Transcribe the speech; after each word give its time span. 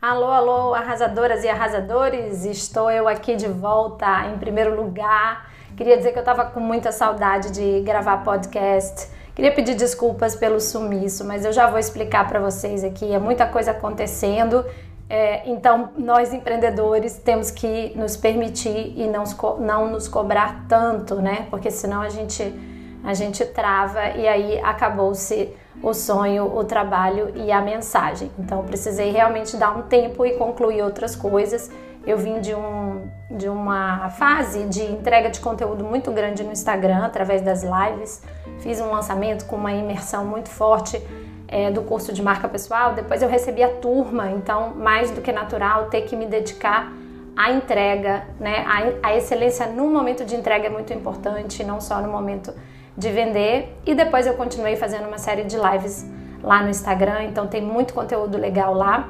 Alô, 0.00 0.26
alô, 0.26 0.74
arrasadoras 0.74 1.42
e 1.42 1.48
arrasadores, 1.48 2.44
estou 2.44 2.88
eu 2.88 3.08
aqui 3.08 3.34
de 3.34 3.48
volta 3.48 4.28
em 4.28 4.38
primeiro 4.38 4.80
lugar. 4.80 5.50
Queria 5.76 5.96
dizer 5.96 6.12
que 6.12 6.18
eu 6.18 6.22
estava 6.22 6.44
com 6.44 6.60
muita 6.60 6.92
saudade 6.92 7.50
de 7.50 7.80
gravar 7.80 8.18
podcast. 8.18 9.10
Queria 9.34 9.52
pedir 9.52 9.74
desculpas 9.74 10.36
pelo 10.36 10.60
sumiço, 10.60 11.24
mas 11.24 11.44
eu 11.44 11.52
já 11.52 11.66
vou 11.66 11.80
explicar 11.80 12.28
para 12.28 12.38
vocês 12.38 12.84
aqui. 12.84 13.12
É 13.12 13.18
muita 13.18 13.44
coisa 13.44 13.72
acontecendo, 13.72 14.64
é, 15.10 15.42
então 15.50 15.90
nós 15.98 16.32
empreendedores 16.32 17.18
temos 17.18 17.50
que 17.50 17.92
nos 17.96 18.16
permitir 18.16 18.94
e 18.96 19.08
não, 19.08 19.24
não 19.58 19.90
nos 19.90 20.06
cobrar 20.06 20.64
tanto, 20.68 21.16
né? 21.16 21.48
Porque 21.50 21.72
senão 21.72 22.02
a 22.02 22.08
gente 22.08 22.54
a 23.02 23.14
gente 23.14 23.44
trava 23.46 24.10
e 24.10 24.28
aí 24.28 24.60
acabou-se 24.60 25.56
o 25.82 25.94
sonho, 25.94 26.56
o 26.56 26.64
trabalho 26.64 27.32
e 27.36 27.52
a 27.52 27.60
mensagem. 27.60 28.30
Então 28.38 28.64
precisei 28.64 29.10
realmente 29.10 29.56
dar 29.56 29.76
um 29.76 29.82
tempo 29.82 30.24
e 30.26 30.32
concluir 30.32 30.82
outras 30.82 31.14
coisas. 31.14 31.70
Eu 32.06 32.16
vim 32.16 32.40
de, 32.40 32.54
um, 32.54 33.08
de 33.30 33.48
uma 33.48 34.08
fase 34.10 34.64
de 34.64 34.82
entrega 34.82 35.30
de 35.30 35.40
conteúdo 35.40 35.84
muito 35.84 36.10
grande 36.10 36.42
no 36.42 36.52
Instagram 36.52 37.04
através 37.04 37.42
das 37.42 37.62
lives. 37.62 38.22
Fiz 38.60 38.80
um 38.80 38.90
lançamento 38.90 39.44
com 39.46 39.56
uma 39.56 39.72
imersão 39.72 40.24
muito 40.24 40.48
forte 40.48 41.00
é, 41.46 41.70
do 41.70 41.82
curso 41.82 42.12
de 42.12 42.22
marca 42.22 42.48
pessoal. 42.48 42.94
Depois 42.94 43.22
eu 43.22 43.28
recebi 43.28 43.62
a 43.62 43.68
turma, 43.68 44.30
então 44.30 44.74
mais 44.74 45.10
do 45.10 45.20
que 45.20 45.32
natural 45.32 45.86
ter 45.86 46.02
que 46.02 46.16
me 46.16 46.26
dedicar 46.26 46.92
à 47.36 47.52
entrega, 47.52 48.24
né? 48.40 48.64
A, 48.66 49.08
a 49.08 49.16
excelência 49.16 49.66
no 49.66 49.86
momento 49.88 50.24
de 50.24 50.34
entrega 50.34 50.66
é 50.66 50.70
muito 50.70 50.92
importante, 50.92 51.62
não 51.62 51.80
só 51.80 52.00
no 52.00 52.10
momento 52.10 52.52
de 52.98 53.10
vender 53.10 53.78
e 53.86 53.94
depois 53.94 54.26
eu 54.26 54.34
continuei 54.34 54.74
fazendo 54.74 55.06
uma 55.06 55.18
série 55.18 55.44
de 55.44 55.56
lives 55.56 56.04
lá 56.42 56.62
no 56.62 56.68
Instagram, 56.68 57.22
então 57.22 57.46
tem 57.46 57.62
muito 57.62 57.94
conteúdo 57.94 58.36
legal 58.36 58.74
lá. 58.74 59.08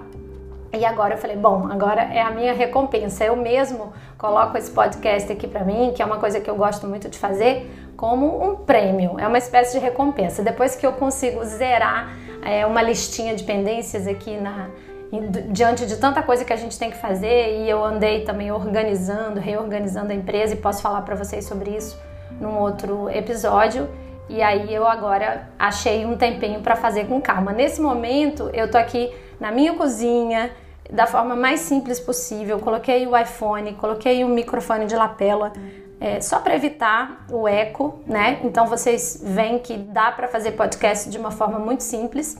E 0.74 0.84
agora 0.84 1.14
eu 1.14 1.18
falei, 1.18 1.36
bom, 1.36 1.66
agora 1.72 2.02
é 2.02 2.20
a 2.20 2.30
minha 2.30 2.52
recompensa. 2.52 3.24
Eu 3.24 3.34
mesmo 3.34 3.90
coloco 4.18 4.58
esse 4.58 4.70
podcast 4.70 5.32
aqui 5.32 5.48
para 5.48 5.64
mim, 5.64 5.92
que 5.96 6.02
é 6.02 6.04
uma 6.04 6.18
coisa 6.18 6.38
que 6.38 6.50
eu 6.50 6.54
gosto 6.54 6.86
muito 6.86 7.08
de 7.08 7.18
fazer, 7.18 7.66
como 7.96 8.46
um 8.46 8.56
prêmio, 8.56 9.18
é 9.18 9.26
uma 9.26 9.38
espécie 9.38 9.78
de 9.78 9.82
recompensa. 9.82 10.42
Depois 10.42 10.76
que 10.76 10.86
eu 10.86 10.92
consigo 10.92 11.42
zerar 11.42 12.14
é, 12.44 12.66
uma 12.66 12.82
listinha 12.82 13.34
de 13.34 13.42
pendências 13.44 14.06
aqui 14.06 14.36
na, 14.36 14.68
diante 15.48 15.86
de 15.86 15.96
tanta 15.96 16.22
coisa 16.22 16.44
que 16.44 16.52
a 16.52 16.56
gente 16.56 16.78
tem 16.78 16.90
que 16.90 16.98
fazer 16.98 17.62
e 17.62 17.70
eu 17.70 17.82
andei 17.82 18.24
também 18.24 18.52
organizando, 18.52 19.40
reorganizando 19.40 20.12
a 20.12 20.14
empresa 20.14 20.52
e 20.52 20.56
posso 20.58 20.82
falar 20.82 21.00
para 21.00 21.14
vocês 21.14 21.46
sobre 21.46 21.70
isso 21.70 21.98
num 22.40 22.58
outro 22.58 23.08
episódio. 23.10 23.88
E 24.28 24.42
aí 24.42 24.72
eu 24.74 24.86
agora 24.86 25.48
achei 25.58 26.04
um 26.04 26.16
tempinho 26.16 26.60
para 26.60 26.76
fazer 26.76 27.06
com 27.06 27.20
calma. 27.20 27.52
Nesse 27.52 27.80
momento 27.80 28.50
eu 28.52 28.70
tô 28.70 28.76
aqui 28.76 29.10
na 29.40 29.50
minha 29.50 29.74
cozinha, 29.74 30.50
da 30.90 31.06
forma 31.06 31.34
mais 31.36 31.60
simples 31.60 32.00
possível. 32.00 32.58
Coloquei 32.58 33.06
o 33.06 33.16
iPhone, 33.16 33.74
coloquei 33.74 34.24
o 34.24 34.28
microfone 34.28 34.86
de 34.86 34.96
lapela, 34.96 35.52
é, 36.00 36.20
só 36.20 36.38
para 36.38 36.54
evitar 36.54 37.26
o 37.30 37.46
eco, 37.46 38.00
né? 38.06 38.40
Então 38.44 38.66
vocês 38.66 39.20
veem 39.22 39.58
que 39.58 39.76
dá 39.76 40.12
para 40.12 40.28
fazer 40.28 40.52
podcast 40.52 41.10
de 41.10 41.18
uma 41.18 41.30
forma 41.30 41.58
muito 41.58 41.82
simples. 41.82 42.36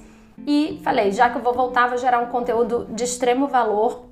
E 0.47 0.81
falei, 0.85 1.11
já 1.13 1.29
que 1.29 1.37
eu 1.37 1.43
vou 1.43 1.53
voltar, 1.53 1.89
vou 1.89 1.99
gerar 1.99 2.21
um 2.21 2.27
conteúdo 2.27 2.87
de 2.91 3.05
extremo 3.05 3.49
valor 3.49 4.08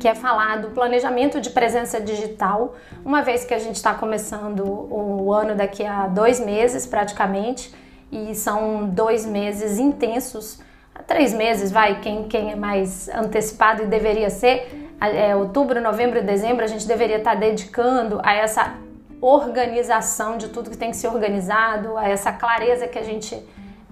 que 0.00 0.08
é 0.08 0.14
falar 0.14 0.56
do 0.62 0.70
planejamento 0.70 1.40
de 1.40 1.50
presença 1.50 2.00
digital, 2.00 2.74
uma 3.04 3.20
vez 3.20 3.44
que 3.44 3.52
a 3.52 3.58
gente 3.58 3.76
está 3.76 3.92
começando 3.92 4.64
o 4.64 5.30
ano 5.32 5.54
daqui 5.54 5.84
a 5.84 6.06
dois 6.06 6.40
meses 6.40 6.86
praticamente, 6.86 7.72
e 8.10 8.34
são 8.34 8.88
dois 8.88 9.26
meses 9.26 9.78
intensos, 9.78 10.58
três 11.06 11.32
meses, 11.32 11.70
vai, 11.70 12.00
quem, 12.00 12.24
quem 12.24 12.50
é 12.50 12.56
mais 12.56 13.08
antecipado 13.10 13.82
e 13.82 13.86
deveria 13.86 14.30
ser, 14.30 14.90
é, 15.00 15.36
outubro, 15.36 15.80
novembro 15.80 16.18
e 16.18 16.22
dezembro, 16.22 16.64
a 16.64 16.68
gente 16.68 16.86
deveria 16.86 17.18
estar 17.18 17.34
tá 17.34 17.36
dedicando 17.36 18.20
a 18.22 18.34
essa 18.34 18.74
organização 19.20 20.38
de 20.38 20.48
tudo 20.48 20.70
que 20.70 20.78
tem 20.78 20.90
que 20.90 20.96
ser 20.96 21.08
organizado, 21.08 21.96
a 21.98 22.08
essa 22.08 22.32
clareza 22.32 22.88
que 22.88 22.98
a 22.98 23.02
gente 23.02 23.38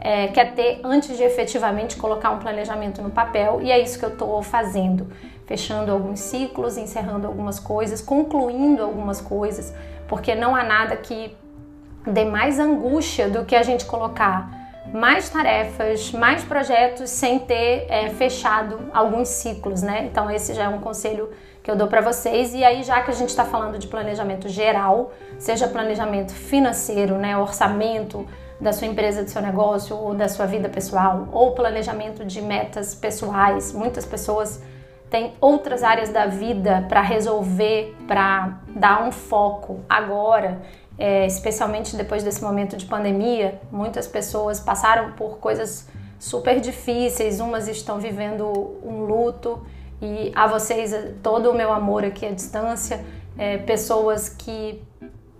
é, 0.00 0.28
quer 0.28 0.54
ter 0.54 0.80
antes 0.82 1.16
de 1.16 1.22
efetivamente 1.22 1.96
colocar 1.96 2.30
um 2.30 2.38
planejamento 2.38 3.02
no 3.02 3.10
papel, 3.10 3.60
e 3.62 3.70
é 3.70 3.78
isso 3.78 3.98
que 3.98 4.04
eu 4.06 4.10
estou 4.10 4.42
fazendo 4.42 5.06
fechando 5.48 5.90
alguns 5.90 6.20
ciclos, 6.20 6.76
encerrando 6.76 7.26
algumas 7.26 7.58
coisas, 7.58 8.02
concluindo 8.02 8.82
algumas 8.82 9.18
coisas, 9.18 9.74
porque 10.06 10.34
não 10.34 10.54
há 10.54 10.62
nada 10.62 10.94
que 10.94 11.34
dê 12.06 12.26
mais 12.26 12.58
angústia 12.58 13.30
do 13.30 13.46
que 13.46 13.56
a 13.56 13.62
gente 13.62 13.86
colocar 13.86 14.50
mais 14.92 15.30
tarefas, 15.30 16.12
mais 16.12 16.44
projetos 16.44 17.08
sem 17.08 17.38
ter 17.38 17.86
é, 17.88 18.10
fechado 18.10 18.78
alguns 18.92 19.28
ciclos, 19.28 19.80
né? 19.80 20.04
Então 20.04 20.30
esse 20.30 20.52
já 20.52 20.64
é 20.64 20.68
um 20.68 20.80
conselho 20.80 21.30
que 21.62 21.70
eu 21.70 21.76
dou 21.76 21.88
para 21.88 22.02
vocês. 22.02 22.52
E 22.52 22.62
aí 22.62 22.82
já 22.82 23.00
que 23.00 23.10
a 23.10 23.14
gente 23.14 23.30
está 23.30 23.44
falando 23.46 23.78
de 23.78 23.86
planejamento 23.86 24.50
geral, 24.50 25.12
seja 25.38 25.66
planejamento 25.66 26.32
financeiro, 26.34 27.16
né, 27.16 27.38
orçamento 27.38 28.26
da 28.60 28.72
sua 28.72 28.86
empresa, 28.86 29.22
do 29.22 29.30
seu 29.30 29.40
negócio 29.40 29.96
ou 29.96 30.14
da 30.14 30.28
sua 30.28 30.44
vida 30.44 30.68
pessoal, 30.68 31.26
ou 31.32 31.52
planejamento 31.52 32.22
de 32.22 32.42
metas 32.42 32.94
pessoais, 32.94 33.72
muitas 33.72 34.04
pessoas 34.04 34.62
tem 35.10 35.34
outras 35.40 35.82
áreas 35.82 36.10
da 36.10 36.26
vida 36.26 36.84
para 36.88 37.00
resolver, 37.00 37.96
para 38.06 38.60
dar 38.74 39.02
um 39.06 39.10
foco 39.10 39.80
agora, 39.88 40.60
é, 40.98 41.26
especialmente 41.26 41.96
depois 41.96 42.22
desse 42.22 42.42
momento 42.42 42.76
de 42.76 42.84
pandemia. 42.86 43.60
Muitas 43.70 44.06
pessoas 44.06 44.60
passaram 44.60 45.12
por 45.12 45.38
coisas 45.38 45.88
super 46.18 46.60
difíceis, 46.60 47.40
umas 47.40 47.68
estão 47.68 47.98
vivendo 47.98 48.44
um 48.82 49.04
luto 49.04 49.64
e 50.02 50.32
a 50.34 50.46
vocês 50.46 50.94
todo 51.22 51.50
o 51.50 51.54
meu 51.54 51.72
amor 51.72 52.04
aqui 52.04 52.26
à 52.26 52.30
distância. 52.30 53.04
É, 53.38 53.58
pessoas 53.58 54.28
que 54.28 54.82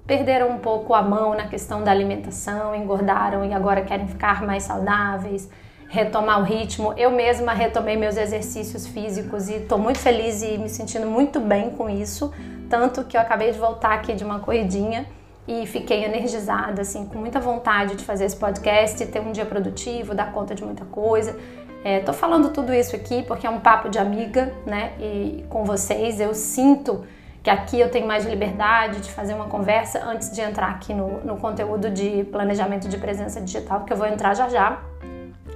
perderam 0.07 0.51
um 0.51 0.59
pouco 0.59 0.95
a 0.95 1.03
mão 1.03 1.35
na 1.35 1.49
questão 1.49 1.83
da 1.83 1.91
alimentação, 1.91 2.75
engordaram 2.75 3.45
e 3.45 3.53
agora 3.53 3.83
querem 3.83 4.07
ficar 4.07 4.43
mais 4.43 4.63
saudáveis 4.63 5.51
retomar 5.89 6.41
o 6.41 6.45
ritmo. 6.45 6.93
Eu 6.97 7.11
mesma 7.11 7.53
retomei 7.53 7.97
meus 7.97 8.17
exercícios 8.17 8.87
físicos 8.87 9.49
e 9.49 9.55
estou 9.55 9.79
muito 9.79 9.99
feliz 9.99 10.43
e 10.43 10.59
me 10.59 10.69
sentindo 10.69 11.07
muito 11.07 11.41
bem 11.41 11.71
com 11.71 11.89
isso. 11.89 12.33
Tanto 12.69 13.05
que 13.05 13.17
eu 13.17 13.21
acabei 13.21 13.51
de 13.51 13.59
voltar 13.59 13.95
aqui 13.95 14.13
de 14.15 14.23
uma 14.23 14.39
corridinha 14.41 15.07
e 15.47 15.67
fiquei 15.67 16.05
energizada, 16.05 16.83
assim, 16.83 17.07
com 17.07 17.19
muita 17.19 17.41
vontade 17.41 17.97
de 17.97 18.05
fazer 18.05 18.27
esse 18.27 18.37
podcast, 18.37 19.05
ter 19.07 19.21
um 19.21 19.33
dia 19.33 19.47
produtivo, 19.47 20.15
dar 20.15 20.31
conta 20.31 20.55
de 20.55 20.63
muita 20.63 20.85
coisa. 20.85 21.35
É, 21.83 22.01
tô 22.01 22.13
falando 22.13 22.51
tudo 22.51 22.75
isso 22.75 22.95
aqui 22.95 23.23
porque 23.23 23.47
é 23.47 23.51
um 23.51 23.61
papo 23.61 23.89
de 23.89 23.99
amiga, 23.99 24.53
né? 24.67 24.93
E 25.01 25.45
com 25.49 25.65
vocês 25.65 26.21
eu 26.21 26.35
sinto 26.35 27.07
que 27.43 27.49
aqui 27.49 27.81
eu 27.81 27.91
tenho 27.91 28.07
mais 28.07 28.27
liberdade 28.27 29.01
de 29.01 29.11
fazer 29.11 29.33
uma 29.33 29.47
conversa 29.47 30.05
antes 30.05 30.31
de 30.31 30.41
entrar 30.43 30.69
aqui 30.69 30.93
no, 30.93 31.25
no 31.25 31.39
conteúdo 31.39 31.89
de 31.89 32.25
planejamento 32.25 32.89
de 32.89 32.99
presença 32.99 33.41
digital, 33.41 33.85
que 33.85 33.93
eu 33.93 33.97
vou 33.97 34.07
entrar 34.07 34.35
já 34.35 34.51
já. 34.51 34.83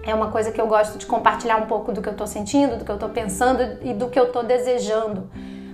É 0.04 0.14
uma 0.14 0.30
coisa 0.30 0.50
que 0.50 0.60
eu 0.60 0.66
gosto 0.66 0.98
de 0.98 1.06
compartilhar 1.06 1.56
um 1.56 1.66
pouco 1.66 1.92
do 1.92 2.02
que 2.02 2.08
eu 2.08 2.12
estou 2.12 2.26
sentindo, 2.26 2.76
do 2.76 2.84
que 2.84 2.90
eu 2.90 2.96
estou 2.96 3.08
pensando 3.08 3.78
e 3.82 3.94
do 3.94 4.08
que 4.08 4.18
eu 4.18 4.24
estou 4.24 4.42
desejando 4.42 5.30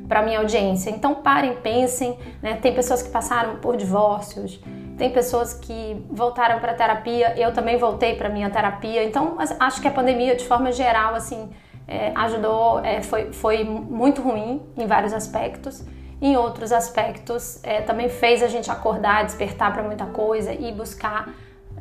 para 0.08 0.22
minha 0.22 0.38
audiência. 0.38 0.90
Então 0.90 1.14
parem, 1.14 1.54
pensem, 1.56 2.18
né? 2.42 2.58
Tem 2.60 2.74
pessoas 2.74 3.02
que 3.02 3.10
passaram 3.10 3.56
por 3.56 3.76
divórcios, 3.76 4.60
tem 4.96 5.10
pessoas 5.10 5.54
que 5.54 6.04
voltaram 6.10 6.58
para 6.60 6.74
terapia. 6.74 7.34
Eu 7.38 7.52
também 7.52 7.76
voltei 7.76 8.16
para 8.16 8.28
minha 8.28 8.50
terapia. 8.50 9.04
Então 9.04 9.36
acho 9.60 9.80
que 9.80 9.88
a 9.88 9.90
pandemia, 9.90 10.34
de 10.34 10.44
forma 10.44 10.72
geral, 10.72 11.14
assim, 11.14 11.50
é, 11.86 12.12
ajudou, 12.14 12.80
é, 12.80 13.02
foi, 13.02 13.32
foi 13.32 13.64
muito 13.64 14.20
ruim 14.20 14.62
em 14.76 14.86
vários 14.86 15.12
aspectos. 15.12 15.84
Em 16.20 16.36
outros 16.36 16.72
aspectos, 16.72 17.60
é, 17.62 17.80
também 17.80 18.08
fez 18.08 18.42
a 18.42 18.48
gente 18.48 18.70
acordar, 18.70 19.24
despertar 19.24 19.72
para 19.72 19.84
muita 19.84 20.04
coisa 20.06 20.52
e 20.52 20.72
buscar 20.72 21.32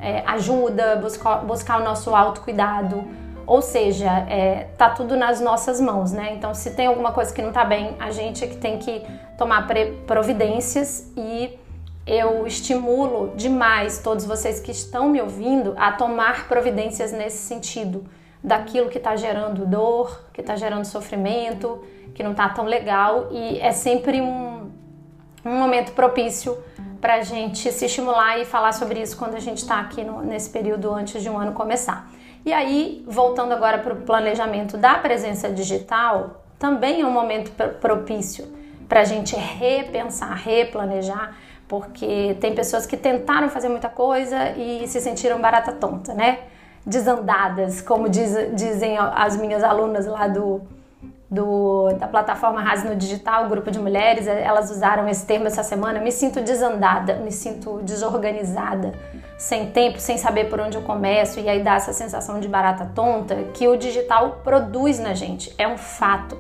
é, 0.02 0.24
ajuda, 0.28 0.96
buscar, 0.98 1.38
buscar 1.46 1.82
o 1.82 1.84
nosso 1.84 2.16
autocuidado. 2.16 3.08
Ou 3.46 3.62
seja, 3.62 4.10
é, 4.30 4.68
tá 4.78 4.90
tudo 4.90 5.16
nas 5.16 5.40
nossas 5.40 5.80
mãos, 5.80 6.12
né? 6.12 6.34
Então, 6.34 6.54
se 6.54 6.72
tem 6.72 6.88
alguma 6.88 7.14
coisa 7.14 7.34
que 7.34 7.42
não 7.42 7.54
tá 7.54 7.64
bem, 7.64 7.96
a 7.98 8.12
gente 8.12 8.44
é 8.44 8.48
que 8.48 8.58
tem 8.58 8.78
que 8.78 9.02
tomar 9.38 9.66
providências 10.06 11.10
e 11.16 11.58
eu 12.06 12.48
estimulo 12.48 13.34
demais 13.36 14.00
todos 14.00 14.26
vocês 14.26 14.60
que 14.60 14.72
estão 14.72 15.10
me 15.10 15.22
ouvindo 15.22 15.74
a 15.78 15.92
tomar 15.92 16.48
providências 16.48 17.12
nesse 17.12 17.38
sentido, 17.38 18.06
daquilo 18.44 18.90
que 18.90 18.98
está 18.98 19.16
gerando 19.16 19.66
dor, 19.66 20.24
que 20.34 20.42
está 20.42 20.56
gerando 20.56 20.86
sofrimento, 20.86 21.84
que 22.14 22.24
não 22.24 22.34
tá 22.34 22.48
tão 22.50 22.66
legal 22.66 23.28
e 23.32 23.60
é 23.60 23.72
sempre 23.72 24.22
um, 24.22 24.72
um 25.46 25.58
momento 25.58 25.92
propício 25.92 26.58
para 27.08 27.16
a 27.16 27.22
gente 27.22 27.72
se 27.72 27.86
estimular 27.86 28.38
e 28.38 28.44
falar 28.44 28.74
sobre 28.74 29.02
isso 29.02 29.16
quando 29.16 29.36
a 29.36 29.40
gente 29.40 29.60
está 29.60 29.80
aqui 29.80 30.04
no, 30.04 30.22
nesse 30.22 30.50
período 30.50 30.94
antes 30.94 31.24
de 31.24 31.30
um 31.30 31.40
ano 31.40 31.54
começar. 31.54 32.12
E 32.46 32.52
aí, 32.52 33.02
voltando 33.08 33.54
agora 33.54 33.78
para 33.78 33.94
o 33.94 34.02
planejamento 34.02 34.76
da 34.76 34.96
presença 34.96 35.50
digital, 35.50 36.44
também 36.60 37.00
é 37.00 37.06
um 37.06 37.12
momento 37.12 37.50
propício 37.80 38.46
para 38.90 39.00
a 39.00 39.04
gente 39.06 39.38
repensar, 39.38 40.36
replanejar, 40.36 41.34
porque 41.66 42.36
tem 42.42 42.54
pessoas 42.54 42.86
que 42.86 42.98
tentaram 42.98 43.48
fazer 43.48 43.70
muita 43.70 43.88
coisa 43.88 44.52
e 44.58 44.86
se 44.86 45.00
sentiram 45.00 45.40
barata 45.40 45.72
tonta, 45.72 46.14
né? 46.14 46.40
Desandadas, 46.86 47.82
como 47.82 48.10
diz, 48.10 48.36
dizem 48.54 48.98
as 48.98 49.38
minhas 49.38 49.64
alunas 49.64 50.06
lá 50.06 50.28
do, 50.28 50.62
do, 51.30 51.90
da 52.00 52.08
plataforma 52.08 52.62
Rase 52.62 52.88
no 52.88 52.96
Digital, 52.96 53.48
grupo 53.50 53.70
de 53.70 53.80
mulheres, 53.80 54.28
elas 54.28 54.72
usaram 54.72 55.08
esse 55.10 55.26
termo 55.26 55.48
essa 55.48 55.64
semana. 55.64 56.00
Me 56.00 56.12
sinto 56.12 56.42
desandada, 56.42 57.16
me 57.16 57.32
sinto 57.32 57.82
desorganizada, 57.84 58.94
sem 59.38 59.70
tempo, 59.72 60.00
sem 60.00 60.18
saber 60.18 60.50
por 60.50 60.60
onde 60.60 60.78
eu 60.78 60.82
começo, 60.84 61.40
e 61.40 61.50
aí 61.50 61.62
dá 61.62 61.76
essa 61.76 61.92
sensação 61.92 62.40
de 62.40 62.48
barata 62.48 62.90
tonta 62.96 63.36
que 63.54 63.68
o 63.68 63.76
digital 63.76 64.42
produz 64.44 65.00
na 65.00 65.14
gente. 65.14 65.54
É 65.58 65.68
um 65.68 65.78
fato. 65.78 66.38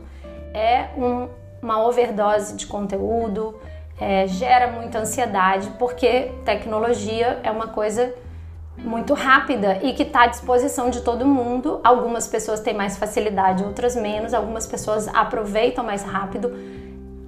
É 0.53 0.87
um, 0.97 1.27
uma 1.61 1.85
overdose 1.85 2.55
de 2.55 2.65
conteúdo, 2.65 3.59
é, 3.99 4.25
gera 4.27 4.67
muita 4.71 4.99
ansiedade, 4.99 5.69
porque 5.77 6.31
tecnologia 6.45 7.39
é 7.43 7.51
uma 7.51 7.67
coisa 7.67 8.13
muito 8.77 9.13
rápida 9.13 9.79
e 9.83 9.93
que 9.93 10.03
está 10.03 10.23
à 10.23 10.27
disposição 10.27 10.89
de 10.89 11.01
todo 11.01 11.25
mundo. 11.25 11.79
Algumas 11.83 12.27
pessoas 12.27 12.59
têm 12.59 12.73
mais 12.73 12.97
facilidade, 12.97 13.63
outras 13.63 13.95
menos. 13.95 14.33
Algumas 14.33 14.65
pessoas 14.65 15.07
aproveitam 15.07 15.83
mais 15.83 16.03
rápido. 16.03 16.53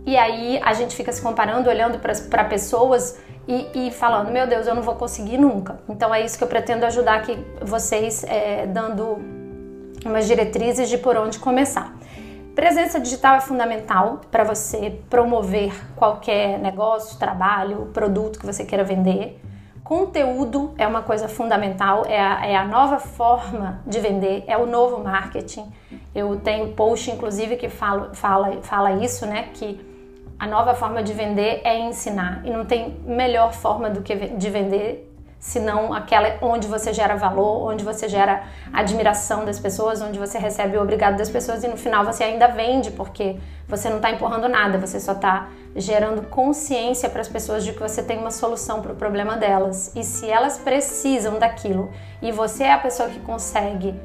E 0.06 0.18
aí 0.18 0.60
a 0.64 0.74
gente 0.74 0.96
fica 0.96 1.12
se 1.12 1.22
comparando, 1.22 1.70
olhando 1.70 2.00
para 2.00 2.44
pessoas 2.46 3.20
e, 3.48 3.88
e, 3.88 3.92
falando: 3.92 4.32
Meu 4.32 4.48
Deus, 4.48 4.68
eu 4.68 4.76
não 4.76 4.82
vou 4.82 4.96
conseguir 4.96 5.38
nunca. 5.38 5.80
Então 5.90 6.14
é 6.14 6.24
isso 6.24 6.38
que 6.38 6.44
eu 6.44 6.48
pretendo 6.48 6.86
ajudar 6.86 7.16
aqui 7.16 7.38
vocês, 7.62 8.24
é, 8.24 8.66
dando 8.68 9.18
umas 10.06 10.28
diretrizes 10.28 10.90
de 10.90 10.98
por 10.98 11.18
onde 11.18 11.40
começar. 11.40 11.96
Presença 12.56 13.00
digital 13.00 13.36
é 13.36 13.42
fundamental 13.42 14.22
para 14.30 14.44
você 14.44 15.00
promover 15.10 15.74
qualquer 15.96 16.60
negócio, 16.60 17.18
trabalho, 17.18 17.90
produto 17.94 18.40
que 18.40 18.46
você 18.46 18.66
queira 18.66 18.84
vender. 18.84 19.40
Conteúdo 19.90 20.76
é 20.78 20.86
uma 20.86 21.02
coisa 21.02 21.28
fundamental, 21.28 22.06
é 22.06 22.22
a, 22.22 22.46
é 22.46 22.56
a, 22.56 22.64
nova 22.64 23.00
forma 23.00 23.82
de 23.88 24.00
vender, 24.00 24.44
é 24.46 24.56
o 24.56 24.68
novo 24.68 25.04
marketing. 25.04 25.66
Eu 26.14 26.40
tenho 26.42 26.74
post, 26.74 27.10
inclusive, 27.10 27.56
que 27.56 27.70
fala, 27.70 28.14
fala, 28.14 28.62
fala 28.62 28.92
isso, 29.04 29.26
né? 29.26 29.50
Que 29.52 29.84
a 30.38 30.46
nova 30.46 30.76
forma 30.76 31.02
de 31.02 31.12
vender 31.12 31.62
é 31.64 31.80
ensinar. 31.80 32.44
E 32.46 32.52
não 32.52 32.66
tem 32.66 33.00
melhor 33.04 33.52
forma 33.52 33.90
do 33.90 34.04
que 34.04 34.16
de 34.16 34.50
vender 34.52 35.09
senão 35.40 35.94
aquela 35.94 36.38
onde 36.42 36.68
você 36.68 36.92
gera 36.92 37.16
valor, 37.16 37.72
onde 37.72 37.84
você 37.84 38.10
gera 38.10 38.44
admiração 38.74 39.46
das 39.46 39.58
pessoas, 39.58 40.02
onde 40.02 40.20
você 40.20 40.38
recebe 40.38 40.78
o 40.78 40.82
obrigado 40.82 41.16
das 41.16 41.30
pessoas 41.30 41.64
e 41.64 41.68
no 41.68 41.78
final 41.78 42.04
você 42.04 42.26
ainda 42.26 42.48
vende, 42.48 42.92
porque 42.92 43.38
você 43.68 43.90
não 43.90 43.98
está 43.98 44.12
empurrando 44.12 44.50
nada, 44.50 44.78
você 44.78 45.00
só 45.00 45.14
está 45.14 45.48
gerando 45.76 46.24
consciência 46.24 47.10
para 47.10 47.22
as 47.22 47.30
pessoas 47.30 47.64
de 47.64 47.72
que 47.72 47.80
você 47.80 48.04
tem 48.04 48.18
uma 48.18 48.32
solução 48.32 48.82
para 48.82 48.92
o 48.92 48.96
problema 48.96 49.38
delas. 49.38 49.96
E 49.96 50.04
se 50.04 50.30
elas 50.30 50.58
precisam 50.58 51.40
daquilo 51.40 51.90
e 52.22 52.32
você 52.32 52.66
é 52.66 52.74
a 52.74 52.80
pessoa 52.80 53.08
que 53.08 53.20
consegue 53.20 53.96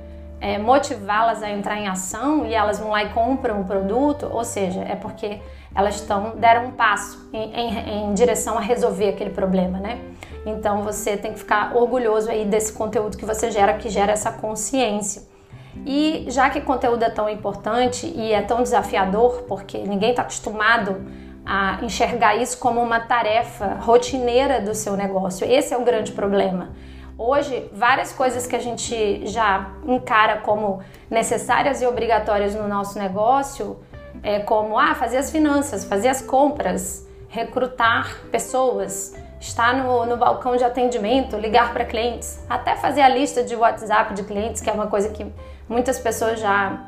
é, 0.40 0.58
motivá-las 0.58 1.42
a 1.42 1.50
entrar 1.50 1.78
em 1.78 1.88
ação 1.88 2.46
e 2.46 2.54
elas 2.54 2.78
vão 2.78 2.90
lá 2.90 3.02
e 3.02 3.08
compram 3.08 3.62
o 3.62 3.64
produto, 3.64 4.28
ou 4.31 4.44
seja, 4.44 4.82
é 4.82 4.94
porque 4.94 5.40
elas 5.75 5.96
estão 5.96 6.36
deram 6.36 6.66
um 6.66 6.70
passo 6.70 7.28
em, 7.32 7.52
em, 7.52 8.04
em 8.04 8.14
direção 8.14 8.56
a 8.56 8.60
resolver 8.60 9.08
aquele 9.08 9.31
problema, 9.31 9.81
né? 9.81 9.98
Então 10.46 10.82
você 10.82 11.17
tem 11.17 11.32
que 11.32 11.38
ficar 11.38 11.75
orgulhoso 11.75 12.31
aí 12.31 12.44
desse 12.44 12.73
conteúdo 12.73 13.17
que 13.17 13.25
você 13.25 13.50
gera, 13.50 13.75
que 13.75 13.88
gera 13.88 14.12
essa 14.12 14.32
consciência. 14.32 15.23
E 15.87 16.26
já 16.29 16.50
que 16.50 16.61
conteúdo 16.61 17.02
é 17.02 17.11
tão 17.11 17.29
importante 17.29 18.06
e 18.06 18.32
é 18.32 18.43
tão 18.43 18.62
desafiador, 18.62 19.43
porque 19.49 19.79
ninguém 19.79 20.11
está 20.11 20.23
acostumado 20.23 21.02
a 21.44 21.79
enxergar 21.82 22.37
isso 22.37 22.58
como 22.58 22.81
uma 22.81 23.00
tarefa 23.00 23.75
rotineira 23.81 24.61
do 24.61 24.75
seu 24.75 24.96
negócio, 24.96 25.46
esse 25.46 25.75
é 25.75 25.76
o 25.76 25.85
grande 25.85 26.12
problema. 26.12 26.70
Hoje, 27.19 27.70
várias 27.73 28.12
coisas 28.12 28.46
que 28.46 28.56
a 28.56 28.58
gente 28.58 29.26
já 29.26 29.70
encara 29.87 30.38
como 30.38 30.81
necessárias 31.08 31.81
e 31.81 31.87
obrigatórias 31.87 32.55
no 32.55 32.67
nosso 32.67 32.99
negócio, 32.99 33.79
é 34.23 34.41
como 34.41 34.79
ah, 34.79 34.94
fazer 34.94 35.19
as 35.19 35.31
finanças, 35.31 35.85
fazer 35.85 36.08
as 36.08 36.23
compras, 36.23 37.06
recrutar 37.29 38.20
pessoas, 38.32 39.14
estar 39.46 39.75
no, 39.75 40.06
no 40.06 40.17
balcão 40.17 40.56
de 40.56 40.64
atendimento, 40.64 41.37
ligar 41.37 41.73
para 41.73 41.85
clientes, 41.85 42.43
até 42.49 42.76
fazer 42.76 43.02
a 43.02 43.08
lista 43.08 43.43
de 43.43 43.55
WhatsApp 43.55 44.14
de 44.14 44.25
clientes, 44.25 44.62
que 44.62 44.70
é 44.70 44.73
uma 44.73 44.87
coisa 44.87 45.11
que 45.11 45.26
muitas 45.69 45.99
pessoas 45.99 46.41
já, 46.41 46.81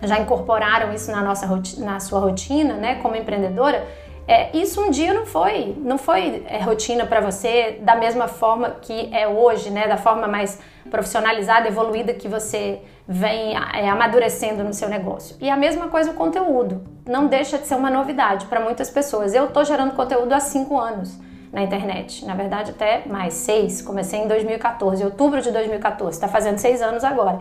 já 0.00 0.18
incorporaram 0.20 0.94
isso 0.94 1.10
na, 1.10 1.20
nossa, 1.20 1.46
na 1.78 1.98
sua 1.98 2.20
rotina, 2.20 2.74
né, 2.74 2.94
como 3.02 3.16
empreendedora. 3.16 3.84
É, 4.28 4.56
isso 4.56 4.80
um 4.80 4.90
dia 4.90 5.12
não 5.12 5.26
foi, 5.26 5.74
não 5.78 5.98
foi 5.98 6.44
é, 6.46 6.62
rotina 6.62 7.04
para 7.04 7.20
você 7.20 7.80
da 7.82 7.96
mesma 7.96 8.28
forma 8.28 8.70
que 8.80 9.12
é 9.12 9.26
hoje, 9.26 9.70
né, 9.70 9.88
da 9.88 9.96
forma 9.96 10.28
mais 10.28 10.60
profissionalizada, 10.88 11.66
evoluída 11.66 12.14
que 12.14 12.28
você 12.28 12.80
vem 13.08 13.56
é, 13.74 13.88
amadurecendo 13.88 14.62
no 14.62 14.72
seu 14.72 14.88
negócio. 14.88 15.36
E 15.40 15.50
a 15.50 15.56
mesma 15.56 15.88
coisa 15.88 16.12
o 16.12 16.14
conteúdo, 16.14 16.84
não 17.04 17.26
deixa 17.26 17.58
de 17.58 17.66
ser 17.66 17.74
uma 17.74 17.90
novidade 17.90 18.46
para 18.46 18.60
muitas 18.60 18.88
pessoas. 18.88 19.34
Eu 19.34 19.46
estou 19.46 19.64
gerando 19.64 19.96
conteúdo 19.96 20.32
há 20.32 20.38
cinco 20.38 20.78
anos 20.78 21.18
na 21.52 21.62
internet. 21.62 22.24
Na 22.24 22.34
verdade, 22.34 22.70
até 22.70 23.02
mais, 23.06 23.34
seis. 23.34 23.82
Comecei 23.82 24.20
em 24.20 24.28
2014, 24.28 25.04
outubro 25.04 25.40
de 25.42 25.50
2014. 25.50 26.16
Está 26.16 26.28
fazendo 26.28 26.58
seis 26.58 26.80
anos 26.80 27.04
agora. 27.04 27.40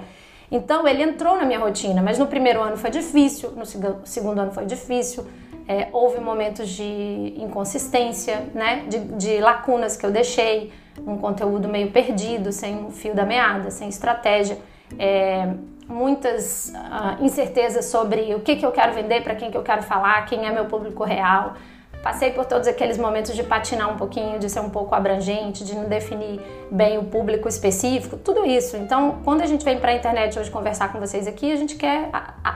Então, 0.52 0.88
ele 0.88 1.04
entrou 1.04 1.36
na 1.38 1.46
minha 1.46 1.60
rotina, 1.60 2.02
mas 2.02 2.18
no 2.18 2.26
primeiro 2.26 2.60
ano 2.62 2.76
foi 2.76 2.90
difícil, 2.90 3.52
no 3.52 3.66
segundo 4.06 4.40
ano 4.40 4.52
foi 4.52 4.66
difícil. 4.66 5.26
É, 5.68 5.88
houve 5.94 6.20
momentos 6.20 6.68
de 6.70 7.36
inconsistência, 7.38 8.48
né? 8.56 8.86
De, 8.88 8.98
de, 8.98 9.40
lacunas 9.40 9.96
que 9.96 10.04
eu 10.04 10.10
deixei, 10.10 10.74
um 11.06 11.18
conteúdo 11.18 11.68
meio 11.68 11.92
perdido, 11.92 12.52
sem 12.52 12.84
o 12.84 12.90
fio 12.90 13.14
da 13.14 13.24
meada, 13.24 13.70
sem 13.70 13.88
estratégia. 13.88 14.58
É, 14.98 15.54
muitas 15.88 16.74
uh, 16.76 17.24
incertezas 17.24 17.86
sobre 17.86 18.34
o 18.34 18.40
que, 18.40 18.56
que 18.56 18.66
eu 18.66 18.72
quero 18.72 18.94
vender, 18.94 19.22
para 19.22 19.36
quem 19.36 19.52
que 19.52 19.58
eu 19.58 19.64
quero 19.64 19.84
falar, 19.84 20.26
quem 20.26 20.48
é 20.48 20.52
meu 20.52 20.66
público 20.66 21.04
real. 21.04 21.54
Passei 22.02 22.32
por 22.32 22.46
todos 22.46 22.68
aqueles 22.68 22.98
momentos 22.98 23.36
de 23.36 23.44
patinar 23.44 23.92
um 23.92 23.98
pouquinho, 23.98 24.40
de 24.40 24.50
ser 24.50 24.62
um 24.62 24.70
pouco 24.70 24.96
abrangente, 24.96 25.66
de 25.66 25.76
não 25.76 25.86
definir 25.86 26.40
bem 26.72 26.98
o 26.98 27.04
público 27.04 27.48
específico, 27.50 28.16
tudo 28.16 28.46
isso. 28.46 28.78
Então, 28.78 29.20
quando 29.26 29.42
a 29.42 29.46
gente 29.46 29.66
vem 29.66 29.78
para 29.78 29.92
a 29.92 29.96
internet 29.96 30.40
hoje 30.40 30.50
conversar 30.50 30.94
com 30.94 31.00
vocês 31.00 31.28
aqui, 31.28 31.52
a 31.52 31.58
gente 31.58 31.76
quer 31.76 32.10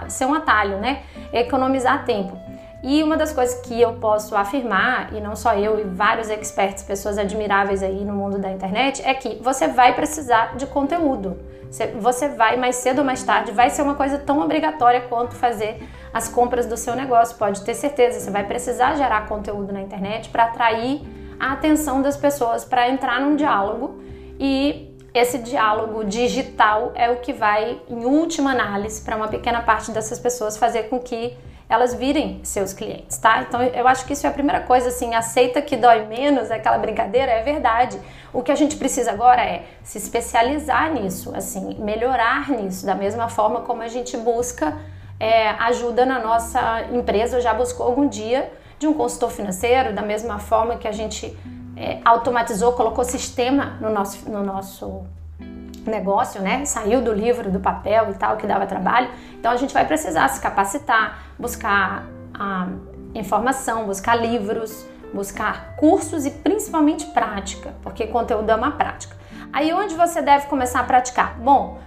ser 0.08 0.26
um 0.26 0.34
atalho, 0.34 0.78
né? 0.78 1.04
Economizar 1.34 2.06
tempo. 2.06 2.38
E 2.84 3.02
uma 3.02 3.16
das 3.16 3.32
coisas 3.32 3.62
que 3.62 3.80
eu 3.80 3.94
posso 3.94 4.36
afirmar, 4.36 5.14
e 5.14 5.22
não 5.22 5.38
só 5.38 5.56
eu 5.56 5.80
e 5.80 5.84
vários 5.84 6.30
experts, 6.30 6.84
pessoas 6.84 7.18
admiráveis 7.18 7.82
aí 7.82 8.04
no 8.04 8.14
mundo 8.14 8.38
da 8.38 8.52
internet, 8.52 9.02
é 9.06 9.14
que 9.14 9.42
você 9.42 9.70
vai 9.70 9.96
precisar 9.96 10.58
de 10.58 10.68
conteúdo. 10.68 11.40
Você 12.02 12.28
vai 12.28 12.58
mais 12.58 12.76
cedo 12.76 13.00
ou 13.00 13.06
mais 13.06 13.24
tarde, 13.24 13.54
vai 13.54 13.70
ser 13.70 13.82
uma 13.82 13.96
coisa 13.96 14.18
tão 14.18 14.42
obrigatória 14.42 15.00
quanto 15.02 15.34
fazer 15.34 15.82
as 16.14 16.28
compras 16.28 16.66
do 16.66 16.76
seu 16.76 16.94
negócio. 16.94 17.38
Pode 17.38 17.64
ter 17.64 17.74
certeza, 17.74 18.20
você 18.20 18.30
vai 18.30 18.44
precisar 18.44 18.96
gerar 18.96 19.28
conteúdo 19.28 19.72
na 19.72 19.82
internet 19.82 20.30
para 20.30 20.44
atrair 20.44 21.02
a 21.40 21.54
atenção 21.54 22.02
das 22.02 22.18
pessoas, 22.18 22.66
para 22.66 22.90
entrar 22.90 23.22
num 23.22 23.36
diálogo 23.38 24.02
e 24.38 24.94
esse 25.14 25.38
diálogo 25.38 26.04
digital 26.04 26.92
é 26.96 27.10
o 27.10 27.18
que 27.18 27.32
vai, 27.32 27.80
em 27.88 28.04
última 28.04 28.52
análise, 28.52 29.02
para 29.02 29.16
uma 29.16 29.28
pequena 29.28 29.62
parte 29.62 29.92
dessas 29.92 30.20
pessoas 30.20 30.58
fazer 30.58 30.90
com 30.90 31.00
que 31.00 31.38
elas 31.70 31.94
virem 31.94 32.40
seus 32.44 32.74
clientes, 32.74 33.18
tá? 33.18 33.42
Então 33.42 33.62
eu 33.62 33.88
acho 33.88 34.06
que 34.06 34.14
isso 34.14 34.26
é 34.26 34.30
a 34.30 34.34
primeira 34.34 34.62
coisa, 34.62 34.90
assim, 34.90 35.16
aceita 35.16 35.62
que 35.62 35.76
dói 35.76 36.06
menos, 36.06 36.52
é 36.52 36.56
aquela 36.56 36.78
brincadeira, 36.78 37.32
é 37.32 37.42
verdade. 37.42 38.00
O 38.32 38.42
que 38.42 38.52
a 38.52 38.56
gente 38.56 38.76
precisa 38.76 39.12
agora 39.12 39.42
é 39.42 39.64
se 39.84 39.98
especializar 39.98 40.92
nisso, 40.92 41.34
assim, 41.36 41.76
melhorar 41.80 42.50
nisso, 42.50 42.86
da 42.86 42.96
mesma 42.96 43.30
forma 43.30 43.62
como 43.62 43.82
a 43.82 43.88
gente 43.88 44.16
busca 44.18 44.78
é, 45.20 45.50
ajuda 45.50 46.06
na 46.06 46.20
nossa 46.20 46.84
empresa, 46.92 47.40
já 47.40 47.54
buscou 47.54 47.86
algum 47.86 48.08
dia 48.08 48.52
de 48.78 48.88
um 48.88 48.94
consultor 48.94 49.32
financeiro, 49.32 49.94
da 49.94 50.02
mesma 50.02 50.40
forma 50.40 50.76
que 50.76 50.88
a 50.88 50.92
gente 50.92 51.38
é, 51.78 52.00
automatizou, 52.04 52.74
colocou 52.74 53.04
sistema 53.04 53.78
no 53.80 53.90
nosso, 53.90 54.30
no 54.30 54.44
nosso 54.44 55.06
negócio, 55.90 56.42
né? 56.42 56.66
Saiu 56.66 57.02
do 57.02 57.14
livro, 57.14 57.52
do 57.52 57.60
papel 57.60 58.12
e 58.12 58.14
tal, 58.14 58.38
que 58.38 58.48
dava 58.48 58.66
trabalho. 58.66 59.10
Então 59.34 59.52
a 59.52 59.56
gente 59.56 59.74
vai 59.74 59.86
precisar 59.86 60.28
se 60.30 60.42
capacitar, 60.42 61.20
buscar 61.38 62.06
a 62.34 62.68
informação, 63.16 63.86
buscar 63.86 64.16
livros, 64.16 64.86
buscar 65.14 65.76
cursos 65.76 66.26
e 66.26 66.32
principalmente 66.32 67.06
prática, 67.08 67.74
porque 67.82 68.08
conteúdo 68.08 68.50
é 68.50 68.56
uma 68.56 68.72
prática. 68.72 69.16
Aí 69.52 69.72
onde 69.72 69.94
você 69.94 70.22
deve 70.22 70.48
começar 70.48 70.80
a 70.80 70.84
praticar? 70.84 71.38
Bom, 71.38 71.78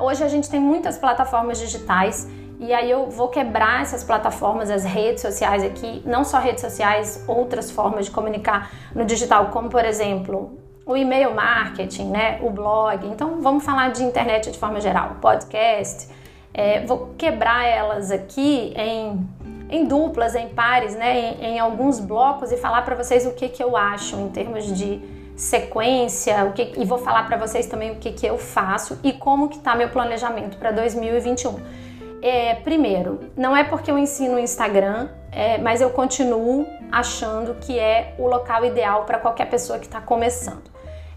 hoje 0.00 0.22
a 0.22 0.28
gente 0.28 0.50
tem 0.50 0.60
muitas 0.60 0.98
plataformas 0.98 1.58
digitais 1.58 2.28
e 2.58 2.72
aí 2.72 2.90
eu 2.90 3.10
vou 3.10 3.28
quebrar 3.28 3.82
essas 3.82 4.04
plataformas, 4.04 4.70
as 4.70 4.84
redes 4.84 5.22
sociais 5.22 5.62
aqui, 5.62 6.02
não 6.04 6.24
só 6.24 6.38
redes 6.38 6.60
sociais, 6.60 7.24
outras 7.26 7.70
formas 7.70 8.06
de 8.06 8.10
comunicar 8.10 8.70
no 8.94 9.04
digital, 9.04 9.46
como 9.46 9.70
por 9.70 9.84
exemplo 9.84 10.58
o 10.86 10.96
e-mail 10.96 11.34
marketing, 11.34 12.10
né, 12.10 12.38
o 12.40 12.48
blog. 12.48 13.04
Então 13.08 13.42
vamos 13.42 13.64
falar 13.64 13.90
de 13.90 14.04
internet 14.04 14.52
de 14.52 14.58
forma 14.58 14.80
geral, 14.80 15.16
podcast. 15.20 16.08
É, 16.54 16.86
vou 16.86 17.12
quebrar 17.18 17.66
elas 17.66 18.12
aqui 18.12 18.72
em, 18.76 19.28
em 19.68 19.84
duplas, 19.84 20.36
em 20.36 20.48
pares, 20.48 20.94
né, 20.94 21.34
em, 21.40 21.44
em 21.44 21.58
alguns 21.58 21.98
blocos 21.98 22.52
e 22.52 22.56
falar 22.56 22.82
para 22.82 22.94
vocês 22.94 23.26
o 23.26 23.32
que, 23.32 23.48
que 23.48 23.62
eu 23.62 23.76
acho 23.76 24.16
em 24.16 24.28
termos 24.28 24.64
de 24.72 25.02
sequência, 25.36 26.44
o 26.46 26.52
que, 26.52 26.72
e 26.76 26.84
vou 26.84 26.98
falar 26.98 27.26
para 27.26 27.36
vocês 27.36 27.66
também 27.66 27.90
o 27.90 27.96
que, 27.96 28.12
que 28.12 28.24
eu 28.24 28.38
faço 28.38 28.98
e 29.02 29.12
como 29.12 29.48
que 29.48 29.58
está 29.58 29.74
meu 29.74 29.88
planejamento 29.90 30.56
para 30.56 30.70
2021. 30.70 31.56
É, 32.22 32.54
primeiro, 32.54 33.20
não 33.36 33.54
é 33.54 33.62
porque 33.62 33.90
eu 33.90 33.98
ensino 33.98 34.36
o 34.36 34.38
Instagram, 34.38 35.08
é, 35.30 35.58
mas 35.58 35.80
eu 35.82 35.90
continuo 35.90 36.66
achando 36.90 37.54
que 37.56 37.78
é 37.78 38.14
o 38.18 38.26
local 38.26 38.64
ideal 38.64 39.04
para 39.04 39.18
qualquer 39.18 39.50
pessoa 39.50 39.78
que 39.78 39.84
está 39.84 40.00
começando. 40.00 40.75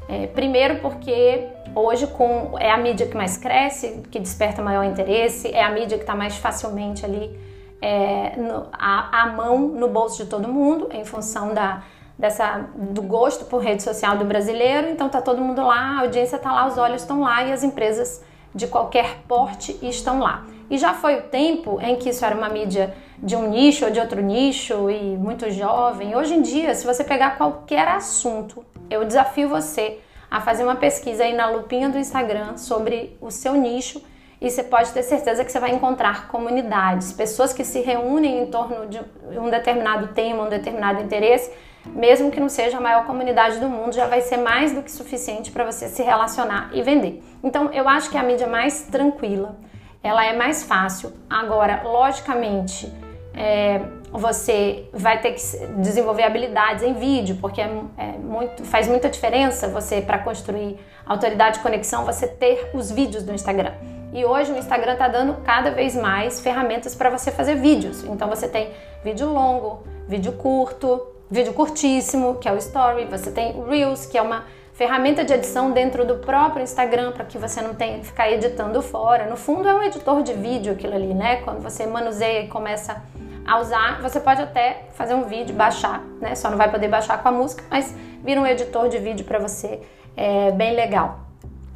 É, 0.10 0.25
primeiro 0.25 0.80
porque 0.80 1.48
hoje 1.75 2.08
com, 2.08 2.58
é 2.58 2.72
a 2.72 2.78
mídia 2.78 3.06
que 3.06 3.16
mais 3.16 3.38
cresce, 3.38 4.01
que 4.10 4.20
desperta 4.20 4.60
maior 4.60 4.84
interesse, 4.84 5.50
é 5.50 5.63
a 5.63 5.70
mídia 5.70 5.98
que 6.00 6.04
está 6.04 6.16
mais 6.16 6.36
facilmente 6.36 7.06
ali 7.06 7.39
é, 7.80 8.36
no, 8.36 8.68
a, 8.74 9.22
a, 9.22 9.28
mão 9.28 9.60
no 9.60 9.88
bolso 9.88 10.24
de 10.24 10.30
todo 10.30 10.48
mundo, 10.48 10.89
em 10.92 11.06
função 11.06 11.54
da, 11.54 11.84
dessa, 12.18 12.68
do 12.75 13.04
gosto 13.04 13.46
por 13.46 13.62
rede 13.62 13.84
social 13.84 14.18
do 14.18 14.25
brasileiro. 14.25 14.89
Então 14.89 15.08
tá 15.10 15.22
todo 15.22 15.42
mundo 15.42 15.62
lá, 15.62 15.98
a 15.98 16.00
audiência 16.01 16.38
está 16.38 16.51
lá, 16.51 16.68
os 16.68 16.80
olhos 16.80 17.04
estão 17.04 17.22
lá 17.22 17.44
e 17.44 17.54
as 17.54 17.63
empresas 17.63 18.24
de 18.54 18.66
qualquer 18.66 19.20
porte 19.28 19.78
estão 19.84 20.20
lá. 20.20 20.44
E 20.72 20.78
já 20.80 20.96
foi 20.96 21.20
o 21.20 21.22
tempo 21.24 21.80
em 21.82 21.96
que 21.96 22.10
isso 22.10 22.25
era 22.25 22.36
uma 22.36 22.50
mídia 22.50 22.96
de 23.20 23.36
um 23.36 23.48
nicho 23.48 23.86
ou 23.86 23.92
de 23.92 24.00
outro 24.00 24.22
nicho 24.22 24.89
e 24.89 25.16
muito 25.18 25.51
jovem. 25.51 26.16
Hoje 26.16 26.34
em 26.34 26.42
dia, 26.42 26.74
se 26.74 26.86
você 26.86 27.04
pegar 27.04 27.38
qualquer 27.38 27.88
assunto, 27.88 28.66
eu 28.89 29.05
desafio 29.05 29.50
você 29.50 30.00
a 30.29 30.39
fazer 30.41 30.63
uma 30.63 30.75
pesquisa 30.75 31.24
aí 31.24 31.34
na 31.34 31.50
lupinha 31.50 31.89
do 31.89 31.98
Instagram 31.98 32.58
sobre 32.58 33.17
o 33.19 33.31
seu 33.31 33.53
nicho 33.55 34.01
e 34.41 34.50
você 34.50 34.63
pode 34.63 34.91
ter 34.91 35.03
certeza 35.03 35.43
que 35.43 35.51
você 35.51 35.60
vai 35.60 35.72
encontrar 35.72 36.27
comunidades, 36.27 37.12
pessoas 37.12 37.51
que 37.51 37.63
se 37.65 37.81
reúnem 37.81 38.43
em 38.43 38.46
torno 38.46 38.88
de 38.88 39.00
um 39.38 39.50
determinado 39.50 40.08
tema, 40.10 40.43
um 40.43 40.50
determinado 40.50 41.01
interesse, 41.01 41.51
mesmo 41.86 42.31
que 42.31 42.39
não 42.39 42.48
seja 42.48 42.77
a 42.77 42.81
maior 42.81 43.05
comunidade 43.05 43.60
do 43.60 43.67
mundo, 43.67 43.93
já 43.93 44.08
vai 44.08 44.22
ser 44.22 44.38
mais 44.38 44.72
do 44.72 44.81
que 44.81 44.91
suficiente 44.91 45.51
para 45.51 45.65
você 45.65 45.89
se 45.89 46.01
relacionar 46.03 46.69
e 46.74 46.81
vender. 46.81 47.22
Então, 47.43 47.72
eu 47.74 47.88
acho 47.89 48.10
que 48.10 48.17
é 48.17 48.19
a 48.19 48.24
mídia 48.24 48.48
mais 48.48 48.84
tranquila, 48.84 49.58
ela 50.01 50.24
é 50.25 50.34
mais 50.34 50.63
fácil. 50.63 51.12
Agora, 51.29 51.81
logicamente, 51.84 52.89
é, 53.33 53.81
você 54.12 54.86
vai 54.91 55.21
ter 55.21 55.33
que 55.33 55.41
desenvolver 55.77 56.24
habilidades 56.24 56.83
em 56.83 56.93
vídeo, 56.93 57.38
porque 57.39 57.62
é, 57.62 57.69
é 57.98 58.12
muito, 58.17 58.63
faz 58.65 58.88
muita 58.88 59.09
diferença 59.09 59.67
você, 59.67 60.01
para 60.01 60.17
construir 60.19 60.79
autoridade 61.05 61.59
e 61.59 61.62
conexão, 61.62 62.05
você 62.05 62.27
ter 62.27 62.71
os 62.74 62.91
vídeos 62.91 63.24
do 63.24 63.33
Instagram. 63.33 63.74
E 64.12 64.25
hoje 64.25 64.51
o 64.51 64.57
Instagram 64.57 64.93
está 64.93 65.07
dando 65.07 65.36
cada 65.43 65.69
vez 65.69 65.95
mais 65.95 66.41
ferramentas 66.41 66.95
para 66.95 67.09
você 67.09 67.31
fazer 67.31 67.55
vídeos. 67.55 68.03
Então 68.03 68.27
você 68.27 68.48
tem 68.48 68.71
vídeo 69.03 69.31
longo, 69.31 69.83
vídeo 70.07 70.33
curto, 70.33 71.05
vídeo 71.29 71.53
curtíssimo, 71.53 72.36
que 72.36 72.50
é 72.50 72.51
o 72.51 72.57
Story, 72.57 73.05
você 73.05 73.31
tem 73.31 73.63
Reels, 73.63 74.07
que 74.07 74.17
é 74.17 74.21
uma 74.21 74.45
ferramenta 74.79 75.25
de 75.25 75.33
edição 75.33 75.71
dentro 75.71 76.05
do 76.05 76.19
próprio 76.19 76.63
Instagram 76.63 77.12
para 77.12 77.25
que 77.25 77.38
você 77.38 77.62
não 77.62 77.74
tenha 77.74 78.00
que 78.00 78.05
ficar 78.05 78.31
editando 78.31 78.81
fora. 78.81 79.25
No 79.25 79.36
fundo 79.36 79.67
é 79.67 79.74
um 79.74 79.83
editor 79.83 80.24
de 80.24 80.31
vídeo 80.31 80.71
aquilo 80.71 80.95
ali, 80.95 81.13
né? 81.13 81.41
Quando 81.41 81.62
você 81.62 81.86
manuseia 81.86 82.43
e 82.43 82.48
começa 82.48 83.03
a 83.45 83.59
usar, 83.59 84.01
você 84.01 84.21
pode 84.21 84.41
até 84.41 84.86
fazer 84.93 85.15
um 85.15 85.24
vídeo, 85.24 85.53
baixar, 85.53 86.01
né? 86.21 86.33
Só 86.33 86.50
não 86.50 86.57
vai 86.57 86.71
poder 86.71 86.88
baixar 86.88 87.21
com 87.21 87.27
a 87.27 87.31
música, 87.33 87.62
mas 87.69 87.93
vira 88.24 88.39
um 88.39 88.48
editor 88.48 88.88
de 88.88 89.00
vídeo 89.00 89.25
para 89.25 89.38
você, 89.38 89.81
é 90.15 90.51
bem 90.51 90.74
legal. 90.74 91.25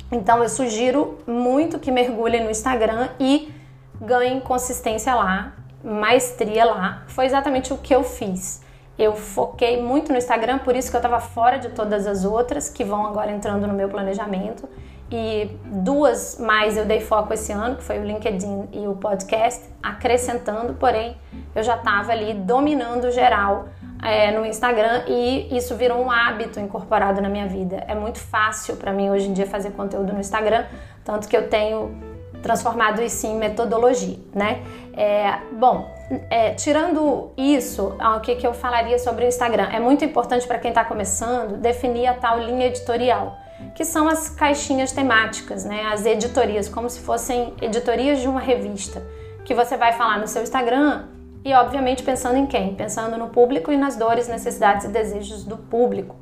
Então 0.10 0.42
eu 0.42 0.48
sugiro 0.48 1.18
muito 1.28 1.80
que 1.80 1.92
mergulhe 1.92 2.40
no 2.40 2.50
Instagram 2.50 3.10
e 3.20 3.54
ganhe 4.00 4.40
consistência 4.40 5.14
lá, 5.14 5.52
maestria 5.84 6.64
lá. 6.64 7.04
Foi 7.08 7.26
exatamente 7.26 7.74
o 7.74 7.78
que 7.78 7.94
eu 7.94 8.02
fiz. 8.02 8.63
Eu 8.98 9.16
foquei 9.16 9.82
muito 9.82 10.12
no 10.12 10.18
Instagram, 10.18 10.60
por 10.60 10.76
isso 10.76 10.90
que 10.90 10.96
eu 10.96 11.00
estava 11.00 11.20
fora 11.20 11.58
de 11.58 11.70
todas 11.70 12.06
as 12.06 12.26
outras 12.26 12.70
que 12.70 12.84
vão 12.84 13.06
agora 13.06 13.32
entrando 13.32 13.66
no 13.66 13.74
meu 13.74 13.90
planejamento. 13.90 14.70
E 15.12 15.50
duas 15.66 16.40
mais 16.40 16.78
eu 16.78 16.86
dei 16.86 17.00
foco 17.00 17.34
esse 17.34 17.52
ano, 17.52 17.76
que 17.76 17.84
foi 17.84 18.00
o 18.00 18.04
LinkedIn 18.04 18.70
e 18.72 18.88
o 18.88 18.96
podcast, 18.96 19.64
acrescentando, 19.82 20.74
porém 20.74 21.18
eu 21.56 21.62
já 21.64 21.76
estava 21.76 22.12
ali 22.12 22.34
dominando 22.34 23.12
geral 23.12 23.66
é, 24.02 24.32
no 24.32 24.46
Instagram 24.46 25.04
e 25.08 25.56
isso 25.56 25.76
virou 25.76 26.04
um 26.04 26.12
hábito 26.12 26.60
incorporado 26.60 27.22
na 27.22 27.30
minha 27.30 27.48
vida. 27.48 27.84
É 27.88 27.96
muito 27.96 28.20
fácil 28.20 28.76
para 28.76 28.92
mim 28.92 29.10
hoje 29.10 29.30
em 29.30 29.34
dia 29.34 29.46
fazer 29.46 29.72
conteúdo 29.72 30.14
no 30.14 30.20
Instagram, 30.20 30.66
tanto 31.04 31.28
que 31.28 31.38
eu 31.38 31.48
tenho 31.48 32.13
transformado 32.44 33.02
isso 33.02 33.26
em 33.26 33.36
metodologia, 33.36 34.20
né? 34.36 34.62
É, 34.96 35.40
bom, 35.54 35.90
é, 36.30 36.54
tirando 36.54 37.32
isso, 37.36 37.96
o 38.18 38.20
que, 38.20 38.36
que 38.36 38.46
eu 38.46 38.54
falaria 38.54 39.00
sobre 39.00 39.26
o 39.26 39.28
Instagram? 39.28 39.70
É 39.72 39.80
muito 39.80 40.06
importante 40.06 40.46
para 40.46 40.60
quem 40.60 40.70
está 40.70 40.84
começando 40.84 41.58
definir 41.58 42.06
a 42.06 42.14
tal 42.14 42.38
linha 42.38 42.68
editorial, 42.68 43.36
que 43.74 43.86
são 43.86 44.08
as 44.08 44.30
caixinhas 44.30 44.92
temáticas, 44.92 45.64
né? 45.64 45.86
As 45.92 46.06
editorias, 46.06 46.68
como 46.68 46.90
se 46.90 47.00
fossem 47.00 47.54
editorias 47.62 48.20
de 48.20 48.28
uma 48.28 48.42
revista, 48.42 49.02
que 49.46 49.56
você 49.56 49.78
vai 49.78 49.94
falar 49.94 50.20
no 50.20 50.28
seu 50.28 50.44
Instagram 50.44 51.06
e, 51.46 51.54
obviamente, 51.54 52.04
pensando 52.04 52.38
em 52.38 52.46
quem? 52.46 52.76
Pensando 52.76 53.18
no 53.18 53.30
público 53.30 53.72
e 53.72 53.78
nas 53.78 53.96
dores, 53.96 54.28
necessidades 54.28 54.86
e 54.86 54.90
desejos 54.90 55.46
do 55.46 55.58
público. 55.58 56.16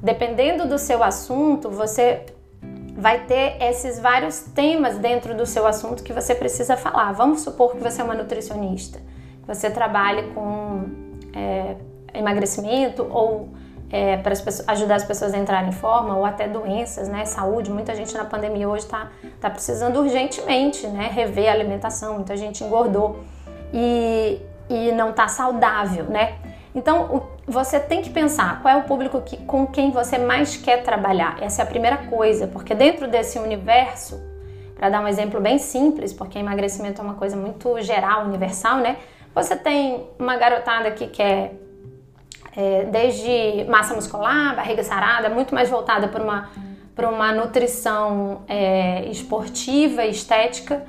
Dependendo 0.00 0.66
do 0.66 0.78
seu 0.78 1.02
assunto, 1.02 1.70
você 1.70 2.26
vai 3.00 3.20
ter 3.24 3.56
esses 3.60 3.98
vários 3.98 4.40
temas 4.40 4.98
dentro 4.98 5.34
do 5.34 5.46
seu 5.46 5.66
assunto 5.66 6.02
que 6.02 6.12
você 6.12 6.34
precisa 6.34 6.76
falar. 6.76 7.12
Vamos 7.12 7.40
supor 7.40 7.72
que 7.72 7.78
você 7.78 8.02
é 8.02 8.04
uma 8.04 8.14
nutricionista, 8.14 8.98
que 9.40 9.48
você 9.48 9.70
trabalhe 9.70 10.34
com 10.34 10.84
é, 11.34 11.76
emagrecimento 12.12 13.06
ou 13.10 13.48
é, 13.90 14.18
para 14.18 14.32
as 14.32 14.40
pessoas, 14.40 14.68
ajudar 14.68 14.96
as 14.96 15.04
pessoas 15.04 15.32
a 15.32 15.38
entrarem 15.38 15.70
em 15.70 15.72
forma 15.72 16.14
ou 16.16 16.24
até 16.24 16.46
doenças, 16.46 17.08
né? 17.08 17.24
Saúde. 17.24 17.70
Muita 17.70 17.94
gente 17.96 18.14
na 18.14 18.24
pandemia 18.24 18.68
hoje 18.68 18.84
está 18.84 19.10
tá 19.40 19.48
precisando 19.48 19.98
urgentemente, 19.98 20.86
né? 20.86 21.08
Rever 21.10 21.48
a 21.48 21.52
alimentação. 21.52 22.14
Muita 22.14 22.36
gente 22.36 22.62
engordou. 22.62 23.20
E, 23.72 24.40
e 24.68 24.92
não 24.92 25.10
está 25.10 25.26
saudável, 25.26 26.04
né? 26.04 26.34
Então, 26.74 27.28
você 27.50 27.80
tem 27.80 28.00
que 28.00 28.10
pensar 28.10 28.62
qual 28.62 28.72
é 28.72 28.76
o 28.78 28.84
público 28.84 29.20
que, 29.22 29.36
com 29.38 29.66
quem 29.66 29.90
você 29.90 30.16
mais 30.16 30.56
quer 30.56 30.84
trabalhar. 30.84 31.36
Essa 31.42 31.62
é 31.62 31.64
a 31.64 31.66
primeira 31.66 31.96
coisa, 31.96 32.46
porque 32.46 32.74
dentro 32.74 33.08
desse 33.08 33.38
universo, 33.40 34.20
para 34.76 34.88
dar 34.88 35.00
um 35.00 35.08
exemplo 35.08 35.40
bem 35.40 35.58
simples, 35.58 36.12
porque 36.12 36.38
emagrecimento 36.38 37.00
é 37.00 37.04
uma 37.04 37.14
coisa 37.14 37.36
muito 37.36 37.80
geral, 37.82 38.24
universal, 38.24 38.78
né? 38.78 38.96
Você 39.34 39.56
tem 39.56 40.06
uma 40.18 40.36
garotada 40.36 40.92
que 40.92 41.08
quer 41.08 41.54
é, 42.56 42.84
desde 42.84 43.64
massa 43.68 43.94
muscular, 43.94 44.54
barriga 44.54 44.84
sarada, 44.84 45.28
muito 45.28 45.52
mais 45.52 45.68
voltada 45.68 46.06
para 46.06 46.22
uma, 46.22 46.50
uma 46.96 47.32
nutrição 47.32 48.42
é, 48.46 49.06
esportiva, 49.06 50.04
estética, 50.04 50.84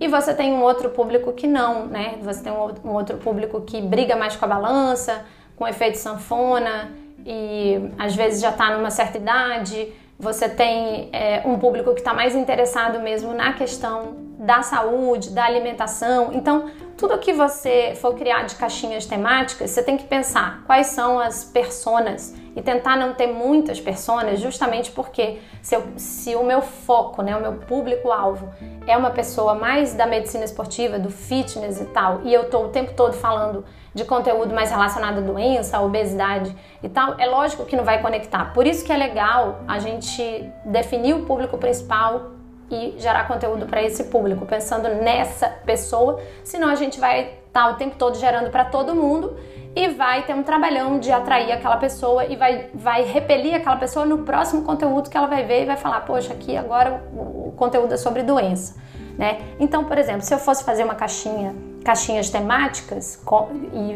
e 0.00 0.08
você 0.08 0.34
tem 0.34 0.52
um 0.52 0.62
outro 0.62 0.90
público 0.90 1.32
que 1.32 1.46
não, 1.46 1.86
né? 1.86 2.18
Você 2.22 2.42
tem 2.42 2.52
um 2.52 2.92
outro 2.92 3.18
público 3.18 3.60
que 3.60 3.80
briga 3.80 4.16
mais 4.16 4.34
com 4.34 4.44
a 4.44 4.48
balança, 4.48 5.24
com 5.60 5.68
efeito 5.68 5.98
sanfona 5.98 6.90
e 7.26 7.92
às 7.98 8.16
vezes 8.16 8.40
já 8.40 8.48
está 8.48 8.74
numa 8.74 8.90
certa 8.90 9.18
idade. 9.18 9.92
Você 10.18 10.48
tem 10.48 11.10
é, 11.12 11.42
um 11.44 11.58
público 11.58 11.92
que 11.92 12.00
está 12.00 12.14
mais 12.14 12.34
interessado 12.34 12.98
mesmo 13.00 13.34
na 13.34 13.52
questão 13.52 14.16
da 14.38 14.62
saúde, 14.62 15.28
da 15.28 15.44
alimentação. 15.44 16.30
Então, 16.32 16.70
tudo 17.00 17.16
que 17.16 17.32
você 17.32 17.94
for 17.96 18.14
criar 18.14 18.42
de 18.42 18.54
caixinhas 18.56 19.06
temáticas, 19.06 19.70
você 19.70 19.82
tem 19.82 19.96
que 19.96 20.04
pensar 20.04 20.62
quais 20.66 20.88
são 20.88 21.18
as 21.18 21.42
personas 21.42 22.34
e 22.54 22.60
tentar 22.60 22.94
não 22.94 23.14
ter 23.14 23.26
muitas 23.26 23.80
personas, 23.80 24.38
justamente 24.38 24.90
porque 24.90 25.38
se, 25.62 25.74
eu, 25.74 25.82
se 25.96 26.36
o 26.36 26.44
meu 26.44 26.60
foco, 26.60 27.22
né, 27.22 27.34
o 27.34 27.40
meu 27.40 27.54
público-alvo 27.54 28.52
é 28.86 28.94
uma 28.98 29.08
pessoa 29.08 29.54
mais 29.54 29.94
da 29.94 30.06
medicina 30.06 30.44
esportiva, 30.44 30.98
do 30.98 31.08
fitness 31.08 31.80
e 31.80 31.86
tal, 31.86 32.20
e 32.22 32.34
eu 32.34 32.42
estou 32.42 32.66
o 32.66 32.68
tempo 32.68 32.92
todo 32.92 33.14
falando 33.14 33.64
de 33.94 34.04
conteúdo 34.04 34.54
mais 34.54 34.70
relacionado 34.70 35.18
à 35.18 35.20
doença, 35.22 35.80
obesidade 35.80 36.54
e 36.82 36.88
tal, 36.90 37.18
é 37.18 37.26
lógico 37.26 37.64
que 37.64 37.76
não 37.76 37.84
vai 37.84 38.02
conectar. 38.02 38.52
Por 38.52 38.66
isso 38.66 38.84
que 38.84 38.92
é 38.92 38.96
legal 38.96 39.60
a 39.66 39.78
gente 39.78 40.52
definir 40.66 41.14
o 41.14 41.24
público 41.24 41.56
principal 41.56 42.39
e 42.70 42.94
gerar 42.98 43.26
conteúdo 43.26 43.66
para 43.66 43.82
esse 43.82 44.04
público, 44.04 44.46
pensando 44.46 44.88
nessa 44.88 45.48
pessoa, 45.48 46.20
senão 46.44 46.68
a 46.68 46.74
gente 46.74 47.00
vai 47.00 47.22
estar 47.22 47.64
tá 47.64 47.70
o 47.70 47.74
tempo 47.74 47.96
todo 47.96 48.16
gerando 48.16 48.50
para 48.50 48.64
todo 48.64 48.94
mundo 48.94 49.36
e 49.74 49.88
vai 49.88 50.24
ter 50.24 50.34
um 50.34 50.42
trabalhão 50.42 50.98
de 50.98 51.12
atrair 51.12 51.52
aquela 51.52 51.76
pessoa 51.76 52.24
e 52.24 52.36
vai, 52.36 52.68
vai 52.74 53.04
repelir 53.04 53.54
aquela 53.54 53.76
pessoa 53.76 54.04
no 54.04 54.18
próximo 54.18 54.62
conteúdo 54.62 55.08
que 55.08 55.16
ela 55.16 55.26
vai 55.26 55.44
ver 55.44 55.62
e 55.62 55.66
vai 55.66 55.76
falar, 55.76 56.00
poxa, 56.00 56.32
aqui 56.32 56.56
agora 56.56 57.02
o, 57.12 57.52
conteúdo 57.56 57.92
é 57.92 57.96
sobre 57.96 58.22
doença, 58.22 58.80
né? 59.18 59.40
Então, 59.58 59.84
por 59.84 59.98
exemplo, 59.98 60.22
se 60.22 60.32
eu 60.32 60.38
fosse 60.38 60.64
fazer 60.64 60.82
uma 60.82 60.94
caixinha, 60.94 61.54
caixinhas 61.84 62.30
temáticas 62.30 63.22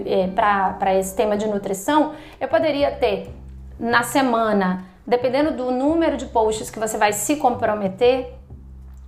é, 0.07 0.27
para 0.29 0.95
esse 0.95 1.17
tema 1.17 1.37
de 1.37 1.47
nutrição, 1.47 2.13
eu 2.39 2.47
poderia 2.47 2.91
ter 2.91 3.31
na 3.79 4.03
semana, 4.03 4.85
dependendo 5.07 5.53
do 5.53 5.71
número 5.71 6.17
de 6.17 6.27
posts 6.27 6.71
que 6.71 6.79
você 6.79 6.99
vai 6.99 7.13
se 7.13 7.37
comprometer, 7.37 8.35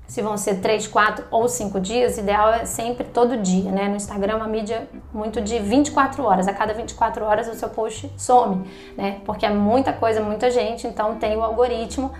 se 0.06 0.22
vão 0.22 0.36
ser 0.36 0.60
3, 0.60 0.86
4 0.86 1.24
ou 1.30 1.48
5 1.48 1.80
dias, 1.80 2.16
ideal 2.18 2.52
é 2.52 2.64
sempre 2.64 3.04
todo 3.04 3.36
dia, 3.36 3.70
né? 3.70 3.88
No 3.88 3.96
Instagram 3.96 4.36
uma 4.36 4.46
mídia 4.46 4.88
muito 5.12 5.40
de 5.40 5.58
24 5.58 6.22
horas. 6.22 6.46
A 6.46 6.52
cada 6.52 6.72
24 6.72 7.24
horas 7.24 7.48
o 7.48 7.54
seu 7.54 7.68
post 7.68 8.10
some, 8.16 8.64
né? 8.96 9.20
Porque 9.24 9.44
é 9.44 9.50
muita 9.50 9.92
coisa, 9.92 10.20
muita 10.20 10.50
gente, 10.50 10.86
então 10.86 11.16
tem 11.16 11.36
o 11.36 11.42
algoritmo 11.42 12.12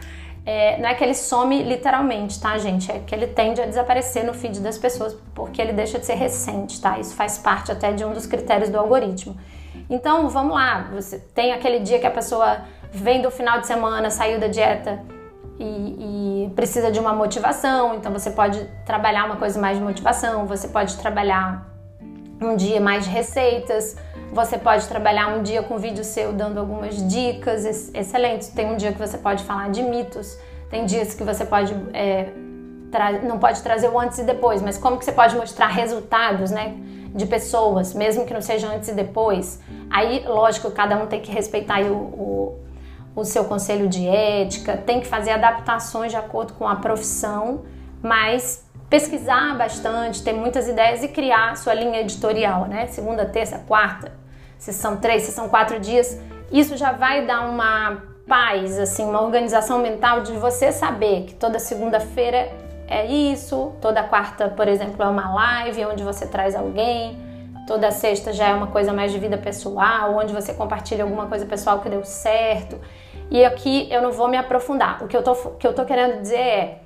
é, 0.47 0.79
não 0.79 0.89
é 0.89 0.95
que 0.95 1.03
ele 1.03 1.13
some 1.13 1.61
literalmente, 1.65 2.41
tá, 2.41 2.57
gente? 2.57 2.91
É 2.91 3.01
que 3.01 3.13
ele 3.13 3.27
tende 3.27 3.61
a 3.61 3.67
desaparecer 3.67 4.25
no 4.25 4.33
feed 4.33 4.61
das 4.61 4.79
pessoas 4.79 5.17
porque 5.35 5.61
ele 5.61 5.73
deixa 5.73 5.99
de 5.99 6.07
ser 6.07 6.15
recente, 6.15 6.81
tá? 6.81 7.01
Isso 7.01 7.17
faz 7.17 7.37
parte 7.37 7.73
até 7.73 7.91
de 7.91 8.05
um 8.05 8.13
dos 8.13 8.27
critérios 8.27 8.71
do 8.71 8.79
algoritmo. 8.79 9.37
Então, 9.91 10.29
vamos 10.29 10.55
lá, 10.55 10.89
você 10.93 11.19
tem 11.19 11.53
aquele 11.53 11.81
dia 11.81 11.99
que 11.99 12.07
a 12.07 12.11
pessoa 12.13 12.59
vem 12.93 13.21
do 13.21 13.31
final 13.31 13.61
de 13.61 13.67
semana, 13.67 14.09
saiu 14.09 14.39
da 14.39 14.47
dieta 14.47 15.01
e, 15.59 16.47
e 16.47 16.51
precisa 16.55 16.91
de 16.91 16.99
uma 16.99 17.13
motivação, 17.13 17.95
então 17.95 18.13
você 18.13 18.31
pode 18.31 18.63
trabalhar 18.85 19.25
uma 19.25 19.37
coisa 19.37 19.61
mais 19.61 19.79
de 19.79 19.85
motivação, 19.85 20.47
você 20.47 20.69
pode 20.69 20.97
trabalhar 20.97 21.67
um 22.41 22.55
dia 22.57 22.81
mais 22.81 23.05
de 23.05 23.11
receitas, 23.11 23.97
você 24.33 24.59
pode 24.59 24.87
trabalhar 24.87 25.29
um 25.29 25.43
dia 25.43 25.63
com 25.63 25.79
vídeo 25.79 26.05
seu 26.05 26.33
dando 26.33 26.59
algumas 26.59 26.97
dicas 27.09 27.65
excelentes. 27.95 28.49
Tem 28.49 28.71
um 28.71 28.77
dia 28.77 28.93
que 28.93 28.99
você 28.99 29.17
pode 29.17 29.43
falar 29.45 29.71
de 29.71 29.83
mitos, 29.83 30.39
tem 30.71 30.85
dias 30.85 31.15
que 31.15 31.25
você 31.25 31.45
pode 31.47 31.75
é, 31.95 32.33
não 33.25 33.39
pode 33.39 33.63
trazer 33.63 33.89
o 33.89 33.99
antes 33.99 34.19
e 34.19 34.23
depois, 34.23 34.63
mas 34.63 34.79
como 34.79 34.99
que 34.99 35.05
você 35.05 35.13
pode 35.13 35.37
mostrar 35.37 35.67
resultados, 35.67 36.51
né, 36.51 36.75
de 37.15 37.27
pessoas, 37.27 37.95
mesmo 37.95 38.25
que 38.25 38.33
não 38.33 38.41
seja 38.41 38.69
antes 38.69 38.89
e 38.89 38.93
depois. 38.93 39.61
Aí, 39.91 40.25
lógico, 40.27 40.71
cada 40.71 40.97
um 40.97 41.07
tem 41.07 41.21
que 41.21 41.31
respeitar 41.31 41.81
o, 41.83 41.95
o, 41.95 42.59
o 43.17 43.25
seu 43.25 43.45
conselho 43.45 43.89
de 43.89 44.07
ética, 44.07 44.77
tem 44.77 45.01
que 45.01 45.07
fazer 45.07 45.31
adaptações 45.31 46.13
de 46.13 46.19
acordo 46.19 46.53
com 46.53 46.69
a 46.69 46.77
profissão, 46.77 47.63
mas 48.03 48.65
pesquisar 48.91 49.57
bastante, 49.57 50.23
ter 50.23 50.35
muitas 50.35 50.69
ideias 50.69 51.03
e 51.03 51.09
criar 51.09 51.57
sua 51.57 51.73
linha 51.73 52.01
editorial, 52.01 52.67
né? 52.67 52.87
Segunda, 52.89 53.25
terça, 53.25 53.59
quarta, 53.67 54.13
se 54.59 54.73
são 54.73 54.99
três, 54.99 55.23
se 55.23 55.33
são 55.33 55.49
quatro 55.49 55.81
dias, 55.81 56.21
isso 56.53 56.77
já 56.77 56.93
vai 56.93 57.27
dar 57.27 57.49
uma 57.49 58.03
paz, 58.29 58.79
assim, 58.79 59.05
uma 59.05 59.23
organização 59.23 59.79
mental 59.79 60.21
de 60.21 60.33
você 60.33 60.71
saber 60.71 61.25
que 61.25 61.35
toda 61.35 61.59
segunda-feira 61.59 62.53
é 62.87 63.07
isso, 63.07 63.73
toda 63.81 64.03
quarta, 64.03 64.49
por 64.49 64.69
exemplo, 64.69 65.03
é 65.03 65.09
uma 65.09 65.35
live 65.35 65.87
onde 65.87 66.05
você 66.05 66.27
traz 66.27 66.55
alguém, 66.55 67.19
toda 67.67 67.91
sexta 67.91 68.33
já 68.33 68.49
é 68.49 68.55
uma 68.55 68.69
coisa 68.69 68.93
mais 68.93 69.11
de 69.11 69.19
vida 69.19 69.37
pessoal, 69.37 70.15
onde 70.17 70.33
você 70.33 70.55
compartilha 70.55 71.03
alguma 71.03 71.27
coisa 71.27 71.45
pessoal 71.47 71.81
que 71.81 71.89
deu 71.89 72.05
certo. 72.05 72.79
E 73.31 73.45
aqui 73.45 73.89
eu 73.91 74.01
não 74.03 74.13
vou 74.13 74.29
me 74.29 74.37
aprofundar. 74.37 75.03
O 75.03 75.09
que 75.09 75.17
eu 75.17 75.23
tô, 75.23 75.35
que 75.35 75.67
eu 75.67 75.75
tô 75.75 75.85
querendo 75.85 76.21
dizer 76.21 76.39
é 76.39 76.79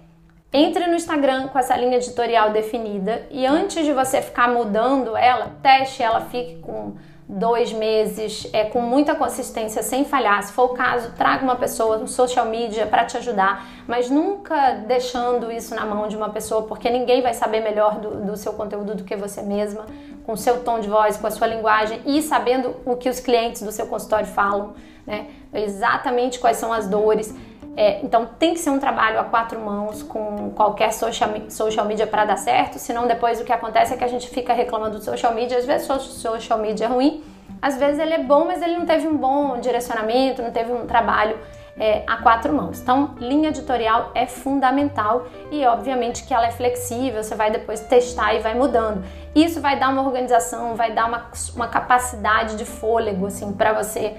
entre 0.52 0.86
no 0.86 0.94
Instagram 0.94 1.48
com 1.48 1.58
essa 1.58 1.76
linha 1.76 1.96
editorial 1.96 2.50
definida 2.50 3.26
e 3.30 3.46
antes 3.46 3.84
de 3.84 3.92
você 3.92 4.20
ficar 4.20 4.48
mudando 4.48 5.16
ela, 5.16 5.52
teste 5.62 6.02
ela, 6.02 6.22
fique 6.22 6.56
com 6.56 6.94
dois 7.30 7.72
meses, 7.72 8.48
é, 8.52 8.64
com 8.64 8.80
muita 8.80 9.14
consistência, 9.14 9.82
sem 9.82 10.04
falhar. 10.04 10.42
Se 10.42 10.52
for 10.52 10.64
o 10.64 10.68
caso, 10.70 11.12
traga 11.12 11.44
uma 11.44 11.54
pessoa 11.54 11.96
no 11.96 12.08
social 12.08 12.46
media 12.46 12.86
para 12.86 13.04
te 13.04 13.16
ajudar, 13.18 13.64
mas 13.86 14.10
nunca 14.10 14.72
deixando 14.86 15.52
isso 15.52 15.74
na 15.74 15.86
mão 15.86 16.08
de 16.08 16.16
uma 16.16 16.30
pessoa, 16.30 16.62
porque 16.62 16.90
ninguém 16.90 17.22
vai 17.22 17.32
saber 17.32 17.60
melhor 17.60 18.00
do, 18.00 18.26
do 18.26 18.36
seu 18.36 18.52
conteúdo 18.54 18.96
do 18.96 19.04
que 19.04 19.14
você 19.14 19.42
mesma, 19.42 19.86
com 20.26 20.32
o 20.32 20.36
seu 20.36 20.64
tom 20.64 20.80
de 20.80 20.88
voz, 20.88 21.16
com 21.16 21.26
a 21.26 21.30
sua 21.30 21.46
linguagem 21.46 22.00
e 22.04 22.20
sabendo 22.20 22.74
o 22.84 22.96
que 22.96 23.08
os 23.08 23.20
clientes 23.20 23.62
do 23.62 23.70
seu 23.70 23.86
consultório 23.86 24.26
falam, 24.26 24.74
né? 25.06 25.28
Exatamente 25.52 26.38
quais 26.38 26.56
são 26.56 26.72
as 26.72 26.86
dores. 26.86 27.34
É, 27.76 28.00
então 28.02 28.26
tem 28.38 28.52
que 28.52 28.60
ser 28.60 28.70
um 28.70 28.78
trabalho 28.78 29.20
a 29.20 29.24
quatro 29.24 29.58
mãos 29.58 30.02
com 30.02 30.50
qualquer 30.50 30.92
social, 30.92 31.30
social 31.48 31.86
media 31.86 32.06
para 32.06 32.24
dar 32.24 32.36
certo, 32.36 32.78
senão 32.78 33.06
depois 33.06 33.40
o 33.40 33.44
que 33.44 33.52
acontece 33.52 33.94
é 33.94 33.96
que 33.96 34.04
a 34.04 34.08
gente 34.08 34.28
fica 34.28 34.52
reclamando 34.52 34.98
do 34.98 35.04
social 35.04 35.32
media, 35.32 35.56
às 35.56 35.64
vezes 35.64 35.88
o 35.88 35.98
social 36.00 36.58
media 36.58 36.86
é 36.86 36.88
ruim, 36.88 37.22
às 37.62 37.78
vezes 37.78 38.00
ele 38.00 38.14
é 38.14 38.18
bom, 38.18 38.44
mas 38.44 38.60
ele 38.60 38.76
não 38.76 38.86
teve 38.86 39.06
um 39.06 39.16
bom 39.16 39.58
direcionamento, 39.60 40.42
não 40.42 40.50
teve 40.50 40.72
um 40.72 40.84
trabalho 40.84 41.38
é, 41.78 42.02
a 42.06 42.16
quatro 42.18 42.52
mãos. 42.52 42.80
Então, 42.80 43.14
linha 43.18 43.48
editorial 43.48 44.10
é 44.14 44.26
fundamental 44.26 45.26
e, 45.50 45.64
obviamente, 45.64 46.24
que 46.24 46.34
ela 46.34 46.46
é 46.46 46.50
flexível, 46.50 47.22
você 47.22 47.34
vai 47.34 47.50
depois 47.50 47.80
testar 47.80 48.34
e 48.34 48.40
vai 48.40 48.54
mudando. 48.54 49.04
Isso 49.34 49.60
vai 49.60 49.78
dar 49.78 49.88
uma 49.88 50.02
organização, 50.02 50.74
vai 50.74 50.92
dar 50.92 51.06
uma, 51.06 51.30
uma 51.54 51.68
capacidade 51.68 52.56
de 52.56 52.64
fôlego, 52.64 53.26
assim, 53.26 53.52
para 53.52 53.72
você 53.72 54.16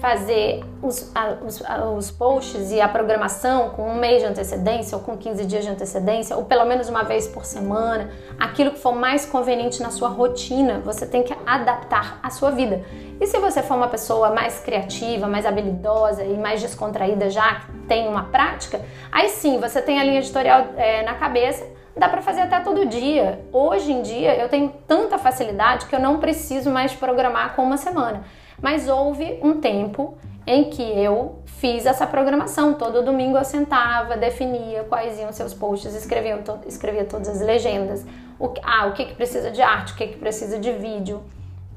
fazer 0.00 0.62
os, 0.82 1.10
a, 1.14 1.36
os, 1.44 1.64
a, 1.64 1.84
os, 1.90 2.10
posts 2.10 2.70
e 2.70 2.80
a 2.80 2.88
programação 2.88 3.70
com 3.70 3.88
um 3.88 3.94
mês 3.94 4.22
de 4.22 4.28
antecedência 4.28 4.96
ou 4.96 5.02
com 5.02 5.16
15 5.16 5.44
dias 5.46 5.64
de 5.64 5.70
antecedência, 5.70 6.36
ou 6.36 6.44
pelo 6.44 6.64
menos 6.64 6.88
uma 6.88 7.02
vez 7.02 7.26
por 7.26 7.44
semana, 7.44 8.10
aquilo 8.38 8.72
que 8.72 8.78
for 8.78 8.94
mais 8.94 9.24
conveniente 9.24 9.82
na 9.82 9.90
sua 9.90 10.08
rotina, 10.08 10.80
você 10.84 11.06
tem 11.06 11.22
que 11.22 11.34
adaptar 11.46 12.20
à 12.22 12.30
sua 12.30 12.50
vida. 12.50 12.84
E 13.20 13.26
se 13.26 13.38
você 13.38 13.62
for 13.62 13.74
uma 13.76 13.88
pessoa 13.88 14.30
mais 14.30 14.58
criativa, 14.60 15.26
mais 15.26 15.46
habilidosa 15.46 16.24
e 16.24 16.36
mais 16.36 16.60
descontraída 16.60 17.30
já, 17.30 17.60
que 17.60 17.72
tem 17.88 18.06
uma 18.06 18.24
prática, 18.24 18.80
aí 19.10 19.30
sim 19.30 19.58
você 19.58 19.80
tem 19.80 19.98
a 19.98 20.04
linha 20.04 20.18
editorial 20.18 20.66
é, 20.76 21.02
na 21.02 21.14
cabeça 21.14 21.76
dá 21.96 22.10
para 22.10 22.20
fazer 22.20 22.42
até 22.42 22.60
todo 22.60 22.84
dia. 22.84 23.40
Hoje 23.50 23.90
em 23.90 24.02
dia 24.02 24.36
eu 24.36 24.50
tenho 24.50 24.70
tanta 24.86 25.16
facilidade 25.16 25.86
que 25.86 25.94
eu 25.94 26.00
não 26.00 26.18
preciso 26.18 26.70
mais 26.70 26.92
programar 26.92 27.56
com 27.56 27.62
uma 27.62 27.78
semana. 27.78 28.22
Mas 28.60 28.88
houve 28.88 29.38
um 29.42 29.60
tempo 29.60 30.16
em 30.46 30.70
que 30.70 30.82
eu 30.82 31.40
fiz 31.44 31.86
essa 31.86 32.06
programação. 32.06 32.74
Todo 32.74 33.02
domingo 33.02 33.36
eu 33.36 33.44
sentava, 33.44 34.16
definia 34.16 34.84
quais 34.84 35.18
iam 35.18 35.32
seus 35.32 35.52
posts, 35.52 35.94
escrevia, 35.94 36.38
to 36.38 36.58
escrevia 36.66 37.04
todas 37.04 37.28
as 37.28 37.40
legendas. 37.40 38.06
O, 38.38 38.52
ah, 38.62 38.86
o 38.86 38.92
que, 38.92 39.06
que 39.06 39.14
precisa 39.14 39.50
de 39.50 39.62
arte, 39.62 39.92
o 39.92 39.96
que, 39.96 40.06
que 40.08 40.18
precisa 40.18 40.58
de 40.58 40.72
vídeo, 40.72 41.22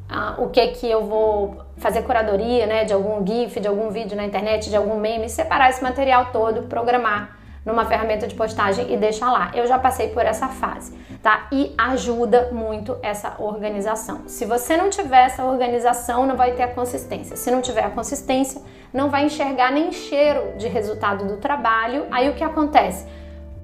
ah, 0.08 0.36
o 0.38 0.50
que 0.50 0.68
que 0.68 0.90
eu 0.90 1.06
vou 1.06 1.58
fazer 1.78 2.04
curadoria, 2.04 2.68
né, 2.68 2.84
de 2.84 2.94
algum 2.94 3.26
GIF, 3.26 3.60
de 3.60 3.68
algum 3.68 3.90
vídeo 3.90 4.16
na 4.16 4.26
internet, 4.26 4.70
de 4.70 4.76
algum 4.76 5.00
meme, 5.00 5.30
separar 5.30 5.70
esse 5.70 5.82
material 5.82 6.28
todo, 6.32 6.64
programar 6.64 7.39
numa 7.66 7.86
ferramenta 7.86 8.28
de 8.28 8.36
postagem 8.36 8.92
e 8.92 8.98
deixar 8.98 9.32
lá. 9.32 9.52
Eu 9.54 9.68
já 9.68 9.78
passei 9.78 10.10
por 10.10 10.26
essa 10.26 10.48
fase, 10.48 10.94
tá? 11.22 11.48
E 11.52 11.74
ajuda 11.78 12.50
muito 12.52 12.98
essa 13.02 13.36
organização. 13.40 14.24
Se 14.28 14.46
você 14.46 14.78
não 14.78 14.90
tiver 14.90 15.26
essa 15.26 15.44
organização, 15.44 16.26
não 16.26 16.36
vai 16.36 16.54
ter 16.54 16.64
a 16.64 16.68
consistência. 16.68 17.36
Se 17.36 17.52
não 17.52 17.62
tiver 17.62 17.84
a 17.84 17.90
consistência, 17.90 18.62
não 18.94 19.10
vai 19.10 19.26
enxergar 19.26 19.72
nem 19.72 19.92
cheiro 19.92 20.58
de 20.58 20.68
resultado 20.68 21.26
do 21.26 21.38
trabalho. 21.38 22.06
Aí 22.12 22.30
o 22.30 22.34
que 22.34 22.44
acontece? 22.44 23.06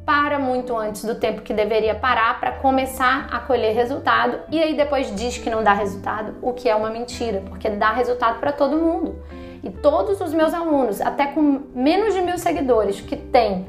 Para 0.06 0.38
muito 0.38 0.78
antes 0.78 1.04
do 1.04 1.16
tempo 1.16 1.42
que 1.42 1.52
deveria 1.52 1.96
parar 1.96 2.40
para 2.40 2.52
começar 2.52 3.28
a 3.32 3.40
colher 3.40 3.74
resultado 3.74 4.40
e 4.52 4.62
aí 4.62 4.78
depois 4.78 5.14
diz 5.16 5.40
que 5.40 5.50
não 5.50 5.64
dá 5.64 5.74
resultado, 5.74 6.36
o 6.44 6.54
que 6.54 6.70
é 6.70 6.76
uma 6.76 6.92
mentira, 6.92 7.42
porque 7.48 7.68
dá 7.72 7.92
resultado 7.92 8.40
para 8.40 8.52
todo 8.52 8.78
mundo. 8.78 9.16
E 9.64 9.70
todos 9.72 10.22
os 10.22 10.32
meus 10.32 10.54
alunos, 10.54 11.02
até 11.02 11.26
com 11.26 11.64
menos 11.74 12.14
de 12.14 12.22
mil 12.22 12.38
seguidores, 12.38 13.02
que 13.02 13.16
têm 13.16 13.66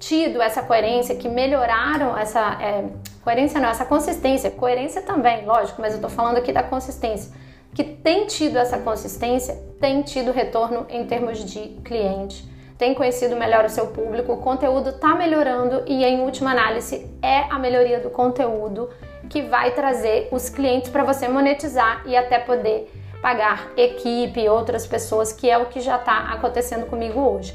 tido 0.00 0.40
essa 0.40 0.62
coerência, 0.62 1.14
que 1.14 1.28
melhoraram 1.28 2.16
essa 2.16 2.56
é, 2.60 2.84
coerência 3.22 3.60
não, 3.60 3.68
essa 3.68 3.84
consistência, 3.84 4.50
coerência 4.50 5.02
também, 5.02 5.44
lógico, 5.44 5.80
mas 5.80 5.94
eu 5.94 6.00
tô 6.00 6.08
falando 6.08 6.38
aqui 6.38 6.52
da 6.52 6.62
consistência, 6.62 7.30
que 7.74 7.84
tem 7.84 8.26
tido 8.26 8.56
essa 8.58 8.78
consistência, 8.78 9.54
tem 9.78 10.00
tido 10.02 10.32
retorno 10.32 10.86
em 10.88 11.04
termos 11.04 11.44
de 11.44 11.60
cliente, 11.84 12.48
tem 12.78 12.94
conhecido 12.94 13.36
melhor 13.36 13.66
o 13.66 13.68
seu 13.68 13.88
público, 13.88 14.32
o 14.32 14.38
conteúdo 14.38 14.94
tá 14.94 15.14
melhorando 15.14 15.84
e 15.86 16.02
em 16.02 16.22
última 16.22 16.52
análise 16.52 17.06
é 17.20 17.40
a 17.50 17.58
melhoria 17.58 18.00
do 18.00 18.08
conteúdo 18.08 18.88
que 19.28 19.42
vai 19.42 19.72
trazer 19.72 20.28
os 20.32 20.48
clientes 20.48 20.90
para 20.90 21.04
você 21.04 21.28
monetizar 21.28 22.02
e 22.06 22.16
até 22.16 22.38
poder 22.38 22.90
pagar 23.20 23.70
equipe 23.76 24.48
outras 24.48 24.86
pessoas, 24.86 25.30
que 25.30 25.48
é 25.48 25.58
o 25.58 25.66
que 25.66 25.80
já 25.80 25.96
está 25.96 26.32
acontecendo 26.32 26.86
comigo 26.86 27.20
hoje. 27.20 27.54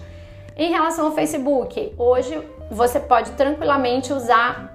Em 0.57 0.71
relação 0.71 1.07
ao 1.07 1.11
Facebook, 1.11 1.93
hoje 1.97 2.41
você 2.71 2.97
pode 2.97 3.31
tranquilamente 3.31 4.13
usar 4.13 4.71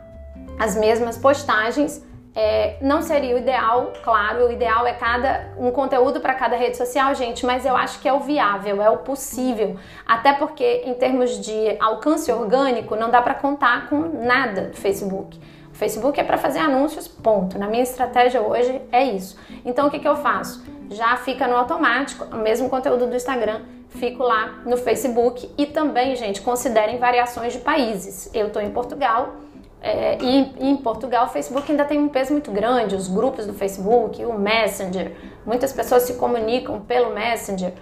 as 0.58 0.76
mesmas 0.76 1.16
postagens. 1.16 2.04
É, 2.34 2.76
não 2.82 3.00
seria 3.00 3.34
o 3.34 3.38
ideal, 3.38 3.90
claro, 4.04 4.48
o 4.48 4.52
ideal 4.52 4.86
é 4.86 4.92
cada 4.92 5.54
um 5.58 5.70
conteúdo 5.70 6.20
para 6.20 6.34
cada 6.34 6.54
rede 6.54 6.76
social, 6.76 7.14
gente, 7.14 7.46
mas 7.46 7.64
eu 7.64 7.74
acho 7.74 7.98
que 7.98 8.06
é 8.06 8.12
o 8.12 8.20
viável, 8.20 8.82
é 8.82 8.90
o 8.90 8.98
possível. 8.98 9.78
Até 10.06 10.34
porque 10.34 10.82
em 10.84 10.92
termos 10.92 11.40
de 11.40 11.74
alcance 11.80 12.30
orgânico, 12.30 12.94
não 12.94 13.10
dá 13.10 13.22
para 13.22 13.32
contar 13.32 13.88
com 13.88 14.00
nada 14.22 14.66
do 14.66 14.76
Facebook. 14.76 15.40
O 15.72 15.74
Facebook 15.74 16.20
é 16.20 16.22
para 16.22 16.36
fazer 16.36 16.58
anúncios, 16.58 17.08
ponto. 17.08 17.58
Na 17.58 17.66
minha 17.66 17.82
estratégia 17.82 18.42
hoje 18.42 18.82
é 18.92 19.02
isso. 19.02 19.34
Então 19.64 19.88
o 19.88 19.90
que, 19.90 19.98
que 19.98 20.06
eu 20.06 20.16
faço? 20.16 20.62
Já 20.90 21.16
fica 21.16 21.48
no 21.48 21.56
automático, 21.56 22.26
o 22.30 22.38
mesmo 22.38 22.68
conteúdo 22.68 23.06
do 23.06 23.16
Instagram 23.16 23.62
fico 23.90 24.22
lá 24.22 24.61
no 24.64 24.76
Facebook 24.76 25.50
e 25.59 25.66
também, 25.66 26.16
gente, 26.16 26.40
considerem 26.40 26.98
variações 26.98 27.53
de 27.53 27.59
países. 27.59 28.31
Eu 28.33 28.48
estou 28.48 28.62
em 28.62 28.70
Portugal 28.70 29.35
é, 29.83 30.18
e, 30.20 30.53
e, 30.59 30.70
em 30.70 30.76
Portugal 30.76 31.26
o 31.26 31.29
Facebook 31.29 31.70
ainda 31.70 31.85
tem 31.85 31.98
um 31.98 32.09
peso 32.09 32.33
muito 32.33 32.50
grande, 32.50 32.94
os 32.94 33.09
grupos 33.09 33.46
do 33.46 33.55
Facebook, 33.55 34.22
o 34.24 34.38
Messenger, 34.38 35.12
muitas 35.44 35.72
pessoas 35.72 36.03
se 36.03 36.14
comunicam 36.14 36.81
pelo 36.81 37.14
Messenger. 37.14 37.72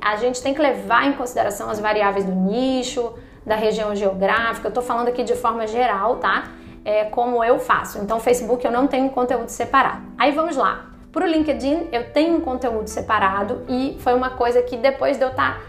a 0.00 0.16
gente 0.16 0.42
tem 0.42 0.54
que 0.54 0.60
levar 0.60 1.06
em 1.06 1.12
consideração 1.12 1.68
as 1.68 1.78
variáveis 1.78 2.24
do 2.24 2.32
nicho, 2.32 3.14
da 3.44 3.54
região 3.54 3.94
geográfica. 3.94 4.66
Eu 4.66 4.70
estou 4.70 4.82
falando 4.82 5.08
aqui 5.08 5.22
de 5.24 5.34
forma 5.34 5.66
geral, 5.66 6.16
tá? 6.16 6.52
É 6.84 7.04
como 7.04 7.42
eu 7.44 7.58
faço. 7.58 7.98
Então, 7.98 8.18
Facebook 8.18 8.64
eu 8.64 8.72
não 8.72 8.86
tenho 8.86 9.10
conteúdo 9.10 9.48
separado. 9.48 10.02
Aí 10.16 10.32
vamos 10.32 10.56
lá. 10.56 10.91
Para 11.12 11.26
o 11.26 11.28
LinkedIn, 11.28 11.88
eu 11.92 12.10
tenho 12.10 12.36
um 12.36 12.40
conteúdo 12.40 12.88
separado 12.88 13.66
e 13.68 13.98
foi 14.00 14.14
uma 14.14 14.30
coisa 14.30 14.62
que 14.62 14.78
depois 14.78 15.18
de 15.18 15.22
eu 15.22 15.28
estar 15.28 15.58
tá 15.58 15.60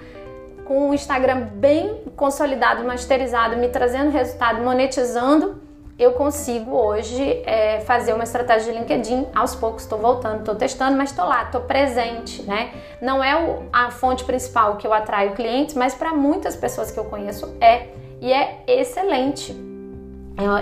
com 0.64 0.90
um 0.90 0.94
Instagram 0.94 1.50
bem 1.56 2.02
consolidado, 2.16 2.82
masterizado, 2.86 3.58
me 3.58 3.68
trazendo 3.68 4.10
resultado, 4.10 4.62
monetizando, 4.64 5.62
eu 6.00 6.14
consigo 6.14 6.72
hoje 6.72 7.44
é, 7.46 7.82
fazer 7.82 8.14
uma 8.14 8.24
estratégia 8.24 8.72
de 8.72 8.80
LinkedIn. 8.80 9.28
Aos 9.36 9.54
poucos 9.54 9.84
estou 9.84 10.00
voltando, 10.00 10.40
estou 10.40 10.56
testando, 10.56 10.98
mas 10.98 11.10
estou 11.10 11.26
lá, 11.26 11.44
estou 11.44 11.62
presente, 11.62 12.42
né? 12.44 12.72
Não 13.02 13.22
é 13.22 13.36
o, 13.36 13.64
a 13.72 13.92
fonte 13.92 14.24
principal 14.24 14.78
que 14.78 14.88
eu 14.88 14.94
atraio 14.94 15.34
clientes, 15.34 15.76
mas 15.76 15.94
para 15.94 16.14
muitas 16.14 16.56
pessoas 16.56 16.90
que 16.90 16.98
eu 16.98 17.06
conheço 17.06 17.54
é 17.60 17.88
e 18.22 18.32
é 18.32 18.64
excelente. 18.66 19.54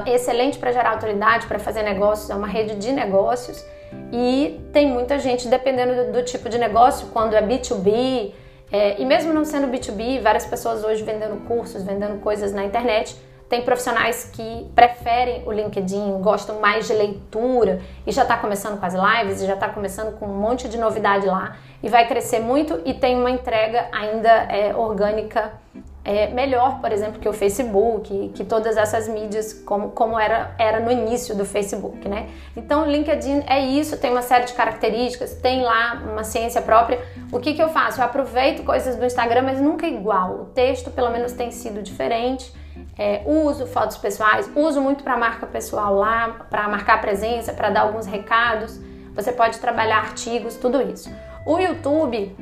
É 0.06 0.16
excelente 0.16 0.58
para 0.58 0.72
gerar 0.72 0.92
autoridade, 0.94 1.46
para 1.46 1.60
fazer 1.60 1.84
negócios, 1.84 2.32
é 2.32 2.36
uma 2.36 2.48
rede 2.48 2.76
de 2.76 2.92
negócios 2.92 3.64
e 4.12 4.60
tem 4.74 4.88
muita 4.88 5.20
gente, 5.20 5.48
dependendo 5.48 6.06
do, 6.06 6.12
do 6.14 6.24
tipo 6.24 6.50
de 6.50 6.58
negócio, 6.58 7.08
quando 7.14 7.34
é 7.34 7.42
B2B, 7.42 8.34
é, 8.72 9.02
e 9.02 9.06
mesmo 9.06 9.34
não 9.34 9.44
sendo 9.44 9.68
B2B, 9.68 10.22
várias 10.22 10.46
pessoas 10.46 10.84
hoje 10.84 11.04
vendendo 11.04 11.46
cursos, 11.46 11.84
vendendo 11.84 12.20
coisas 12.22 12.54
na 12.54 12.64
internet, 12.64 13.16
tem 13.50 13.62
profissionais 13.64 14.32
que 14.32 14.72
preferem 14.74 15.44
o 15.46 15.52
LinkedIn, 15.52 16.22
gostam 16.22 16.62
mais 16.62 16.88
de 16.88 16.94
leitura 16.94 17.82
e 18.08 18.12
já 18.12 18.22
está 18.22 18.38
começando 18.38 18.80
com 18.80 18.86
as 18.86 18.94
lives, 18.94 19.42
e 19.42 19.46
já 19.46 19.56
está 19.56 19.68
começando 19.68 20.18
com 20.18 20.26
um 20.26 20.40
monte 20.40 20.70
de 20.70 20.78
novidade 20.78 21.28
lá 21.28 21.58
e 21.84 21.90
vai 21.90 22.08
crescer 22.08 22.40
muito 22.40 22.80
e 22.86 22.94
tem 22.94 23.18
uma 23.18 23.30
entrega 23.30 23.90
ainda 23.92 24.30
é, 24.30 24.74
orgânica 24.74 25.52
é, 26.04 26.30
melhor, 26.30 26.80
por 26.82 26.92
exemplo, 26.92 27.20
que 27.20 27.30
o 27.30 27.34
Facebook, 27.34 28.32
que 28.34 28.44
todas 28.44 28.76
essas 28.76 29.08
mídias, 29.08 29.54
como, 29.54 29.90
como 29.90 30.20
era, 30.20 30.56
era 30.58 30.80
no 30.80 30.92
início 30.92 31.36
do 31.36 31.46
Facebook, 31.46 32.10
né? 32.10 32.28
Então, 32.58 32.84
o 32.84 32.92
LinkedIn 32.92 33.44
é 33.46 33.60
isso, 33.60 33.98
tem 33.98 34.10
uma 34.10 34.24
série 34.24 34.46
de 34.46 34.54
características, 34.54 35.36
tem 35.36 35.62
lá 35.62 36.02
uma 36.12 36.24
ciência 36.24 36.62
própria. 36.62 37.00
O 37.32 37.40
que, 37.40 37.54
que 37.54 37.62
eu 37.62 37.70
faço? 37.70 38.02
Eu 38.02 38.06
aproveito 38.06 38.64
coisas 38.64 38.96
do 38.96 39.06
Instagram, 39.06 39.44
mas 39.44 39.62
nunca 39.62 39.86
igual. 39.86 40.42
O 40.42 40.46
texto, 40.46 40.90
pelo 40.90 41.12
menos, 41.12 41.34
tem 41.34 41.52
sido 41.52 41.84
diferente. 41.84 42.52
É, 42.98 43.22
uso 43.26 43.68
fotos 43.68 43.98
pessoais, 43.98 44.50
uso 44.56 44.82
muito 44.82 45.04
para 45.04 45.16
marca 45.16 45.46
pessoal 45.46 45.94
lá, 45.94 46.46
para 46.50 46.68
marcar 46.68 47.00
presença, 47.00 47.54
para 47.54 47.70
dar 47.70 47.82
alguns 47.82 48.08
recados. 48.08 48.80
Você 49.14 49.32
pode 49.32 49.60
trabalhar 49.60 49.98
artigos, 49.98 50.56
tudo 50.56 50.82
isso. 50.82 51.12
O 51.46 51.60
YouTube 51.60 52.36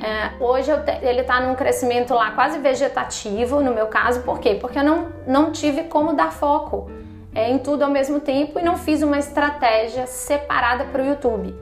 é, 0.00 0.42
hoje 0.42 0.70
te, 0.78 1.04
ele 1.04 1.22
está 1.22 1.40
num 1.40 1.54
crescimento 1.54 2.14
lá 2.14 2.30
quase 2.30 2.58
vegetativo, 2.58 3.60
no 3.60 3.72
meu 3.72 3.86
caso, 3.86 4.22
por 4.22 4.38
quê? 4.38 4.56
Porque 4.60 4.78
eu 4.78 4.84
não, 4.84 5.08
não 5.26 5.50
tive 5.50 5.84
como 5.84 6.14
dar 6.14 6.32
foco 6.32 6.90
é, 7.34 7.50
em 7.50 7.58
tudo 7.58 7.82
ao 7.82 7.90
mesmo 7.90 8.20
tempo 8.20 8.58
e 8.58 8.62
não 8.62 8.76
fiz 8.76 9.02
uma 9.02 9.18
estratégia 9.18 10.06
separada 10.06 10.84
para 10.84 11.02
o 11.02 11.06
YouTube. 11.06 11.54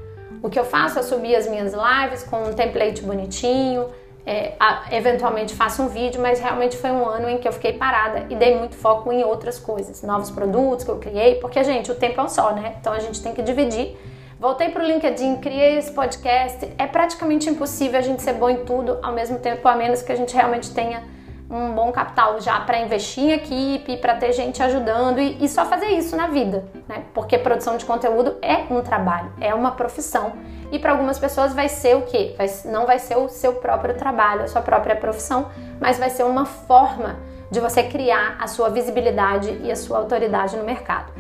O 0.43 0.51
que 0.51 0.59
eu 0.59 0.65
faço 0.65 0.99
é 0.99 1.03
subir 1.03 1.35
as 1.35 1.49
minhas 1.49 1.73
lives 1.73 2.23
com 2.25 2.43
um 2.43 2.53
template 2.53 3.03
bonitinho, 3.03 3.89
é, 4.27 4.55
a, 4.61 4.85
eventualmente 4.91 5.55
faço 5.55 5.83
um 5.83 5.89
vídeo, 5.89 6.21
mas 6.21 6.39
realmente 6.39 6.77
foi 6.77 6.91
um 6.91 7.07
ano 7.07 7.31
em 7.31 7.39
que 7.39 7.49
eu 7.49 7.53
fiquei 7.53 7.73
parada 7.73 8.27
e 8.29 8.35
dei 8.35 8.59
muito 8.59 8.75
foco 8.75 9.11
em 9.13 9.25
outras 9.25 9.59
coisas, 9.59 10.03
novos 10.03 10.31
produtos 10.31 10.85
que 10.85 10.91
eu 10.91 10.99
criei, 10.99 11.37
porque, 11.37 11.63
gente, 11.65 11.91
o 11.91 11.95
tempo 11.95 12.21
é 12.21 12.25
um 12.25 12.29
só, 12.29 12.53
né? 12.53 12.75
Então 12.81 12.93
a 12.93 12.99
gente 12.99 13.23
tem 13.23 13.33
que 13.33 13.41
dividir 13.41 13.97
Voltei 14.39 14.69
para 14.69 14.85
o 14.85 14.87
LinkedIn, 14.87 15.37
criei 15.37 15.79
esse 15.79 15.91
podcast. 15.93 16.71
É 16.77 16.87
praticamente 16.87 17.49
impossível 17.49 17.99
a 17.99 18.03
gente 18.03 18.23
ser 18.23 18.35
bom 18.35 18.51
em 18.51 18.65
tudo 18.65 18.99
ao 19.03 19.13
mesmo 19.13 19.39
tempo, 19.39 19.67
a 19.67 19.75
menos 19.75 20.03
que 20.03 20.13
a 20.13 20.17
gente 20.17 20.35
realmente 20.35 20.75
tenha 20.75 21.03
um 21.49 21.73
bom 21.73 21.91
capital 21.91 22.39
já 22.41 22.61
para 22.61 22.79
investir 22.79 23.25
em 23.25 23.33
equipe, 23.33 23.97
para 23.97 24.17
ter 24.17 24.33
gente 24.33 24.63
ajudando 24.63 25.21
e, 25.21 25.43
e, 25.43 25.49
só 25.49 25.65
fazer 25.65 25.87
isso 25.87 26.17
na 26.17 26.27
vida, 26.27 26.65
né? 26.89 27.05
Porque 27.15 27.39
produção 27.39 27.77
de 27.77 27.85
conteúdo 27.85 28.37
é 28.43 28.67
um 28.71 28.83
trabalho, 28.83 29.33
é 29.41 29.55
uma 29.55 29.71
profissão 29.71 30.33
e 30.73 30.79
para 30.79 30.91
algumas 30.93 31.19
pessoas 31.19 31.55
vai 31.55 31.69
ser 31.69 31.97
o 31.97 32.03
quê? 32.03 32.35
Vai, 32.37 32.51
não 32.65 32.85
vai 32.85 32.99
ser 32.99 33.17
o 33.17 33.29
seu 33.29 33.55
próprio 33.55 33.95
trabalho, 33.95 34.43
a 34.43 34.49
sua 34.49 34.61
própria 34.61 34.97
profissão, 34.97 35.49
mas 35.81 35.99
vai 35.99 36.11
ser 36.11 36.25
uma 36.25 36.45
forma 36.45 37.17
de 37.51 37.61
você 37.61 37.85
criar 37.85 38.37
a 38.41 38.49
sua 38.49 38.69
visibilidade 38.69 39.61
e 39.63 39.71
a 39.71 39.77
sua 39.77 39.99
autoridade 39.99 40.57
no 40.57 40.65
mercado. 40.65 41.13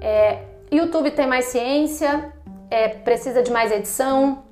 É, 0.00 0.40
YouTube 0.70 1.12
tem 1.12 1.28
mais 1.28 1.46
ciência, 1.46 2.32
é, 2.70 2.88
precisa 2.88 3.42
de 3.42 3.50
mais 3.50 3.72
edição, 3.72 4.44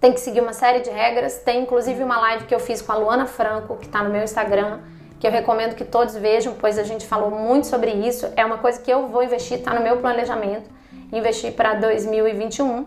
tem 0.00 0.12
que 0.12 0.20
seguir 0.20 0.40
uma 0.40 0.54
série 0.54 0.80
de 0.80 0.88
regras. 0.88 1.38
Tem 1.38 1.62
inclusive 1.62 2.02
uma 2.02 2.18
live 2.18 2.46
que 2.46 2.54
eu 2.54 2.60
fiz 2.60 2.80
com 2.80 2.92
a 2.92 2.96
Luana 2.96 3.26
Franco, 3.26 3.76
que 3.76 3.86
está 3.86 4.02
no 4.02 4.10
meu 4.10 4.22
Instagram, 4.22 4.80
que 5.18 5.26
eu 5.26 5.30
recomendo 5.30 5.74
que 5.74 5.84
todos 5.84 6.16
vejam, 6.16 6.54
pois 6.54 6.78
a 6.78 6.82
gente 6.82 7.06
falou 7.06 7.30
muito 7.30 7.66
sobre 7.66 7.90
isso. 7.90 8.32
É 8.34 8.44
uma 8.44 8.58
coisa 8.58 8.80
que 8.80 8.90
eu 8.90 9.08
vou 9.08 9.22
investir, 9.22 9.58
está 9.58 9.74
no 9.74 9.82
meu 9.82 9.98
planejamento, 9.98 10.70
investir 11.12 11.52
para 11.52 11.74
2021. 11.74 12.86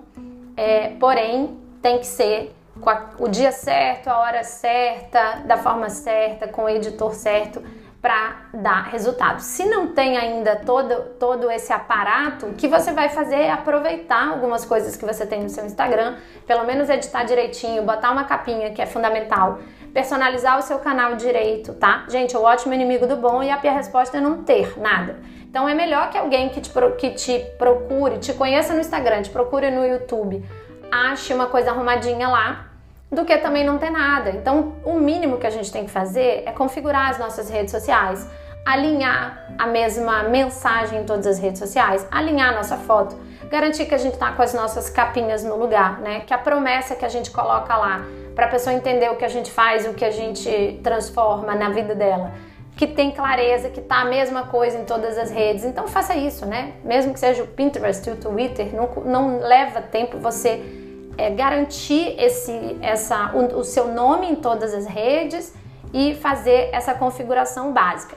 É, 0.58 0.90
porém, 1.00 1.56
tem 1.82 2.00
que 2.00 2.08
ser 2.08 2.56
com 2.82 2.90
a, 2.90 3.12
o 3.20 3.28
dia 3.28 3.52
certo, 3.52 4.08
a 4.08 4.18
hora 4.18 4.44
certa, 4.44 5.44
da 5.46 5.58
forma 5.58 5.90
certa, 5.90 6.48
com 6.48 6.64
o 6.64 6.70
editor 6.70 7.14
certo 7.14 7.62
para 8.04 8.48
dar 8.54 8.84
resultado. 8.90 9.40
Se 9.40 9.64
não 9.64 9.88
tem 9.88 10.18
ainda 10.18 10.58
todo, 10.58 10.94
todo 11.18 11.50
esse 11.50 11.72
aparato, 11.72 12.48
o 12.48 12.54
que 12.54 12.68
você 12.68 12.92
vai 12.92 13.08
fazer 13.08 13.38
é 13.38 13.50
aproveitar 13.50 14.28
algumas 14.28 14.66
coisas 14.66 14.98
que 14.98 15.06
você 15.06 15.26
tem 15.26 15.42
no 15.42 15.48
seu 15.48 15.66
Instagram, 15.66 16.18
pelo 16.46 16.66
menos 16.66 16.90
editar 16.90 17.24
direitinho, 17.24 17.82
botar 17.84 18.12
uma 18.12 18.26
capinha 18.26 18.72
que 18.72 18.82
é 18.82 18.86
fundamental, 18.86 19.60
personalizar 19.94 20.60
o 20.60 20.62
seu 20.62 20.80
canal 20.80 21.16
direito, 21.16 21.74
tá? 21.76 22.04
Gente, 22.10 22.36
o 22.36 22.42
ótimo 22.42 22.74
inimigo 22.74 23.08
do 23.08 23.16
bom 23.16 23.42
e 23.42 23.50
a 23.50 23.56
pior 23.56 23.74
resposta 23.74 24.18
é 24.18 24.20
não 24.20 24.44
ter 24.44 24.78
nada. 24.78 25.16
Então 25.50 25.70
é 25.70 25.74
melhor 25.74 26.10
que 26.10 26.18
alguém 26.18 26.50
que 26.50 26.60
te, 26.60 26.72
que 26.98 27.12
te 27.12 27.40
procure, 27.58 28.18
te 28.18 28.34
conheça 28.34 28.74
no 28.74 28.82
Instagram, 28.82 29.22
te 29.22 29.30
procure 29.30 29.72
no 29.72 29.88
YouTube, 29.88 30.44
ache 30.92 31.34
uma 31.34 31.46
coisa 31.46 31.72
arrumadinha 31.72 32.28
lá 32.28 32.73
do 33.14 33.26
que 33.26 33.38
também 33.38 33.64
não 33.64 33.78
ter 33.78 33.90
nada. 33.90 34.32
Então, 34.32 34.74
o 34.84 34.94
mínimo 34.94 35.38
que 35.38 35.48
a 35.48 35.50
gente 35.50 35.72
tem 35.72 35.86
que 35.86 35.92
fazer 35.92 36.44
é 36.46 36.52
configurar 36.52 37.10
as 37.10 37.20
nossas 37.20 37.50
redes 37.50 37.72
sociais, 37.72 38.28
alinhar 38.66 39.48
a 39.58 39.68
mesma 39.68 40.24
mensagem 40.24 41.02
em 41.02 41.04
todas 41.04 41.28
as 41.28 41.40
redes 41.40 41.60
sociais, 41.60 42.08
alinhar 42.10 42.54
nossa 42.56 42.78
foto, 42.78 43.16
garantir 43.50 43.86
que 43.86 43.94
a 43.94 43.98
gente 43.98 44.14
está 44.14 44.32
com 44.32 44.42
as 44.42 44.54
nossas 44.54 44.90
capinhas 44.90 45.44
no 45.44 45.58
lugar, 45.58 46.00
né? 46.00 46.22
Que 46.22 46.34
a 46.34 46.38
promessa 46.38 46.96
que 46.96 47.06
a 47.06 47.10
gente 47.10 47.30
coloca 47.30 47.76
lá 47.76 48.06
para 48.34 48.46
a 48.46 48.50
pessoa 48.50 48.74
entender 48.74 49.10
o 49.10 49.16
que 49.16 49.26
a 49.26 49.30
gente 49.30 49.52
faz, 49.52 49.86
o 49.86 49.94
que 49.94 50.06
a 50.06 50.12
gente 50.12 50.80
transforma 50.82 51.54
na 51.54 51.70
vida 51.70 51.94
dela, 51.94 52.32
que 52.76 52.88
tem 52.88 53.12
clareza, 53.12 53.70
que 53.70 53.82
tá 53.82 54.02
a 54.02 54.06
mesma 54.06 54.48
coisa 54.48 54.80
em 54.80 54.86
todas 54.86 55.18
as 55.18 55.30
redes. 55.30 55.66
Então 55.66 55.88
faça 55.88 56.16
isso, 56.16 56.46
né? 56.46 56.74
Mesmo 56.84 57.14
que 57.14 57.20
seja 57.20 57.44
o 57.44 57.48
Pinterest, 57.48 58.10
o 58.10 58.16
Twitter, 58.16 58.74
não, 58.74 58.90
não 59.04 59.40
leva 59.40 59.82
tempo 59.82 60.18
você 60.18 60.83
é, 61.18 61.30
garantir 61.30 62.16
esse, 62.20 62.78
essa, 62.82 63.32
o, 63.34 63.60
o 63.60 63.64
seu 63.64 63.88
nome 63.88 64.30
em 64.30 64.36
todas 64.36 64.74
as 64.74 64.86
redes 64.86 65.54
e 65.94 66.16
fazer 66.16 66.70
essa 66.72 66.94
configuração 66.94 67.72
básica. 67.72 68.16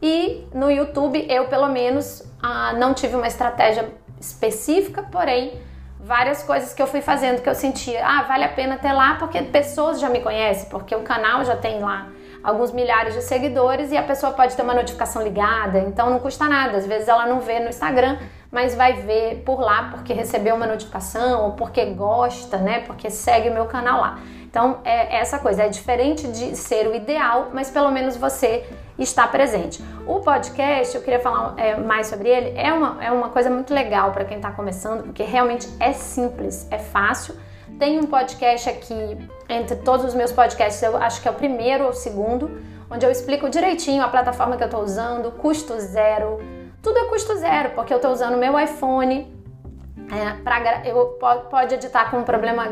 E 0.00 0.46
no 0.54 0.70
YouTube 0.70 1.26
eu 1.28 1.48
pelo 1.48 1.68
menos 1.68 2.22
ah, 2.42 2.72
não 2.74 2.94
tive 2.94 3.16
uma 3.16 3.26
estratégia 3.26 3.88
específica, 4.20 5.02
porém 5.02 5.60
várias 6.00 6.42
coisas 6.42 6.72
que 6.72 6.80
eu 6.80 6.86
fui 6.86 7.00
fazendo 7.00 7.42
que 7.42 7.48
eu 7.48 7.54
sentia, 7.54 8.06
ah, 8.06 8.22
vale 8.22 8.44
a 8.44 8.48
pena 8.48 8.78
ter 8.78 8.92
lá 8.92 9.16
porque 9.16 9.42
pessoas 9.42 10.00
já 10.00 10.08
me 10.08 10.20
conhecem, 10.20 10.68
porque 10.70 10.94
o 10.94 11.02
canal 11.02 11.44
já 11.44 11.56
tem 11.56 11.80
lá 11.80 12.08
alguns 12.42 12.70
milhares 12.72 13.14
de 13.14 13.22
seguidores 13.22 13.90
e 13.90 13.96
a 13.96 14.02
pessoa 14.02 14.32
pode 14.32 14.54
ter 14.56 14.62
uma 14.62 14.74
notificação 14.74 15.22
ligada, 15.22 15.80
então 15.80 16.08
não 16.08 16.18
custa 16.18 16.46
nada. 16.46 16.78
Às 16.78 16.86
vezes 16.86 17.08
ela 17.08 17.26
não 17.26 17.40
vê 17.40 17.60
no 17.60 17.68
Instagram, 17.68 18.18
mas 18.50 18.74
vai 18.74 18.94
ver 18.94 19.42
por 19.44 19.60
lá 19.60 19.90
porque 19.90 20.12
recebeu 20.12 20.54
uma 20.54 20.66
notificação 20.66 21.44
ou 21.44 21.52
porque 21.52 21.84
gosta, 21.86 22.56
né? 22.58 22.80
Porque 22.80 23.10
segue 23.10 23.50
o 23.50 23.54
meu 23.54 23.66
canal 23.66 24.00
lá. 24.00 24.18
Então 24.48 24.78
é 24.84 25.16
essa 25.18 25.38
coisa, 25.38 25.64
é 25.64 25.68
diferente 25.68 26.26
de 26.28 26.56
ser 26.56 26.88
o 26.88 26.94
ideal, 26.94 27.48
mas 27.52 27.70
pelo 27.70 27.90
menos 27.90 28.16
você 28.16 28.64
está 28.98 29.26
presente. 29.26 29.82
O 30.06 30.20
podcast, 30.20 30.96
eu 30.96 31.02
queria 31.02 31.20
falar 31.20 31.54
é, 31.58 31.76
mais 31.76 32.06
sobre 32.06 32.30
ele, 32.30 32.58
é 32.58 32.72
uma, 32.72 33.04
é 33.04 33.12
uma 33.12 33.28
coisa 33.28 33.50
muito 33.50 33.72
legal 33.74 34.10
para 34.12 34.24
quem 34.24 34.38
está 34.38 34.50
começando, 34.50 35.04
porque 35.04 35.22
realmente 35.22 35.68
é 35.78 35.92
simples, 35.92 36.66
é 36.70 36.78
fácil. 36.78 37.36
Tem 37.78 38.00
um 38.00 38.06
podcast 38.06 38.68
aqui, 38.70 39.18
entre 39.48 39.76
todos 39.76 40.06
os 40.06 40.14
meus 40.14 40.32
podcasts, 40.32 40.82
eu 40.82 40.96
acho 40.96 41.20
que 41.20 41.28
é 41.28 41.30
o 41.30 41.34
primeiro 41.34 41.84
ou 41.84 41.90
o 41.90 41.92
segundo, 41.94 42.60
onde 42.90 43.04
eu 43.04 43.10
explico 43.10 43.50
direitinho 43.50 44.02
a 44.02 44.08
plataforma 44.08 44.56
que 44.56 44.62
eu 44.62 44.68
estou 44.68 44.82
usando, 44.82 45.30
custo 45.32 45.78
zero 45.78 46.40
tudo 46.88 46.98
é 47.00 47.04
custo 47.04 47.36
zero, 47.36 47.70
porque 47.70 47.92
eu 47.92 47.98
estou 47.98 48.10
usando 48.12 48.38
meu 48.38 48.58
iPhone. 48.58 49.36
É, 50.10 50.42
pra, 50.42 50.86
eu 50.86 51.18
pode 51.50 51.74
editar 51.74 52.10
com 52.10 52.18
um, 52.18 52.24
problema, 52.24 52.66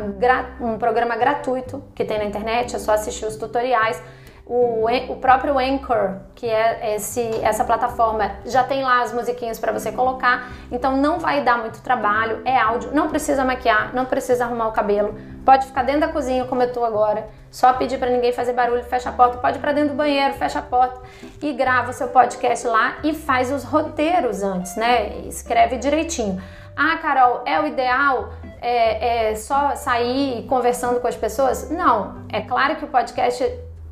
um 0.59 0.79
programa 0.79 1.17
gratuito 1.17 1.85
que 1.95 2.03
tem 2.03 2.17
na 2.17 2.25
internet, 2.25 2.75
é 2.75 2.79
só 2.79 2.93
assistir 2.93 3.27
os 3.27 3.37
tutoriais. 3.37 4.03
O, 4.49 4.87
o 5.09 5.17
próprio 5.17 5.59
Anchor, 5.59 6.19
que 6.37 6.47
é 6.47 6.95
esse, 6.95 7.21
essa 7.43 7.65
plataforma, 7.65 8.31
já 8.45 8.63
tem 8.63 8.85
lá 8.85 9.03
as 9.03 9.13
musiquinhas 9.13 9.59
para 9.59 9.73
você 9.73 9.91
colocar, 9.91 10.53
então 10.71 10.97
não 10.97 11.19
vai 11.19 11.43
dar 11.43 11.59
muito 11.59 11.83
trabalho, 11.83 12.43
é 12.45 12.57
áudio, 12.57 12.93
não 12.95 13.09
precisa 13.09 13.45
maquiar, 13.45 13.93
não 13.93 14.05
precisa 14.05 14.45
arrumar 14.45 14.69
o 14.69 14.73
cabelo, 14.73 15.17
pode 15.45 15.67
ficar 15.67 15.83
dentro 15.83 16.03
da 16.03 16.09
cozinha 16.09 16.45
como 16.45 16.63
eu 16.63 16.73
tô 16.73 16.85
agora, 16.85 17.29
só 17.51 17.73
pedir 17.73 17.99
para 17.99 18.09
ninguém 18.09 18.33
fazer 18.33 18.53
barulho, 18.53 18.85
fecha 18.85 19.11
a 19.11 19.13
porta, 19.13 19.39
pode 19.39 19.59
ir 19.59 19.61
para 19.61 19.73
dentro 19.73 19.91
do 19.91 19.97
banheiro, 19.97 20.35
fecha 20.35 20.61
a 20.61 20.63
porta 20.63 21.01
e 21.43 21.53
grava 21.53 21.93
seu 21.93 22.07
podcast 22.07 22.69
lá 22.69 22.99
e 23.03 23.15
faz 23.15 23.51
os 23.51 23.65
roteiros 23.65 24.45
antes, 24.45 24.77
né? 24.77 25.23
Escreve 25.27 25.77
direitinho. 25.77 26.41
Ah, 26.77 26.99
Carol, 26.99 27.43
é 27.47 27.59
o 27.59 27.67
ideal 27.67 28.31
é, 28.61 29.31
é 29.31 29.35
só 29.35 29.75
sair 29.75 30.45
conversando 30.47 31.01
com 31.01 31.09
as 31.09 31.17
pessoas? 31.17 31.69
Não, 31.71 32.27
é 32.31 32.43
claro 32.43 32.77
que 32.77 32.85
o 32.85 32.89
podcast 32.89 33.43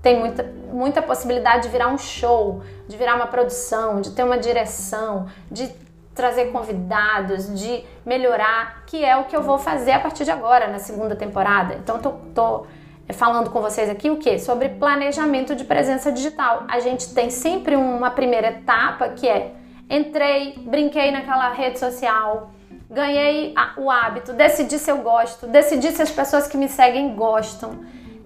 tem 0.05 0.21
muita, 0.21 0.45
muita 0.71 1.01
possibilidade 1.01 1.63
de 1.63 1.69
virar 1.71 1.89
um 1.89 1.97
show, 1.97 2.63
de 2.87 2.95
virar 2.95 3.17
uma 3.17 3.27
produção, 3.27 4.03
de 4.03 4.11
ter 4.11 4.23
uma 4.23 4.37
direção, 4.37 5.27
de 5.51 5.69
trazer 6.15 6.53
convidados, 6.53 7.53
de 7.59 7.83
melhorar, 8.05 8.85
que 8.85 9.03
é 9.03 9.17
o 9.17 9.25
que 9.25 9.35
eu 9.35 9.43
vou 9.43 9.59
fazer 9.59 9.93
a 9.93 9.99
partir 9.99 10.25
de 10.25 10.31
agora, 10.31 10.69
na 10.69 10.79
segunda 10.79 11.17
temporada. 11.17 11.75
Então, 11.75 11.99
tô, 11.99 12.11
tô 12.35 12.67
falando 13.15 13.49
com 13.49 13.63
vocês 13.63 13.89
aqui 13.89 14.11
o 14.11 14.19
que? 14.19 14.39
Sobre 14.39 14.69
planejamento 14.69 15.57
de 15.57 15.65
presença 15.65 16.13
digital. 16.13 16.65
A 16.69 16.81
gente 16.81 17.15
tem 17.15 17.31
sempre 17.31 17.75
uma 17.75 18.11
primeira 18.11 18.49
etapa 18.49 19.09
que 19.09 19.27
é 19.27 19.53
entrei, 19.89 20.55
brinquei 20.67 21.11
naquela 21.13 21.51
rede 21.51 21.79
social, 21.79 22.51
ganhei 22.91 23.55
o 23.79 23.91
hábito, 23.91 24.35
decidi 24.35 24.79
se 24.79 24.91
eu 24.91 24.99
gosto, 24.99 25.47
decidi 25.47 25.91
se 25.93 26.03
as 26.03 26.11
pessoas 26.11 26.47
que 26.47 26.59
me 26.59 26.69
seguem 26.69 27.17
gostam 27.17 27.81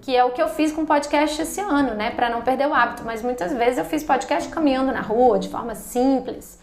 que 0.09 0.17
é 0.17 0.25
o 0.25 0.31
que 0.31 0.41
eu 0.41 0.47
fiz 0.47 0.71
com 0.71 0.87
podcast 0.87 1.39
esse 1.39 1.61
ano, 1.61 1.93
né, 1.93 2.09
para 2.09 2.31
não 2.31 2.41
perder 2.41 2.67
o 2.67 2.73
hábito. 2.73 3.03
Mas 3.05 3.21
muitas 3.21 3.53
vezes 3.53 3.77
eu 3.77 3.85
fiz 3.85 4.03
podcast 4.03 4.49
caminhando 4.49 4.91
na 4.91 5.01
rua, 5.01 5.37
de 5.37 5.47
forma 5.49 5.75
simples, 5.75 6.59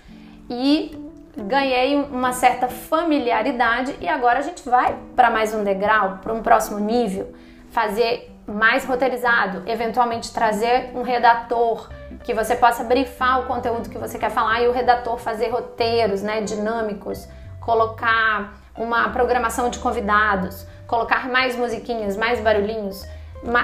e 0.50 1.00
ganhei 1.37 1.94
uma 1.94 2.32
certa 2.32 2.66
familiaridade. 2.66 3.94
E 4.00 4.09
agora 4.09 4.40
a 4.40 4.42
gente 4.42 4.68
vai 4.68 4.98
para 5.14 5.30
mais 5.30 5.54
um 5.54 5.62
degrau, 5.62 6.18
para 6.20 6.32
um 6.32 6.42
próximo 6.42 6.80
nível, 6.80 7.32
fazer 7.70 8.37
mais 8.48 8.85
roteirizado, 8.85 9.62
eventualmente 9.64 10.32
trazer 10.32 10.90
um 10.92 11.02
redator 11.02 11.88
que 12.24 12.35
você 12.35 12.56
possa 12.56 12.82
brifar 12.82 13.42
o 13.42 13.46
conteúdo 13.46 13.88
que 13.88 13.96
você 13.96 14.18
quer 14.18 14.30
falar 14.30 14.61
e 14.62 14.66
o 14.66 14.72
redator 14.72 15.18
fazer 15.18 15.50
roteiros, 15.50 16.20
né, 16.20 16.40
dinâmicos, 16.40 17.28
colocar 17.61 18.54
uma 18.76 19.09
programação 19.11 19.70
de 19.70 19.78
convidados, 19.78 20.66
colocar 20.88 21.28
mais 21.28 21.54
musiquinhas, 21.54 22.16
mais 22.16 22.40
barulhinhos 22.40 23.06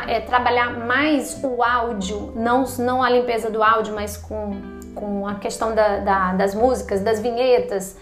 é, 0.07 0.21
trabalhar 0.21 0.71
mais 0.87 1.43
o 1.43 1.63
áudio, 1.63 2.33
não, 2.37 2.65
não 2.79 3.03
a 3.03 3.11
limpeza 3.11 3.51
do 3.51 3.63
áudio, 3.63 3.95
mas 3.95 4.17
com, 4.17 4.61
com 4.95 5.27
a 5.27 5.35
questão 5.37 5.75
da, 5.75 5.99
da, 5.99 6.33
das 6.33 6.55
músicas, 6.55 7.01
das 7.01 7.21
vinhetas. 7.21 7.97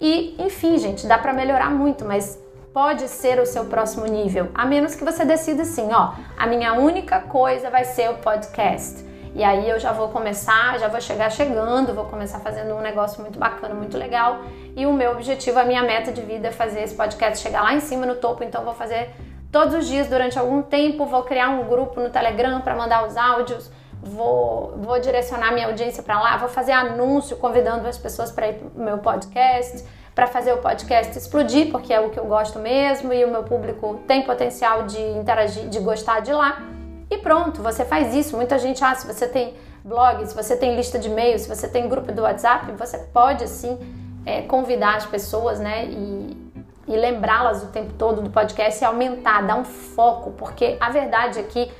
E, 0.00 0.34
enfim, 0.38 0.78
gente, 0.78 1.06
dá 1.06 1.18
para 1.18 1.32
melhorar 1.32 1.70
muito, 1.70 2.04
mas 2.04 2.38
pode 2.72 3.08
ser 3.08 3.38
o 3.40 3.46
seu 3.46 3.64
próximo 3.66 4.06
nível, 4.06 4.48
a 4.54 4.64
menos 4.64 4.94
que 4.94 5.04
você 5.04 5.24
decida 5.24 5.62
assim, 5.62 5.92
ó, 5.92 6.12
a 6.38 6.46
minha 6.46 6.72
única 6.74 7.20
coisa 7.20 7.68
vai 7.68 7.84
ser 7.84 8.10
o 8.10 8.14
podcast. 8.14 9.04
E 9.34 9.44
aí 9.44 9.68
eu 9.68 9.78
já 9.78 9.92
vou 9.92 10.08
começar, 10.08 10.78
já 10.78 10.88
vou 10.88 11.00
chegar 11.00 11.30
chegando, 11.30 11.94
vou 11.94 12.06
começar 12.06 12.40
fazendo 12.40 12.74
um 12.74 12.80
negócio 12.80 13.20
muito 13.20 13.38
bacana, 13.38 13.74
muito 13.74 13.96
legal. 13.96 14.40
E 14.74 14.86
o 14.86 14.92
meu 14.92 15.12
objetivo, 15.12 15.58
a 15.58 15.64
minha 15.64 15.82
meta 15.82 16.10
de 16.10 16.20
vida 16.20 16.48
é 16.48 16.50
fazer 16.50 16.82
esse 16.82 16.94
podcast 16.94 17.40
chegar 17.40 17.62
lá 17.62 17.72
em 17.72 17.80
cima 17.80 18.04
no 18.04 18.16
topo, 18.16 18.42
então 18.42 18.64
vou 18.64 18.74
fazer 18.74 19.10
Todos 19.50 19.74
os 19.74 19.86
dias, 19.86 20.06
durante 20.08 20.38
algum 20.38 20.62
tempo, 20.62 21.04
vou 21.06 21.24
criar 21.24 21.48
um 21.48 21.64
grupo 21.68 22.00
no 22.00 22.08
Telegram 22.08 22.60
para 22.60 22.76
mandar 22.76 23.04
os 23.06 23.16
áudios, 23.16 23.70
vou, 24.00 24.74
vou 24.76 25.00
direcionar 25.00 25.52
minha 25.52 25.66
audiência 25.66 26.02
para 26.02 26.20
lá, 26.20 26.36
vou 26.36 26.48
fazer 26.48 26.72
anúncio 26.72 27.36
convidando 27.36 27.86
as 27.88 27.98
pessoas 27.98 28.30
para 28.30 28.48
ir 28.48 28.54
para 28.54 28.84
meu 28.84 28.98
podcast, 28.98 29.84
para 30.14 30.28
fazer 30.28 30.52
o 30.52 30.58
podcast 30.58 31.16
explodir, 31.18 31.70
porque 31.70 31.92
é 31.92 32.00
o 32.00 32.10
que 32.10 32.18
eu 32.18 32.26
gosto 32.26 32.60
mesmo 32.60 33.12
e 33.12 33.24
o 33.24 33.30
meu 33.30 33.42
público 33.42 34.00
tem 34.06 34.22
potencial 34.22 34.84
de 34.84 35.00
interagir, 35.00 35.68
de 35.68 35.80
gostar 35.80 36.20
de 36.20 36.32
lá. 36.32 36.62
E 37.10 37.18
pronto, 37.18 37.60
você 37.60 37.84
faz 37.84 38.14
isso. 38.14 38.36
Muita 38.36 38.56
gente, 38.56 38.84
ah, 38.84 38.94
se 38.94 39.04
você 39.04 39.26
tem 39.26 39.54
blog, 39.84 40.24
se 40.26 40.34
você 40.34 40.56
tem 40.56 40.76
lista 40.76 40.96
de 40.96 41.08
e-mails, 41.08 41.42
se 41.42 41.48
você 41.48 41.66
tem 41.66 41.88
grupo 41.88 42.12
do 42.12 42.22
WhatsApp, 42.22 42.70
você 42.72 42.98
pode 42.98 43.48
sim 43.48 43.76
é, 44.24 44.42
convidar 44.42 44.96
as 44.96 45.06
pessoas, 45.06 45.58
né? 45.58 45.86
E, 45.86 46.39
e 46.90 46.96
lembrá-las 46.96 47.62
o 47.62 47.68
tempo 47.68 47.92
todo 47.96 48.20
do 48.20 48.30
podcast 48.30 48.82
e 48.82 48.84
aumentar, 48.84 49.46
dar 49.46 49.54
um 49.54 49.64
foco, 49.64 50.32
porque 50.32 50.76
a 50.80 50.90
verdade 50.90 51.38
é 51.38 51.42
que 51.44 51.70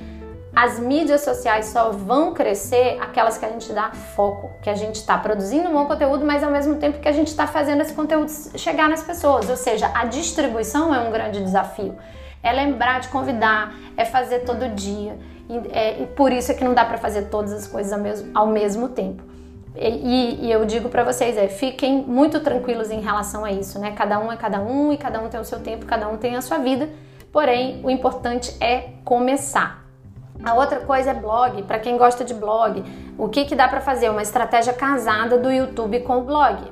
as 0.55 0.79
mídias 0.79 1.21
sociais 1.21 1.65
só 1.65 1.91
vão 1.91 2.33
crescer 2.33 2.97
aquelas 3.01 3.37
que 3.37 3.45
a 3.45 3.49
gente 3.49 3.73
dá 3.73 3.91
foco, 3.91 4.49
que 4.61 4.69
a 4.69 4.73
gente 4.73 4.95
está 4.95 5.17
produzindo 5.17 5.69
um 5.69 5.73
bom 5.73 5.85
conteúdo, 5.85 6.25
mas 6.25 6.43
ao 6.43 6.51
mesmo 6.51 6.75
tempo 6.75 6.99
que 6.99 7.09
a 7.09 7.11
gente 7.11 7.27
está 7.27 7.45
fazendo 7.45 7.81
esse 7.81 7.93
conteúdo 7.93 8.31
chegar 8.55 8.87
nas 8.87 9.03
pessoas. 9.03 9.49
Ou 9.49 9.57
seja, 9.57 9.91
a 9.93 10.05
distribuição 10.05 10.95
é 10.95 10.99
um 10.99 11.11
grande 11.11 11.41
desafio. 11.43 11.97
É 12.41 12.51
lembrar 12.53 13.01
de 13.01 13.09
convidar, 13.09 13.73
é 13.97 14.05
fazer 14.05 14.39
todo 14.39 14.67
dia. 14.69 15.17
E, 15.49 15.57
é, 15.71 16.01
e 16.03 16.07
por 16.07 16.31
isso 16.31 16.51
é 16.51 16.55
que 16.55 16.63
não 16.63 16.73
dá 16.73 16.85
para 16.85 16.97
fazer 16.97 17.23
todas 17.23 17.51
as 17.51 17.67
coisas 17.67 17.91
ao 17.91 17.99
mesmo, 17.99 18.31
ao 18.33 18.47
mesmo 18.47 18.89
tempo. 18.89 19.23
E, 19.75 20.47
e, 20.47 20.51
eu 20.51 20.65
digo 20.65 20.89
para 20.89 21.03
vocês, 21.03 21.37
é, 21.37 21.47
fiquem 21.47 22.03
muito 22.03 22.41
tranquilos 22.41 22.91
em 22.91 22.99
relação 22.99 23.45
a 23.45 23.51
isso, 23.51 23.79
né? 23.79 23.91
Cada 23.91 24.19
um 24.19 24.31
é 24.31 24.35
cada 24.35 24.59
um 24.61 24.91
e 24.91 24.97
cada 24.97 25.21
um 25.21 25.29
tem 25.29 25.39
o 25.39 25.45
seu 25.45 25.59
tempo, 25.61 25.85
cada 25.85 26.09
um 26.09 26.17
tem 26.17 26.35
a 26.35 26.41
sua 26.41 26.57
vida. 26.57 26.89
Porém, 27.31 27.79
o 27.83 27.89
importante 27.89 28.53
é 28.59 28.89
começar. 29.05 29.85
A 30.43 30.53
outra 30.55 30.81
coisa 30.81 31.11
é 31.11 31.13
blog. 31.13 31.63
Para 31.63 31.79
quem 31.79 31.97
gosta 31.97 32.25
de 32.25 32.33
blog, 32.33 32.83
o 33.17 33.29
que, 33.29 33.45
que 33.45 33.55
dá 33.55 33.67
para 33.67 33.79
fazer? 33.79 34.09
Uma 34.09 34.21
estratégia 34.21 34.73
casada 34.73 35.37
do 35.37 35.49
YouTube 35.49 36.01
com 36.01 36.17
o 36.17 36.21
blog, 36.23 36.69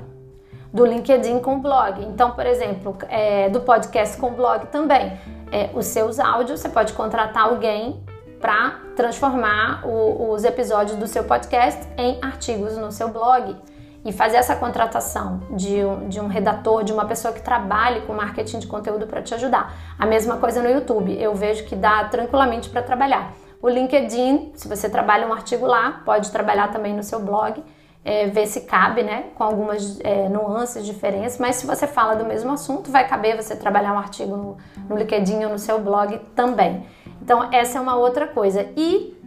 do 0.73 0.85
LinkedIn 0.85 1.39
com 1.39 1.55
o 1.55 1.59
blog. 1.59 2.03
Então, 2.03 2.31
por 2.31 2.45
exemplo, 2.45 2.97
é, 3.07 3.47
do 3.49 3.62
podcast 3.62 4.17
com 4.17 4.27
o 4.27 4.31
blog 4.31 4.67
também. 4.67 5.17
É, 5.51 5.69
os 5.73 5.85
seus 5.85 6.19
áudios, 6.19 6.59
você 6.59 6.69
pode 6.69 6.93
contratar 6.93 7.43
alguém 7.43 8.03
para 8.39 8.80
transformar 8.95 9.86
o, 9.86 10.32
os 10.32 10.43
episódios 10.43 10.97
do 10.97 11.08
seu 11.08 11.23
podcast 11.23 11.88
em 11.97 12.19
artigos 12.21 12.78
no 12.78 12.91
seu 12.91 13.10
blog 13.10 13.56
e 14.04 14.13
fazer 14.13 14.38
essa 14.38 14.56
contratação 14.56 15.41
de 15.52 15.84
um, 15.84 16.08
de 16.08 16.19
um 16.19 16.28
redator, 16.28 16.84
de 16.84 16.93
uma 16.93 17.06
pessoa 17.06 17.34
que 17.34 17.41
trabalhe 17.41 18.02
com 18.02 18.13
marketing 18.13 18.60
de 18.60 18.67
conteúdo 18.67 19.06
para 19.08 19.21
te 19.21 19.34
ajudar. 19.34 19.73
A 19.97 20.06
mesma 20.06 20.38
coisa 20.38 20.62
no 20.62 20.69
YouTube, 20.69 21.15
eu 21.21 21.36
vejo 21.36 21.65
que 21.65 21.75
dá 21.75 22.06
tranquilamente 22.06 22.69
para 22.69 22.82
trabalhar. 22.82 23.34
O 23.62 23.67
LinkedIn, 23.67 24.54
se 24.56 24.67
você 24.69 24.89
trabalha 24.89 25.28
um 25.28 25.34
artigo 25.34 25.65
lá, 25.65 26.02
pode 26.06 26.32
trabalhar 26.32 26.71
também 26.71 26.95
no 26.95 27.04
seu 27.04 27.19
blog, 27.19 27.62
é, 28.06 28.28
ver 28.28 28.47
se 28.47 28.62
cabe, 28.62 29.04
né, 29.04 29.25
com 29.36 29.43
algumas 29.43 29.99
é, 29.99 30.30
nuances, 30.30 30.86
diferentes, 30.86 31.38
mas 31.38 31.58
se 31.58 31.67
você 31.67 31.86
fala 31.86 32.15
do 32.15 32.23
mesmo 32.23 32.52
assunto, 32.52 32.89
vai 32.89 33.06
caber 33.06 33.36
você 33.36 33.56
trabalhar 33.56 33.93
um 33.93 33.99
artigo 33.99 34.38
no, 34.38 34.58
no 34.88 34.95
LinkedIn 34.95 35.43
ou 35.43 35.49
no 35.52 35.60
seu 35.60 35.80
blog 35.80 36.17
também. 36.34 36.86
Então, 37.21 37.49
essa 37.51 37.77
é 37.77 37.82
uma 37.82 37.95
outra 37.95 38.27
coisa. 38.27 38.67
E 38.75 39.17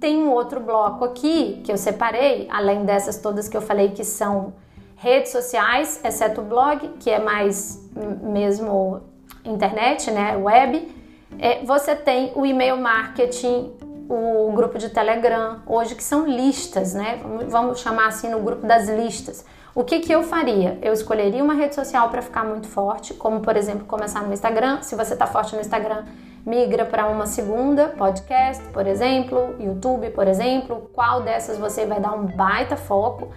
tem 0.00 0.18
um 0.18 0.30
outro 0.30 0.60
bloco 0.60 1.04
aqui 1.04 1.60
que 1.64 1.72
eu 1.72 1.76
separei, 1.76 2.46
além 2.50 2.84
dessas 2.84 3.18
todas 3.18 3.48
que 3.48 3.56
eu 3.56 3.62
falei 3.62 3.90
que 3.90 4.04
são 4.04 4.52
redes 4.96 5.30
sociais, 5.30 6.00
exceto 6.04 6.40
o 6.40 6.44
blog, 6.44 6.88
que 7.00 7.10
é 7.10 7.18
mais 7.18 7.88
mesmo 8.22 9.02
internet, 9.44 10.10
né, 10.10 10.36
web. 10.36 10.94
É, 11.38 11.64
você 11.64 11.94
tem 11.94 12.32
o 12.34 12.46
e-mail 12.46 12.76
marketing, 12.76 13.72
o 14.08 14.52
grupo 14.52 14.78
de 14.78 14.88
Telegram, 14.88 15.60
hoje 15.66 15.94
que 15.94 16.02
são 16.02 16.26
listas, 16.26 16.94
né? 16.94 17.20
Vamos 17.48 17.80
chamar 17.80 18.06
assim 18.06 18.30
no 18.30 18.40
grupo 18.40 18.66
das 18.66 18.88
listas. 18.88 19.44
O 19.74 19.84
que, 19.84 20.00
que 20.00 20.12
eu 20.12 20.22
faria? 20.22 20.78
Eu 20.80 20.92
escolheria 20.92 21.42
uma 21.44 21.52
rede 21.52 21.74
social 21.74 22.08
para 22.08 22.22
ficar 22.22 22.44
muito 22.44 22.66
forte, 22.66 23.12
como 23.12 23.40
por 23.40 23.56
exemplo 23.56 23.84
começar 23.84 24.22
no 24.22 24.32
Instagram. 24.32 24.80
Se 24.80 24.94
você 24.94 25.12
está 25.12 25.26
forte 25.26 25.54
no 25.54 25.60
Instagram, 25.60 26.04
migra 26.46 26.84
para 26.84 27.08
uma 27.08 27.26
segunda, 27.26 27.88
podcast, 27.88 28.62
por 28.68 28.86
exemplo, 28.86 29.56
YouTube, 29.58 30.10
por 30.10 30.28
exemplo. 30.28 30.88
Qual 30.94 31.22
dessas 31.22 31.58
você 31.58 31.84
vai 31.84 31.98
dar 31.98 32.12
um 32.12 32.24
baita 32.24 32.76
foco, 32.76 33.30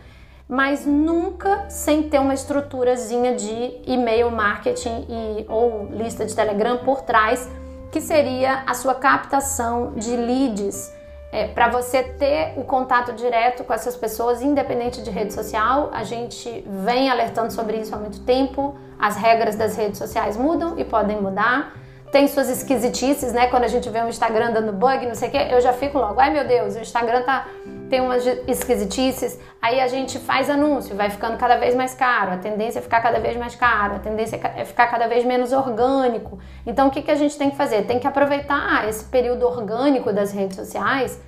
mas 0.47 0.85
nunca 0.85 1.67
sem 1.69 2.03
ter 2.03 2.19
uma 2.19 2.35
estruturazinha 2.35 3.35
de 3.35 3.81
e-mail 3.87 4.29
marketing 4.29 5.07
e, 5.09 5.45
ou 5.49 5.87
lista 5.91 6.23
de 6.23 6.35
Telegram 6.35 6.77
por 6.77 7.01
trás, 7.01 7.49
que 7.91 7.99
seria 7.99 8.63
a 8.67 8.75
sua 8.75 8.93
captação 8.93 9.93
de 9.95 10.15
leads. 10.15 10.93
É, 11.31 11.47
para 11.47 11.67
você 11.69 12.01
ter 12.01 12.53
o 12.57 12.63
contato 12.63 13.13
direto 13.13 13.63
com 13.63 13.73
essas 13.73 13.95
pessoas, 13.95 14.41
independente 14.41 15.01
de 15.01 15.11
rede 15.11 15.33
social, 15.33 15.89
a 15.93 16.03
gente 16.03 16.63
vem 16.67 17.09
alertando 17.09 17.53
sobre 17.53 17.77
isso 17.77 17.93
há 17.93 17.97
muito 17.97 18.21
tempo. 18.21 18.75
As 18.99 19.15
regras 19.15 19.55
das 19.55 19.75
redes 19.75 19.97
sociais 19.97 20.37
mudam 20.37 20.77
e 20.77 20.83
podem 20.83 21.21
mudar 21.21 21.73
tem 22.11 22.27
suas 22.27 22.49
esquisitices, 22.49 23.33
né? 23.33 23.47
Quando 23.47 23.65
a 23.65 23.67
gente 23.67 23.89
vê 23.89 23.99
um 23.99 24.09
Instagram 24.09 24.51
dando 24.51 24.73
bug, 24.73 25.05
não 25.05 25.15
sei 25.15 25.29
o 25.29 25.31
quê, 25.31 25.47
eu 25.51 25.61
já 25.61 25.73
fico 25.73 25.97
logo, 25.97 26.19
ai 26.19 26.31
meu 26.31 26.45
Deus, 26.45 26.75
o 26.75 26.79
Instagram 26.79 27.21
tá, 27.21 27.47
tem 27.89 28.01
umas 28.01 28.25
esquisitices, 28.47 29.39
aí 29.61 29.79
a 29.79 29.87
gente 29.87 30.17
faz 30.17 30.49
anúncio, 30.49 30.95
vai 30.95 31.09
ficando 31.09 31.37
cada 31.37 31.57
vez 31.57 31.75
mais 31.75 31.93
caro, 31.93 32.31
a 32.33 32.37
tendência 32.37 32.79
é 32.79 32.81
ficar 32.81 33.01
cada 33.01 33.19
vez 33.19 33.37
mais 33.37 33.55
caro, 33.55 33.95
a 33.95 33.99
tendência 33.99 34.39
é 34.55 34.65
ficar 34.65 34.87
cada 34.87 35.07
vez 35.07 35.23
menos 35.23 35.53
orgânico. 35.53 36.39
Então 36.65 36.87
o 36.87 36.91
que, 36.91 37.01
que 37.01 37.11
a 37.11 37.15
gente 37.15 37.37
tem 37.37 37.51
que 37.51 37.57
fazer? 37.57 37.83
Tem 37.83 37.99
que 37.99 38.07
aproveitar 38.07 38.87
esse 38.89 39.05
período 39.05 39.45
orgânico 39.45 40.11
das 40.11 40.31
redes 40.31 40.55
sociais 40.55 41.21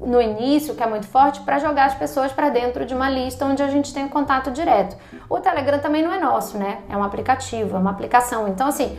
no 0.00 0.20
início, 0.20 0.74
que 0.74 0.82
é 0.82 0.86
muito 0.86 1.06
forte, 1.06 1.40
para 1.40 1.58
jogar 1.58 1.86
as 1.86 1.94
pessoas 1.94 2.32
para 2.32 2.48
dentro 2.48 2.84
de 2.84 2.94
uma 2.94 3.08
lista 3.08 3.44
onde 3.44 3.62
a 3.62 3.68
gente 3.68 3.92
tem 3.92 4.04
um 4.04 4.08
contato 4.08 4.50
direto. 4.50 4.96
O 5.28 5.38
Telegram 5.40 5.78
também 5.78 6.02
não 6.02 6.12
é 6.12 6.18
nosso, 6.18 6.58
né? 6.58 6.78
É 6.88 6.96
um 6.96 7.02
aplicativo, 7.02 7.76
é 7.76 7.78
uma 7.78 7.90
aplicação. 7.90 8.48
Então, 8.48 8.68
assim, 8.68 8.98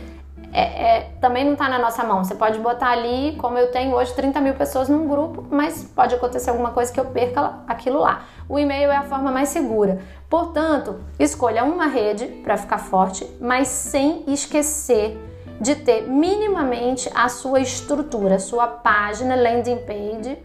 é, 0.56 0.62
é, 0.62 1.00
também 1.20 1.44
não 1.44 1.52
está 1.52 1.68
na 1.68 1.78
nossa 1.78 2.02
mão. 2.02 2.24
Você 2.24 2.34
pode 2.34 2.58
botar 2.58 2.88
ali, 2.88 3.36
como 3.36 3.58
eu 3.58 3.70
tenho 3.70 3.94
hoje, 3.94 4.14
30 4.14 4.40
mil 4.40 4.54
pessoas 4.54 4.88
num 4.88 5.06
grupo, 5.06 5.44
mas 5.50 5.84
pode 5.84 6.14
acontecer 6.14 6.48
alguma 6.48 6.70
coisa 6.70 6.90
que 6.90 6.98
eu 6.98 7.04
perca 7.04 7.56
aquilo 7.68 8.00
lá. 8.00 8.24
O 8.48 8.58
e-mail 8.58 8.90
é 8.90 8.96
a 8.96 9.02
forma 9.02 9.30
mais 9.30 9.50
segura. 9.50 9.98
Portanto, 10.30 10.98
escolha 11.18 11.62
uma 11.62 11.84
rede 11.88 12.26
para 12.42 12.56
ficar 12.56 12.78
forte, 12.78 13.30
mas 13.38 13.68
sem 13.68 14.24
esquecer 14.28 15.22
de 15.60 15.74
ter 15.74 16.08
minimamente 16.08 17.10
a 17.14 17.28
sua 17.28 17.60
estrutura, 17.60 18.38
sua 18.38 18.66
página 18.66 19.36
landing 19.36 19.84
page 19.84 20.38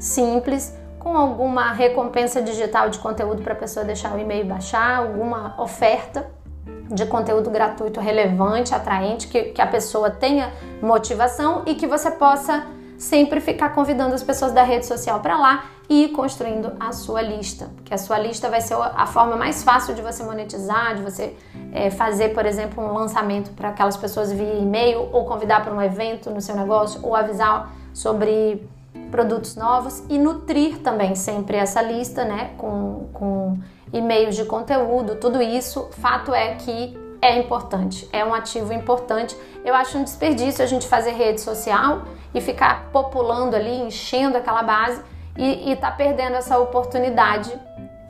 simples, 0.00 0.76
com 0.98 1.16
alguma 1.16 1.70
recompensa 1.70 2.42
digital 2.42 2.90
de 2.90 2.98
conteúdo 2.98 3.42
para 3.42 3.52
a 3.52 3.56
pessoa 3.56 3.84
deixar 3.84 4.12
o 4.12 4.18
e-mail 4.18 4.44
baixar, 4.44 4.98
alguma 4.98 5.54
oferta 5.56 6.41
de 6.92 7.06
conteúdo 7.06 7.50
gratuito 7.50 8.00
relevante, 8.00 8.74
atraente, 8.74 9.28
que, 9.28 9.44
que 9.44 9.62
a 9.62 9.66
pessoa 9.66 10.10
tenha 10.10 10.52
motivação 10.80 11.62
e 11.66 11.74
que 11.74 11.86
você 11.86 12.10
possa 12.10 12.66
sempre 12.98 13.40
ficar 13.40 13.70
convidando 13.70 14.14
as 14.14 14.22
pessoas 14.22 14.52
da 14.52 14.62
rede 14.62 14.86
social 14.86 15.18
para 15.20 15.36
lá 15.36 15.64
e 15.88 16.04
ir 16.04 16.08
construindo 16.10 16.72
a 16.78 16.92
sua 16.92 17.20
lista, 17.20 17.68
que 17.84 17.92
a 17.92 17.98
sua 17.98 18.16
lista 18.18 18.48
vai 18.48 18.60
ser 18.60 18.74
a 18.74 19.06
forma 19.06 19.36
mais 19.36 19.64
fácil 19.64 19.94
de 19.94 20.00
você 20.00 20.22
monetizar, 20.22 20.94
de 20.94 21.02
você 21.02 21.36
é, 21.72 21.90
fazer, 21.90 22.28
por 22.28 22.46
exemplo, 22.46 22.82
um 22.82 22.92
lançamento 22.92 23.50
para 23.50 23.70
aquelas 23.70 23.96
pessoas 23.96 24.30
via 24.30 24.54
e-mail 24.54 25.08
ou 25.12 25.24
convidar 25.24 25.64
para 25.64 25.74
um 25.74 25.82
evento 25.82 26.30
no 26.30 26.40
seu 26.40 26.54
negócio 26.54 27.00
ou 27.02 27.16
avisar 27.16 27.74
sobre 27.92 28.64
produtos 29.10 29.56
novos 29.56 30.02
e 30.08 30.16
nutrir 30.16 30.78
também 30.78 31.14
sempre 31.14 31.56
essa 31.56 31.82
lista, 31.82 32.24
né, 32.24 32.52
com, 32.56 33.08
com 33.12 33.58
e-mails 33.92 34.36
de 34.36 34.44
conteúdo, 34.44 35.16
tudo 35.16 35.42
isso, 35.42 35.88
fato 35.92 36.34
é 36.34 36.54
que 36.54 36.98
é 37.20 37.38
importante, 37.38 38.08
é 38.12 38.24
um 38.24 38.34
ativo 38.34 38.72
importante. 38.72 39.36
Eu 39.64 39.74
acho 39.74 39.96
um 39.96 40.02
desperdício 40.02 40.64
a 40.64 40.66
gente 40.66 40.88
fazer 40.88 41.12
rede 41.12 41.40
social 41.40 42.02
e 42.34 42.40
ficar 42.40 42.88
populando 42.92 43.54
ali, 43.54 43.80
enchendo 43.80 44.36
aquela 44.36 44.62
base 44.62 45.00
e, 45.36 45.70
e 45.70 45.76
tá 45.76 45.90
perdendo 45.90 46.34
essa 46.34 46.58
oportunidade. 46.58 47.52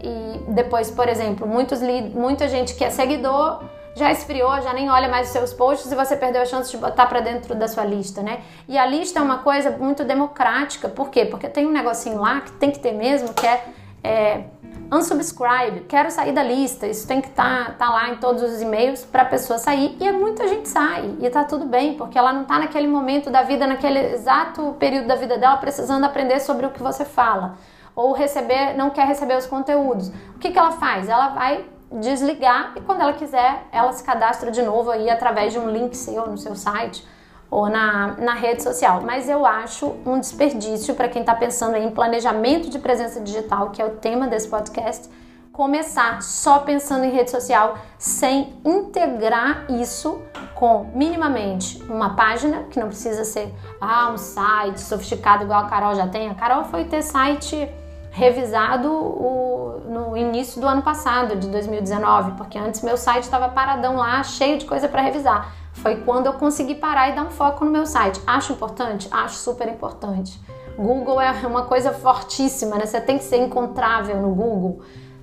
E 0.03 0.41
depois, 0.53 0.91
por 0.91 1.09
exemplo, 1.09 1.47
muitos 1.47 1.81
muita 2.15 2.49
gente 2.49 2.75
que 2.75 2.85
é 2.85 2.91
seguidor 2.91 3.63
já 3.95 4.11
esfriou, 4.11 4.61
já 4.63 4.73
nem 4.73 4.91
olha 4.91 5.09
mais 5.09 5.27
os 5.27 5.33
seus 5.33 5.53
posts 5.53 5.93
e 5.93 5.95
você 5.95 6.17
perdeu 6.17 6.41
a 6.41 6.47
chance 6.47 6.71
de 6.71 6.79
botar 6.79 7.07
para 7.07 7.21
dentro 7.21 7.55
da 7.55 7.69
sua 7.69 7.85
lista, 7.85 8.23
né? 8.23 8.41
E 8.67 8.79
a 8.79 8.87
lista 8.87 9.19
é 9.19 9.23
uma 9.23 9.39
coisa 9.39 9.71
muito 9.71 10.03
democrática, 10.05 10.89
por 10.89 11.11
quê? 11.11 11.27
Porque 11.27 11.49
tem 11.49 11.67
um 11.67 11.73
negocinho 11.73 12.21
lá 12.21 12.41
que 12.41 12.53
tem 12.53 12.71
que 12.71 12.79
ter 12.79 12.93
mesmo, 12.93 13.35
que 13.35 13.47
é, 13.47 13.65
é 14.03 14.45
unsubscribe, 14.93 15.87
quero 15.89 16.11
sair 16.11 16.33
da 16.33 16.43
lista. 16.43 16.87
Isso 16.87 17.09
tem 17.09 17.21
que 17.21 17.29
estar 17.29 17.67
tá, 17.67 17.73
tá 17.73 17.91
lá 17.91 18.11
em 18.11 18.17
todos 18.17 18.43
os 18.43 18.61
e-mails 18.61 19.05
para 19.05 19.23
a 19.23 19.25
pessoa 19.25 19.59
sair. 19.59 19.97
E 19.99 20.13
muita 20.13 20.47
gente 20.47 20.69
sai 20.69 21.17
e 21.19 21.31
tá 21.31 21.45
tudo 21.45 21.65
bem, 21.65 21.95
porque 21.95 22.19
ela 22.19 22.33
não 22.33 22.45
tá 22.45 22.59
naquele 22.59 22.87
momento 22.87 23.31
da 23.31 23.43
vida, 23.43 23.67
naquele 23.67 23.99
exato 23.99 24.77
período 24.79 25.09
da 25.09 25.15
vida 25.15 25.39
dela, 25.39 25.57
precisando 25.57 26.05
aprender 26.05 26.39
sobre 26.41 26.67
o 26.67 26.71
que 26.71 26.83
você 26.83 27.05
fala. 27.05 27.55
Ou 27.97 28.13
receber, 28.13 28.75
não 28.77 28.91
quer 28.91 29.07
receber 29.07 29.37
os 29.37 29.47
conteúdos. 29.47 30.09
O 30.37 30.39
que, 30.39 30.51
que 30.51 30.59
ela 30.59 30.73
faz? 30.73 31.09
Ela 31.09 31.29
vai 31.29 31.65
desligar 31.91 32.73
e 32.77 32.81
quando 32.81 33.01
ela 33.01 33.13
quiser, 33.13 33.67
ela 33.71 33.93
se 33.93 34.03
cadastra 34.03 34.51
de 34.51 34.63
novo 34.63 34.91
aí 34.91 35.11
através 35.11 35.53
de 35.53 35.59
um 35.59 35.69
link 35.69 35.95
seu 35.95 36.27
no 36.27 36.39
seu 36.39 36.55
site 36.55 37.07
ou 37.53 37.69
na, 37.69 38.17
na 38.19 38.33
rede 38.33 38.63
social. 38.63 39.03
Mas 39.05 39.29
eu 39.29 39.45
acho 39.45 39.95
um 40.07 40.19
desperdício 40.19 40.95
para 40.95 41.07
quem 41.07 41.21
está 41.21 41.35
pensando 41.35 41.77
em 41.77 41.91
planejamento 41.91 42.71
de 42.71 42.79
presença 42.79 43.21
digital, 43.21 43.69
que 43.69 43.83
é 43.83 43.85
o 43.85 43.91
tema 43.91 44.27
desse 44.27 44.49
podcast, 44.49 45.07
começar 45.53 46.23
só 46.23 46.61
pensando 46.61 47.05
em 47.05 47.11
rede 47.11 47.31
social 47.31 47.77
sem 47.99 48.55
integrar 48.65 49.67
isso 49.69 50.23
com 50.55 50.91
minimamente 50.95 51.83
uma 51.91 52.17
página, 52.17 52.63
que 52.71 52.81
não 52.81 52.89
precisa 52.89 53.23
ser 53.23 53.53
ah, 53.79 54.11
um 54.11 54.17
site 54.17 54.81
sofisticado 54.81 55.45
igual 55.45 55.61
a 55.61 55.69
Carol 55.69 55.95
já 55.95 56.09
tem. 56.09 56.31
A 56.31 56.35
Carol 56.35 56.65
foi 56.65 56.85
ter 56.85 57.03
site 57.03 57.69
revisado 58.11 58.91
o, 58.91 59.83
no 59.89 60.17
início 60.17 60.59
do 60.59 60.67
ano 60.67 60.81
passado, 60.81 61.37
de 61.37 61.49
2019, 61.49 62.33
porque 62.33 62.57
antes 62.57 62.81
meu 62.81 62.97
site 62.97 63.25
estava 63.25 63.51
paradão 63.51 63.97
lá, 63.97 64.23
cheio 64.23 64.57
de 64.57 64.65
coisa 64.65 64.89
para 64.89 65.03
revisar. 65.03 65.62
Foi 65.73 65.97
quando 65.97 66.27
eu 66.27 66.35
consegui 66.35 66.75
parar 66.75 67.11
e 67.11 67.15
dar 67.15 67.25
um 67.25 67.31
foco 67.31 67.65
no 67.65 67.71
meu 67.71 67.87
site. 67.87 68.21
Acho 68.27 68.53
importante? 68.53 69.09
Acho 69.11 69.37
super 69.37 69.69
importante. 69.69 70.41
Google 70.77 71.21
é 71.21 71.31
uma 71.47 71.65
coisa 71.65 71.93
fortíssima, 71.93 72.77
né? 72.77 72.87
Você 72.87 73.01
tem 73.01 73.19
que 73.19 73.25
ser 73.25 73.39
encontrável 73.39 74.17
no 74.21 74.35
Google. 74.35 74.81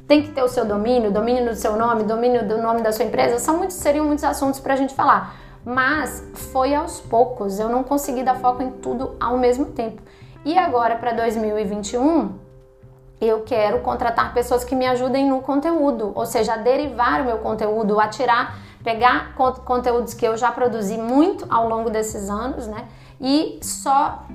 Tem 0.07 0.23
que 0.23 0.31
ter 0.31 0.43
o 0.43 0.47
seu 0.47 0.65
domínio, 0.65 1.11
domínio 1.11 1.45
do 1.45 1.55
seu 1.55 1.75
nome, 1.77 2.03
domínio 2.03 2.47
do 2.47 2.57
nome 2.57 2.81
da 2.81 2.91
sua 2.91 3.05
empresa. 3.05 3.39
São 3.39 3.57
muitos, 3.57 3.75
seriam 3.75 4.05
muitos 4.05 4.23
assuntos 4.23 4.59
para 4.59 4.73
a 4.73 4.77
gente 4.77 4.93
falar. 4.93 5.35
Mas 5.63 6.27
foi 6.51 6.73
aos 6.73 6.99
poucos. 6.99 7.59
Eu 7.59 7.69
não 7.69 7.83
consegui 7.83 8.23
dar 8.23 8.35
foco 8.35 8.63
em 8.63 8.71
tudo 8.71 9.15
ao 9.19 9.37
mesmo 9.37 9.65
tempo. 9.65 10.01
E 10.43 10.57
agora 10.57 10.95
para 10.95 11.11
2021, 11.11 12.33
eu 13.21 13.41
quero 13.41 13.79
contratar 13.81 14.33
pessoas 14.33 14.63
que 14.63 14.75
me 14.75 14.87
ajudem 14.87 15.27
no 15.27 15.41
conteúdo, 15.41 16.13
ou 16.15 16.25
seja, 16.25 16.53
a 16.53 16.57
derivar 16.57 17.21
o 17.21 17.25
meu 17.25 17.37
conteúdo, 17.39 17.99
a 17.99 18.07
tirar 18.07 18.57
pegar 18.89 19.35
conteúdos 19.35 20.15
que 20.15 20.25
eu 20.25 20.35
já 20.35 20.51
produzi 20.51 20.97
muito 20.97 21.45
ao 21.47 21.69
longo 21.69 21.91
desses 21.91 22.27
anos, 22.27 22.65
né? 22.65 22.87
E 23.21 23.59
só 23.61 24.25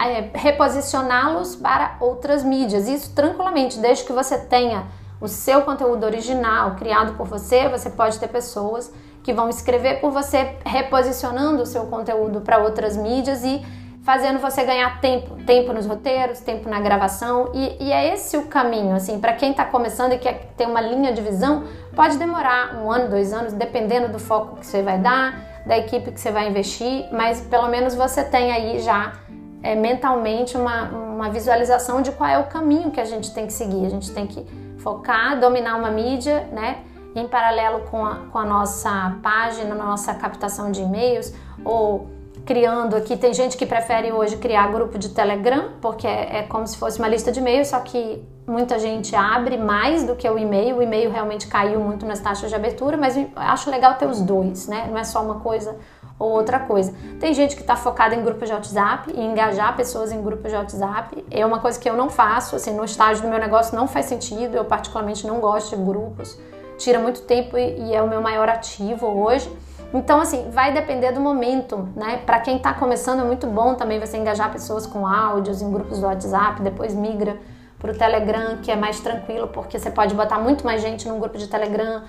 é, 0.00 0.36
reposicioná-los 0.36 1.54
para 1.54 1.96
outras 2.00 2.42
mídias. 2.42 2.88
Isso 2.88 3.14
tranquilamente, 3.14 3.78
desde 3.78 4.02
que 4.02 4.12
você 4.12 4.36
tenha 4.36 4.84
o 5.20 5.28
seu 5.28 5.62
conteúdo 5.62 6.04
original 6.04 6.74
criado 6.74 7.16
por 7.16 7.28
você, 7.28 7.68
você 7.68 7.88
pode 7.88 8.18
ter 8.18 8.26
pessoas 8.26 8.92
que 9.22 9.32
vão 9.32 9.48
escrever 9.48 10.00
por 10.00 10.10
você, 10.10 10.56
reposicionando 10.66 11.62
o 11.62 11.66
seu 11.66 11.86
conteúdo 11.86 12.40
para 12.40 12.58
outras 12.58 12.96
mídias 12.96 13.44
e 13.44 13.64
fazendo 14.04 14.38
você 14.38 14.62
ganhar 14.64 15.00
tempo, 15.00 15.42
tempo 15.44 15.72
nos 15.72 15.86
roteiros, 15.86 16.38
tempo 16.40 16.68
na 16.68 16.78
gravação 16.78 17.50
e, 17.54 17.84
e 17.84 17.90
é 17.90 18.12
esse 18.12 18.36
o 18.36 18.42
caminho, 18.46 18.94
assim, 18.94 19.18
para 19.18 19.32
quem 19.32 19.50
está 19.50 19.64
começando 19.64 20.12
e 20.12 20.18
quer 20.18 20.52
ter 20.56 20.66
uma 20.66 20.80
linha 20.80 21.10
de 21.12 21.22
visão, 21.22 21.64
pode 21.96 22.18
demorar 22.18 22.76
um 22.76 22.92
ano, 22.92 23.08
dois 23.08 23.32
anos, 23.32 23.54
dependendo 23.54 24.12
do 24.12 24.18
foco 24.18 24.56
que 24.56 24.66
você 24.66 24.82
vai 24.82 24.98
dar, 24.98 25.64
da 25.66 25.78
equipe 25.78 26.12
que 26.12 26.20
você 26.20 26.30
vai 26.30 26.50
investir, 26.50 27.08
mas 27.10 27.40
pelo 27.40 27.66
menos 27.68 27.94
você 27.94 28.22
tem 28.22 28.52
aí 28.52 28.78
já 28.80 29.14
é, 29.62 29.74
mentalmente 29.74 30.54
uma, 30.54 30.82
uma 30.90 31.30
visualização 31.30 32.02
de 32.02 32.12
qual 32.12 32.28
é 32.28 32.38
o 32.38 32.44
caminho 32.44 32.90
que 32.90 33.00
a 33.00 33.06
gente 33.06 33.32
tem 33.32 33.46
que 33.46 33.54
seguir, 33.54 33.86
a 33.86 33.88
gente 33.88 34.10
tem 34.12 34.26
que 34.26 34.44
focar, 34.80 35.40
dominar 35.40 35.76
uma 35.76 35.90
mídia, 35.90 36.46
né? 36.52 36.82
Em 37.16 37.26
paralelo 37.26 37.80
com 37.90 38.04
a, 38.04 38.16
com 38.30 38.38
a 38.38 38.44
nossa 38.44 39.16
página, 39.22 39.74
nossa 39.74 40.12
captação 40.12 40.70
de 40.70 40.82
e-mails 40.82 41.32
ou 41.64 42.13
criando 42.44 42.94
aqui. 42.94 43.16
Tem 43.16 43.32
gente 43.32 43.56
que 43.56 43.66
prefere 43.66 44.12
hoje 44.12 44.36
criar 44.36 44.70
grupo 44.70 44.98
de 44.98 45.08
Telegram, 45.08 45.72
porque 45.80 46.06
é, 46.06 46.38
é 46.38 46.42
como 46.42 46.66
se 46.66 46.76
fosse 46.76 46.98
uma 46.98 47.08
lista 47.08 47.32
de 47.32 47.40
e-mails, 47.40 47.68
só 47.68 47.80
que 47.80 48.22
muita 48.46 48.78
gente 48.78 49.16
abre 49.16 49.56
mais 49.56 50.04
do 50.04 50.14
que 50.14 50.28
o 50.28 50.38
e-mail. 50.38 50.76
O 50.76 50.82
e-mail 50.82 51.10
realmente 51.10 51.46
caiu 51.46 51.80
muito 51.80 52.04
nas 52.04 52.20
taxas 52.20 52.50
de 52.50 52.54
abertura, 52.54 52.96
mas 52.96 53.16
acho 53.36 53.70
legal 53.70 53.94
ter 53.94 54.06
os 54.06 54.20
dois, 54.20 54.68
né? 54.68 54.86
Não 54.90 54.98
é 54.98 55.04
só 55.04 55.22
uma 55.22 55.40
coisa 55.40 55.76
ou 56.18 56.30
outra 56.30 56.60
coisa. 56.60 56.94
Tem 57.18 57.34
gente 57.34 57.56
que 57.56 57.62
está 57.62 57.74
focada 57.74 58.14
em 58.14 58.22
grupos 58.22 58.48
de 58.48 58.54
WhatsApp 58.54 59.12
e 59.12 59.20
engajar 59.20 59.74
pessoas 59.76 60.12
em 60.12 60.22
grupos 60.22 60.50
de 60.50 60.56
WhatsApp. 60.56 61.24
É 61.30 61.44
uma 61.44 61.58
coisa 61.58 61.78
que 61.78 61.88
eu 61.88 61.96
não 61.96 62.08
faço, 62.08 62.54
assim, 62.56 62.74
no 62.74 62.84
estágio 62.84 63.22
do 63.22 63.28
meu 63.28 63.38
negócio 63.38 63.74
não 63.74 63.88
faz 63.88 64.06
sentido. 64.06 64.54
Eu 64.54 64.64
particularmente 64.64 65.26
não 65.26 65.40
gosto 65.40 65.76
de 65.76 65.82
grupos. 65.82 66.38
Tira 66.78 66.98
muito 66.98 67.22
tempo 67.22 67.56
e, 67.56 67.88
e 67.88 67.94
é 67.94 68.02
o 68.02 68.08
meu 68.08 68.20
maior 68.20 68.48
ativo 68.48 69.06
hoje. 69.06 69.50
Então, 69.94 70.20
assim, 70.20 70.50
vai 70.50 70.74
depender 70.74 71.12
do 71.12 71.20
momento, 71.20 71.88
né? 71.94 72.16
Para 72.26 72.40
quem 72.40 72.56
está 72.56 72.74
começando 72.74 73.20
é 73.20 73.24
muito 73.24 73.46
bom 73.46 73.76
também 73.76 74.00
você 74.00 74.16
engajar 74.16 74.50
pessoas 74.50 74.88
com 74.88 75.06
áudios 75.06 75.62
em 75.62 75.70
grupos 75.70 76.00
do 76.00 76.06
WhatsApp, 76.06 76.60
depois 76.62 76.92
migra 76.92 77.38
para 77.78 77.92
o 77.92 77.94
Telegram, 77.96 78.56
que 78.56 78.72
é 78.72 78.76
mais 78.76 78.98
tranquilo, 78.98 79.46
porque 79.46 79.78
você 79.78 79.92
pode 79.92 80.12
botar 80.12 80.40
muito 80.40 80.64
mais 80.64 80.82
gente 80.82 81.06
num 81.06 81.20
grupo 81.20 81.38
de 81.38 81.46
Telegram, 81.46 82.02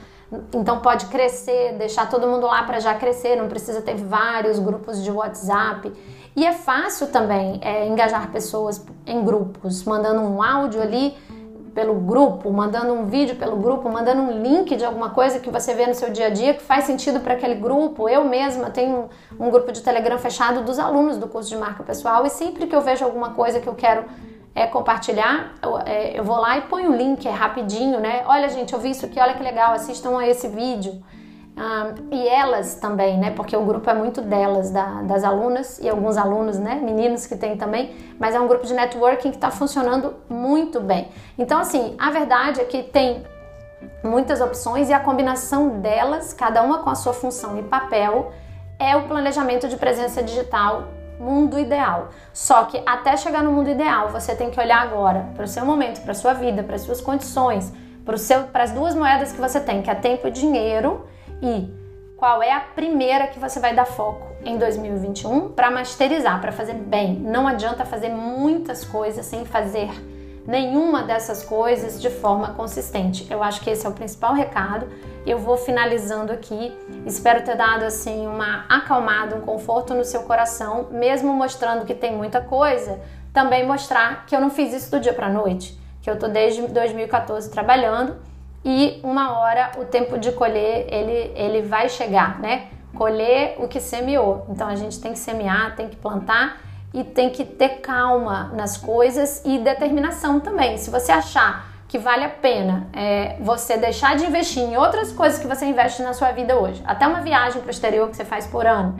então 0.51 0.79
pode 0.79 1.05
crescer, 1.07 1.73
deixar 1.73 2.09
todo 2.09 2.25
mundo 2.27 2.47
lá 2.47 2.63
para 2.63 2.79
já 2.79 2.95
crescer, 2.95 3.35
não 3.35 3.47
precisa 3.47 3.81
ter 3.83 3.95
vários 3.95 4.57
grupos 4.57 5.03
de 5.03 5.11
WhatsApp. 5.11 5.93
E 6.35 6.43
é 6.43 6.53
fácil 6.53 7.07
também 7.07 7.59
é, 7.61 7.85
engajar 7.87 8.31
pessoas 8.31 8.83
em 9.05 9.23
grupos, 9.23 9.83
mandando 9.83 10.21
um 10.21 10.41
áudio 10.41 10.81
ali 10.81 11.15
pelo 11.75 11.93
grupo, 11.95 12.49
mandando 12.51 12.93
um 12.93 13.05
vídeo 13.05 13.35
pelo 13.35 13.57
grupo, 13.57 13.89
mandando 13.89 14.21
um 14.21 14.41
link 14.41 14.77
de 14.77 14.85
alguma 14.85 15.09
coisa 15.09 15.41
que 15.41 15.51
você 15.51 15.73
vê 15.73 15.85
no 15.85 15.93
seu 15.93 16.09
dia 16.09 16.27
a 16.27 16.29
dia 16.29 16.53
que 16.53 16.63
faz 16.63 16.85
sentido 16.85 17.19
para 17.19 17.33
aquele 17.33 17.55
grupo. 17.55 18.07
Eu 18.07 18.23
mesma 18.23 18.69
tenho 18.69 19.09
um, 19.37 19.47
um, 19.47 19.51
grupo 19.51 19.73
de 19.73 19.81
Telegram 19.81 20.17
fechado 20.17 20.63
dos 20.63 20.79
alunos 20.79 21.17
do 21.17 21.27
curso 21.27 21.49
de 21.49 21.57
marca 21.57 21.83
pessoal 21.83 22.25
e 22.25 22.29
sempre 22.29 22.65
que 22.65 22.73
eu 22.73 22.79
vejo 22.79 23.03
alguma 23.03 23.31
coisa 23.31 23.59
que 23.59 23.67
eu 23.67 23.75
quero 23.75 24.05
é, 24.55 24.65
compartilhar, 24.65 25.53
eu, 25.61 25.77
é, 25.79 26.17
eu 26.17 26.23
vou 26.23 26.37
lá 26.37 26.57
e 26.57 26.61
ponho 26.61 26.93
o 26.93 26.95
link, 26.95 27.27
é 27.27 27.31
rapidinho, 27.31 27.99
né? 27.99 28.23
Olha, 28.25 28.47
gente, 28.47 28.71
eu 28.71 28.79
vi 28.79 28.91
isso 28.91 29.05
aqui, 29.05 29.19
olha 29.19 29.33
que 29.33 29.43
legal, 29.43 29.73
assistam 29.73 30.17
a 30.17 30.25
esse 30.25 30.47
vídeo. 30.47 31.03
E 32.11 32.27
elas 32.27 32.75
também, 32.75 33.17
né? 33.17 33.31
Porque 33.31 33.55
o 33.55 33.63
grupo 33.63 33.89
é 33.89 33.93
muito 33.93 34.21
delas, 34.21 34.71
da, 34.71 35.01
das 35.03 35.23
alunas 35.23 35.79
e 35.79 35.87
alguns 35.87 36.17
alunos, 36.17 36.59
né? 36.59 36.75
Meninos 36.75 37.25
que 37.25 37.35
tem 37.35 37.55
também, 37.55 37.95
mas 38.19 38.35
é 38.35 38.39
um 38.39 38.47
grupo 38.47 38.65
de 38.65 38.73
networking 38.73 39.29
que 39.29 39.37
está 39.37 39.49
funcionando 39.49 40.15
muito 40.29 40.81
bem. 40.81 41.09
Então, 41.37 41.59
assim, 41.59 41.95
a 41.97 42.11
verdade 42.11 42.59
é 42.59 42.65
que 42.65 42.83
tem 42.83 43.23
muitas 44.03 44.41
opções 44.41 44.89
e 44.89 44.93
a 44.93 44.99
combinação 44.99 45.79
delas, 45.79 46.33
cada 46.33 46.61
uma 46.61 46.79
com 46.79 46.89
a 46.89 46.95
sua 46.95 47.13
função 47.13 47.57
e 47.57 47.63
papel, 47.63 48.33
é 48.77 48.95
o 48.97 49.03
planejamento 49.03 49.69
de 49.69 49.77
presença 49.77 50.21
digital 50.21 50.89
mundo 51.17 51.57
ideal. 51.57 52.09
Só 52.33 52.65
que 52.65 52.81
até 52.85 53.15
chegar 53.15 53.41
no 53.41 53.53
mundo 53.53 53.69
ideal, 53.69 54.09
você 54.09 54.35
tem 54.35 54.49
que 54.49 54.59
olhar 54.59 54.81
agora 54.81 55.27
para 55.33 55.45
o 55.45 55.47
seu 55.47 55.65
momento, 55.65 56.01
para 56.01 56.13
sua 56.13 56.33
vida, 56.33 56.63
para 56.63 56.75
as 56.75 56.81
suas 56.81 56.99
condições, 56.99 57.71
para 58.03 58.63
as 58.63 58.71
duas 58.71 58.93
moedas 58.93 59.31
que 59.31 59.39
você 59.39 59.61
tem, 59.61 59.81
que 59.81 59.89
é 59.89 59.95
tempo 59.95 60.27
e 60.27 60.31
dinheiro 60.31 61.14
e 61.45 61.69
qual 62.17 62.41
é 62.41 62.51
a 62.51 62.59
primeira 62.59 63.27
que 63.27 63.39
você 63.39 63.59
vai 63.59 63.75
dar 63.75 63.85
foco 63.85 64.35
em 64.43 64.57
2021 64.57 65.49
para 65.49 65.69
masterizar, 65.69 66.41
para 66.41 66.51
fazer 66.51 66.73
bem. 66.73 67.15
Não 67.15 67.47
adianta 67.47 67.85
fazer 67.85 68.09
muitas 68.09 68.83
coisas 68.83 69.25
sem 69.25 69.45
fazer 69.45 69.89
nenhuma 70.47 71.03
dessas 71.03 71.43
coisas 71.43 72.01
de 72.01 72.09
forma 72.09 72.53
consistente. 72.53 73.27
Eu 73.29 73.43
acho 73.43 73.61
que 73.61 73.69
esse 73.69 73.85
é 73.85 73.89
o 73.89 73.93
principal 73.93 74.33
recado. 74.33 74.87
Eu 75.25 75.37
vou 75.37 75.57
finalizando 75.57 76.31
aqui. 76.31 76.75
Espero 77.05 77.43
ter 77.43 77.55
dado 77.55 77.83
assim 77.83 78.25
uma 78.25 78.65
acalmada, 78.69 79.35
um 79.35 79.41
conforto 79.41 79.93
no 79.93 80.03
seu 80.03 80.23
coração, 80.23 80.87
mesmo 80.91 81.31
mostrando 81.33 81.85
que 81.85 81.93
tem 81.93 82.15
muita 82.15 82.41
coisa, 82.41 82.99
também 83.33 83.65
mostrar 83.67 84.25
que 84.25 84.35
eu 84.35 84.41
não 84.41 84.49
fiz 84.49 84.73
isso 84.73 84.89
do 84.89 84.99
dia 84.99 85.13
para 85.13 85.29
noite, 85.29 85.77
que 86.01 86.09
eu 86.09 86.17
tô 86.17 86.27
desde 86.27 86.65
2014 86.67 87.51
trabalhando 87.51 88.15
e 88.65 88.99
uma 89.03 89.37
hora 89.39 89.73
o 89.77 89.85
tempo 89.85 90.17
de 90.17 90.31
colher 90.31 90.87
ele 90.89 91.31
ele 91.35 91.61
vai 91.61 91.87
chegar, 91.87 92.39
né? 92.39 92.67
Colher 92.95 93.57
o 93.59 93.67
que 93.67 93.79
semeou. 93.79 94.47
Então 94.49 94.67
a 94.67 94.75
gente 94.75 94.99
tem 94.99 95.13
que 95.13 95.19
semear, 95.19 95.75
tem 95.75 95.87
que 95.87 95.95
plantar 95.95 96.57
e 96.91 97.03
tem 97.03 97.29
que 97.29 97.45
ter 97.45 97.81
calma 97.81 98.51
nas 98.55 98.75
coisas 98.75 99.43
e 99.45 99.59
determinação 99.59 100.39
também. 100.39 100.77
Se 100.77 100.89
você 100.89 101.11
achar 101.11 101.67
que 101.87 101.99
vale 101.99 102.23
a 102.23 102.29
pena 102.29 102.87
é, 102.91 103.37
você 103.39 103.77
deixar 103.77 104.15
de 104.15 104.25
investir 104.25 104.63
em 104.63 104.75
outras 104.75 105.11
coisas 105.11 105.37
que 105.37 105.45
você 105.45 105.65
investe 105.65 106.01
na 106.01 106.13
sua 106.13 106.31
vida 106.31 106.57
hoje, 106.57 106.81
até 106.87 107.05
uma 107.05 107.21
viagem 107.21 107.61
para 107.61 107.67
o 107.67 107.71
exterior 107.71 108.09
que 108.09 108.15
você 108.15 108.25
faz 108.25 108.47
por 108.47 108.65
ano, 108.65 108.97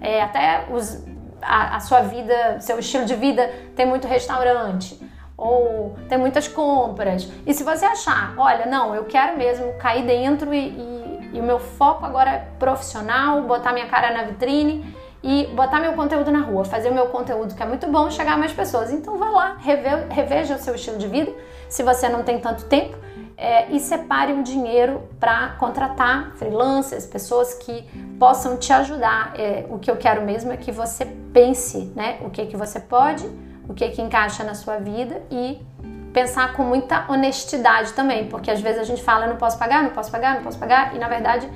é, 0.00 0.22
até 0.22 0.66
os, 0.70 1.04
a, 1.42 1.76
a 1.76 1.80
sua 1.80 2.02
vida, 2.02 2.60
seu 2.60 2.78
estilo 2.78 3.04
de 3.04 3.16
vida 3.16 3.50
tem 3.74 3.86
muito 3.86 4.06
restaurante 4.06 5.09
ou 5.40 5.96
tem 6.06 6.18
muitas 6.18 6.46
compras. 6.46 7.26
E 7.46 7.54
se 7.54 7.64
você 7.64 7.86
achar, 7.86 8.34
olha, 8.36 8.66
não, 8.66 8.94
eu 8.94 9.04
quero 9.04 9.38
mesmo 9.38 9.72
cair 9.78 10.04
dentro 10.04 10.52
e, 10.52 10.68
e, 10.68 11.30
e 11.32 11.40
o 11.40 11.42
meu 11.42 11.58
foco 11.58 12.04
agora 12.04 12.30
é 12.30 12.48
profissional, 12.58 13.42
botar 13.42 13.72
minha 13.72 13.86
cara 13.86 14.12
na 14.12 14.24
vitrine 14.24 14.94
e 15.22 15.46
botar 15.54 15.80
meu 15.80 15.94
conteúdo 15.94 16.30
na 16.30 16.40
rua, 16.40 16.64
fazer 16.64 16.90
o 16.90 16.94
meu 16.94 17.06
conteúdo 17.06 17.54
que 17.54 17.62
é 17.62 17.66
muito 17.66 17.86
bom 17.86 18.10
chegar 18.10 18.34
a 18.34 18.36
mais 18.36 18.52
pessoas. 18.52 18.92
Então 18.92 19.16
vá 19.16 19.30
lá, 19.30 19.56
reve, 19.58 19.88
reveja 20.10 20.56
o 20.56 20.58
seu 20.58 20.74
estilo 20.74 20.98
de 20.98 21.08
vida, 21.08 21.32
se 21.70 21.82
você 21.82 22.06
não 22.08 22.22
tem 22.22 22.38
tanto 22.38 22.66
tempo, 22.66 22.98
é, 23.36 23.70
e 23.70 23.80
separe 23.80 24.34
um 24.34 24.42
dinheiro 24.42 25.08
para 25.18 25.56
contratar 25.58 26.32
freelancers, 26.36 27.06
pessoas 27.06 27.54
que 27.54 27.82
possam 28.18 28.58
te 28.58 28.70
ajudar. 28.74 29.32
É, 29.38 29.64
o 29.70 29.78
que 29.78 29.90
eu 29.90 29.96
quero 29.96 30.20
mesmo 30.20 30.52
é 30.52 30.58
que 30.58 30.70
você 30.70 31.06
pense, 31.32 31.90
né, 31.96 32.18
o 32.20 32.28
que 32.28 32.44
que 32.44 32.56
você 32.58 32.78
pode, 32.78 33.26
o 33.70 33.74
que 33.74 33.88
que 33.90 34.02
encaixa 34.02 34.42
na 34.42 34.54
sua 34.54 34.78
vida 34.78 35.22
e 35.30 35.64
pensar 36.12 36.54
com 36.54 36.64
muita 36.64 37.06
honestidade 37.08 37.92
também, 37.92 38.26
porque 38.26 38.50
às 38.50 38.60
vezes 38.60 38.80
a 38.80 38.84
gente 38.84 39.00
fala 39.00 39.28
não 39.28 39.36
posso 39.36 39.56
pagar, 39.56 39.84
não 39.84 39.90
posso 39.90 40.10
pagar, 40.10 40.34
não 40.34 40.42
posso 40.42 40.58
pagar, 40.58 40.96
e 40.96 40.98
na 40.98 41.06
verdade 41.06 41.48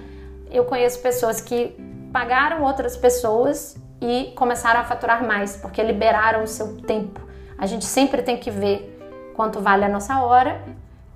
eu 0.48 0.64
conheço 0.64 1.00
pessoas 1.00 1.40
que 1.40 1.76
pagaram 2.12 2.62
outras 2.62 2.96
pessoas 2.96 3.76
e 4.00 4.32
começaram 4.36 4.78
a 4.78 4.84
faturar 4.84 5.26
mais, 5.26 5.56
porque 5.56 5.82
liberaram 5.82 6.44
o 6.44 6.46
seu 6.46 6.76
tempo. 6.82 7.20
A 7.58 7.66
gente 7.66 7.84
sempre 7.84 8.22
tem 8.22 8.36
que 8.36 8.50
ver 8.50 9.32
quanto 9.34 9.58
vale 9.60 9.84
a 9.84 9.88
nossa 9.88 10.20
hora 10.20 10.62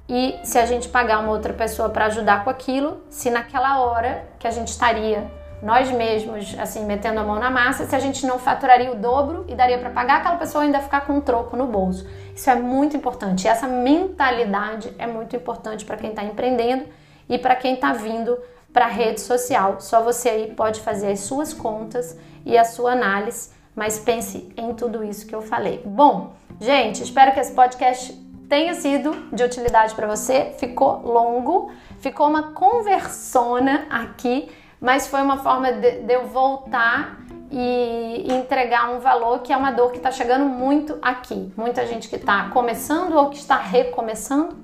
e 0.08 0.36
se 0.42 0.58
a 0.58 0.66
gente 0.66 0.88
pagar 0.88 1.20
uma 1.20 1.30
outra 1.30 1.52
pessoa 1.52 1.90
para 1.90 2.06
ajudar 2.06 2.42
com 2.42 2.50
aquilo, 2.50 3.00
se 3.08 3.30
naquela 3.30 3.78
hora 3.82 4.24
que 4.36 4.48
a 4.48 4.50
gente 4.50 4.68
estaria 4.68 5.30
nós 5.62 5.90
mesmos, 5.90 6.56
assim, 6.58 6.84
metendo 6.84 7.20
a 7.20 7.24
mão 7.24 7.38
na 7.38 7.50
massa, 7.50 7.84
se 7.84 7.94
a 7.94 7.98
gente 7.98 8.26
não 8.26 8.38
faturaria 8.38 8.92
o 8.92 8.94
dobro 8.94 9.44
e 9.48 9.54
daria 9.54 9.78
para 9.78 9.90
pagar 9.90 10.18
aquela 10.18 10.36
pessoa 10.36 10.64
ainda 10.64 10.80
ficar 10.80 11.02
com 11.02 11.14
um 11.14 11.20
troco 11.20 11.56
no 11.56 11.66
bolso. 11.66 12.06
Isso 12.34 12.48
é 12.48 12.54
muito 12.54 12.96
importante. 12.96 13.44
E 13.44 13.48
essa 13.48 13.66
mentalidade 13.66 14.94
é 14.98 15.06
muito 15.06 15.34
importante 15.34 15.84
para 15.84 15.96
quem 15.96 16.10
está 16.10 16.22
empreendendo 16.22 16.84
e 17.28 17.38
para 17.38 17.56
quem 17.56 17.74
está 17.74 17.92
vindo 17.92 18.38
para 18.72 18.84
a 18.84 18.88
rede 18.88 19.20
social. 19.20 19.80
Só 19.80 20.02
você 20.02 20.28
aí 20.28 20.54
pode 20.54 20.80
fazer 20.80 21.10
as 21.10 21.20
suas 21.20 21.52
contas 21.52 22.16
e 22.46 22.56
a 22.56 22.64
sua 22.64 22.92
análise, 22.92 23.50
mas 23.74 23.98
pense 23.98 24.52
em 24.56 24.72
tudo 24.74 25.02
isso 25.02 25.26
que 25.26 25.34
eu 25.34 25.42
falei. 25.42 25.82
Bom, 25.84 26.32
gente, 26.60 27.02
espero 27.02 27.32
que 27.32 27.40
esse 27.40 27.52
podcast 27.52 28.12
tenha 28.48 28.74
sido 28.74 29.28
de 29.32 29.42
utilidade 29.42 29.94
para 29.94 30.06
você. 30.06 30.54
Ficou 30.58 31.02
longo, 31.02 31.70
ficou 32.00 32.28
uma 32.28 32.52
conversona 32.52 33.86
aqui, 33.90 34.48
mas 34.80 35.06
foi 35.06 35.20
uma 35.22 35.38
forma 35.38 35.72
de, 35.72 36.02
de 36.02 36.12
eu 36.12 36.26
voltar 36.26 37.18
e 37.50 38.26
entregar 38.28 38.90
um 38.90 39.00
valor 39.00 39.40
que 39.40 39.52
é 39.52 39.56
uma 39.56 39.70
dor 39.70 39.90
que 39.90 39.96
está 39.96 40.10
chegando 40.10 40.44
muito 40.44 40.98
aqui. 41.00 41.52
Muita 41.56 41.86
gente 41.86 42.08
que 42.08 42.16
está 42.16 42.50
começando 42.50 43.14
ou 43.14 43.30
que 43.30 43.36
está 43.36 43.56
recomeçando 43.56 44.56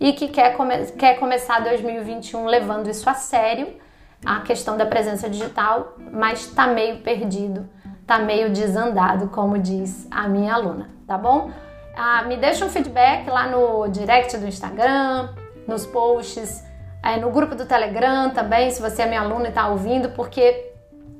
e 0.00 0.12
que 0.12 0.28
quer, 0.28 0.56
come 0.56 0.86
quer 0.92 1.18
começar 1.18 1.60
2021 1.60 2.46
levando 2.46 2.88
isso 2.88 3.08
a 3.10 3.14
sério, 3.14 3.68
a 4.24 4.40
questão 4.40 4.76
da 4.76 4.86
presença 4.86 5.28
digital, 5.28 5.96
mas 6.12 6.46
tá 6.48 6.66
meio 6.66 7.00
perdido, 7.00 7.68
tá 8.06 8.18
meio 8.18 8.50
desandado, 8.50 9.28
como 9.28 9.58
diz 9.58 10.06
a 10.10 10.28
minha 10.28 10.54
aluna, 10.54 10.90
tá 11.06 11.18
bom? 11.18 11.50
Ah, 11.96 12.22
me 12.22 12.36
deixa 12.36 12.64
um 12.64 12.70
feedback 12.70 13.28
lá 13.28 13.48
no 13.48 13.88
direct 13.88 14.36
do 14.36 14.46
Instagram, 14.46 15.30
nos 15.66 15.84
posts, 15.84 16.64
é, 17.02 17.16
no 17.16 17.30
grupo 17.30 17.54
do 17.54 17.64
Telegram 17.64 18.30
também, 18.30 18.70
se 18.70 18.80
você 18.80 19.02
é 19.02 19.06
minha 19.06 19.20
aluna 19.20 19.46
e 19.46 19.48
está 19.48 19.68
ouvindo, 19.68 20.10
porque 20.10 20.72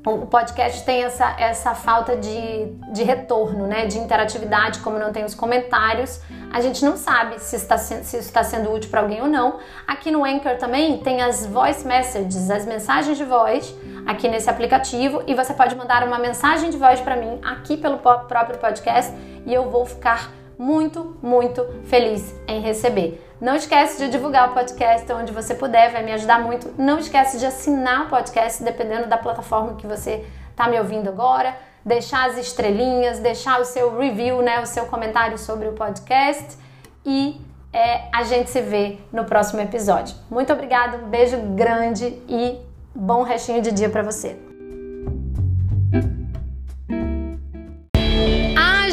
o 0.07 0.26
podcast 0.26 0.85
tem 0.85 1.03
essa, 1.03 1.37
essa 1.39 1.74
falta 1.74 2.16
de, 2.16 2.66
de 2.93 3.03
retorno, 3.03 3.66
né? 3.66 3.87
De 3.87 3.99
interatividade, 3.99 4.81
como 4.81 4.99
não 4.99 5.12
tem 5.12 5.24
os 5.24 5.35
comentários, 5.35 6.20
a 6.53 6.61
gente 6.61 6.85
não 6.85 6.97
sabe 6.97 7.39
se, 7.39 7.57
está, 7.57 7.76
se 7.76 7.95
isso 7.95 8.16
está 8.16 8.43
sendo 8.43 8.72
útil 8.72 8.91
para 8.91 9.01
alguém 9.01 9.20
ou 9.20 9.29
não. 9.29 9.59
Aqui 9.87 10.11
no 10.11 10.24
Anchor 10.24 10.57
também 10.57 10.99
tem 10.99 11.20
as 11.20 11.45
voice 11.47 11.87
messages, 11.87 12.51
as 12.51 12.64
mensagens 12.64 13.18
de 13.18 13.24
voz 13.24 13.74
aqui 14.07 14.29
nesse 14.29 14.49
aplicativo 14.49 15.22
e 15.26 15.35
você 15.35 15.53
pode 15.53 15.76
mandar 15.76 16.03
uma 16.05 16.18
mensagem 16.18 16.70
de 16.70 16.79
voz 16.79 17.01
para 17.01 17.16
mim 17.16 17.39
aqui 17.43 17.76
pelo 17.76 17.99
próprio 17.99 18.59
podcast 18.59 19.12
e 19.45 19.53
eu 19.53 19.68
vou 19.68 19.85
ficar 19.85 20.33
muito, 20.59 21.16
muito 21.22 21.64
feliz 21.85 22.35
em 22.47 22.61
receber. 22.61 23.28
Não 23.41 23.55
esquece 23.55 23.99
de 23.99 24.11
divulgar 24.11 24.51
o 24.51 24.53
podcast 24.53 25.11
onde 25.12 25.32
você 25.32 25.55
puder, 25.55 25.93
vai 25.93 26.03
me 26.03 26.12
ajudar 26.12 26.41
muito. 26.41 26.74
Não 26.76 26.99
esquece 26.99 27.39
de 27.39 27.47
assinar 27.47 28.07
o 28.07 28.09
podcast, 28.09 28.62
dependendo 28.64 29.07
da 29.07 29.16
plataforma 29.16 29.74
que 29.76 29.86
você 29.86 30.26
está 30.51 30.68
me 30.68 30.78
ouvindo 30.78 31.09
agora. 31.09 31.57
Deixar 31.84 32.28
as 32.28 32.36
estrelinhas, 32.36 33.20
deixar 33.20 33.61
o 33.61 33.64
seu 33.64 33.97
review, 33.97 34.43
né, 34.43 34.61
o 34.61 34.66
seu 34.66 34.86
comentário 34.86 35.39
sobre 35.39 35.68
o 35.68 35.72
podcast. 35.72 36.59
E 37.07 37.41
é, 37.72 38.09
a 38.12 38.24
gente 38.24 38.51
se 38.51 38.61
vê 38.61 38.99
no 39.12 39.24
próximo 39.24 39.61
episódio. 39.61 40.16
Muito 40.28 40.53
obrigada, 40.53 40.97
um 40.97 41.09
beijo 41.09 41.39
grande 41.55 42.07
e 42.28 42.59
bom 42.93 43.22
restinho 43.22 43.62
de 43.62 43.70
dia 43.70 43.89
para 43.89 44.03
você. 44.03 44.47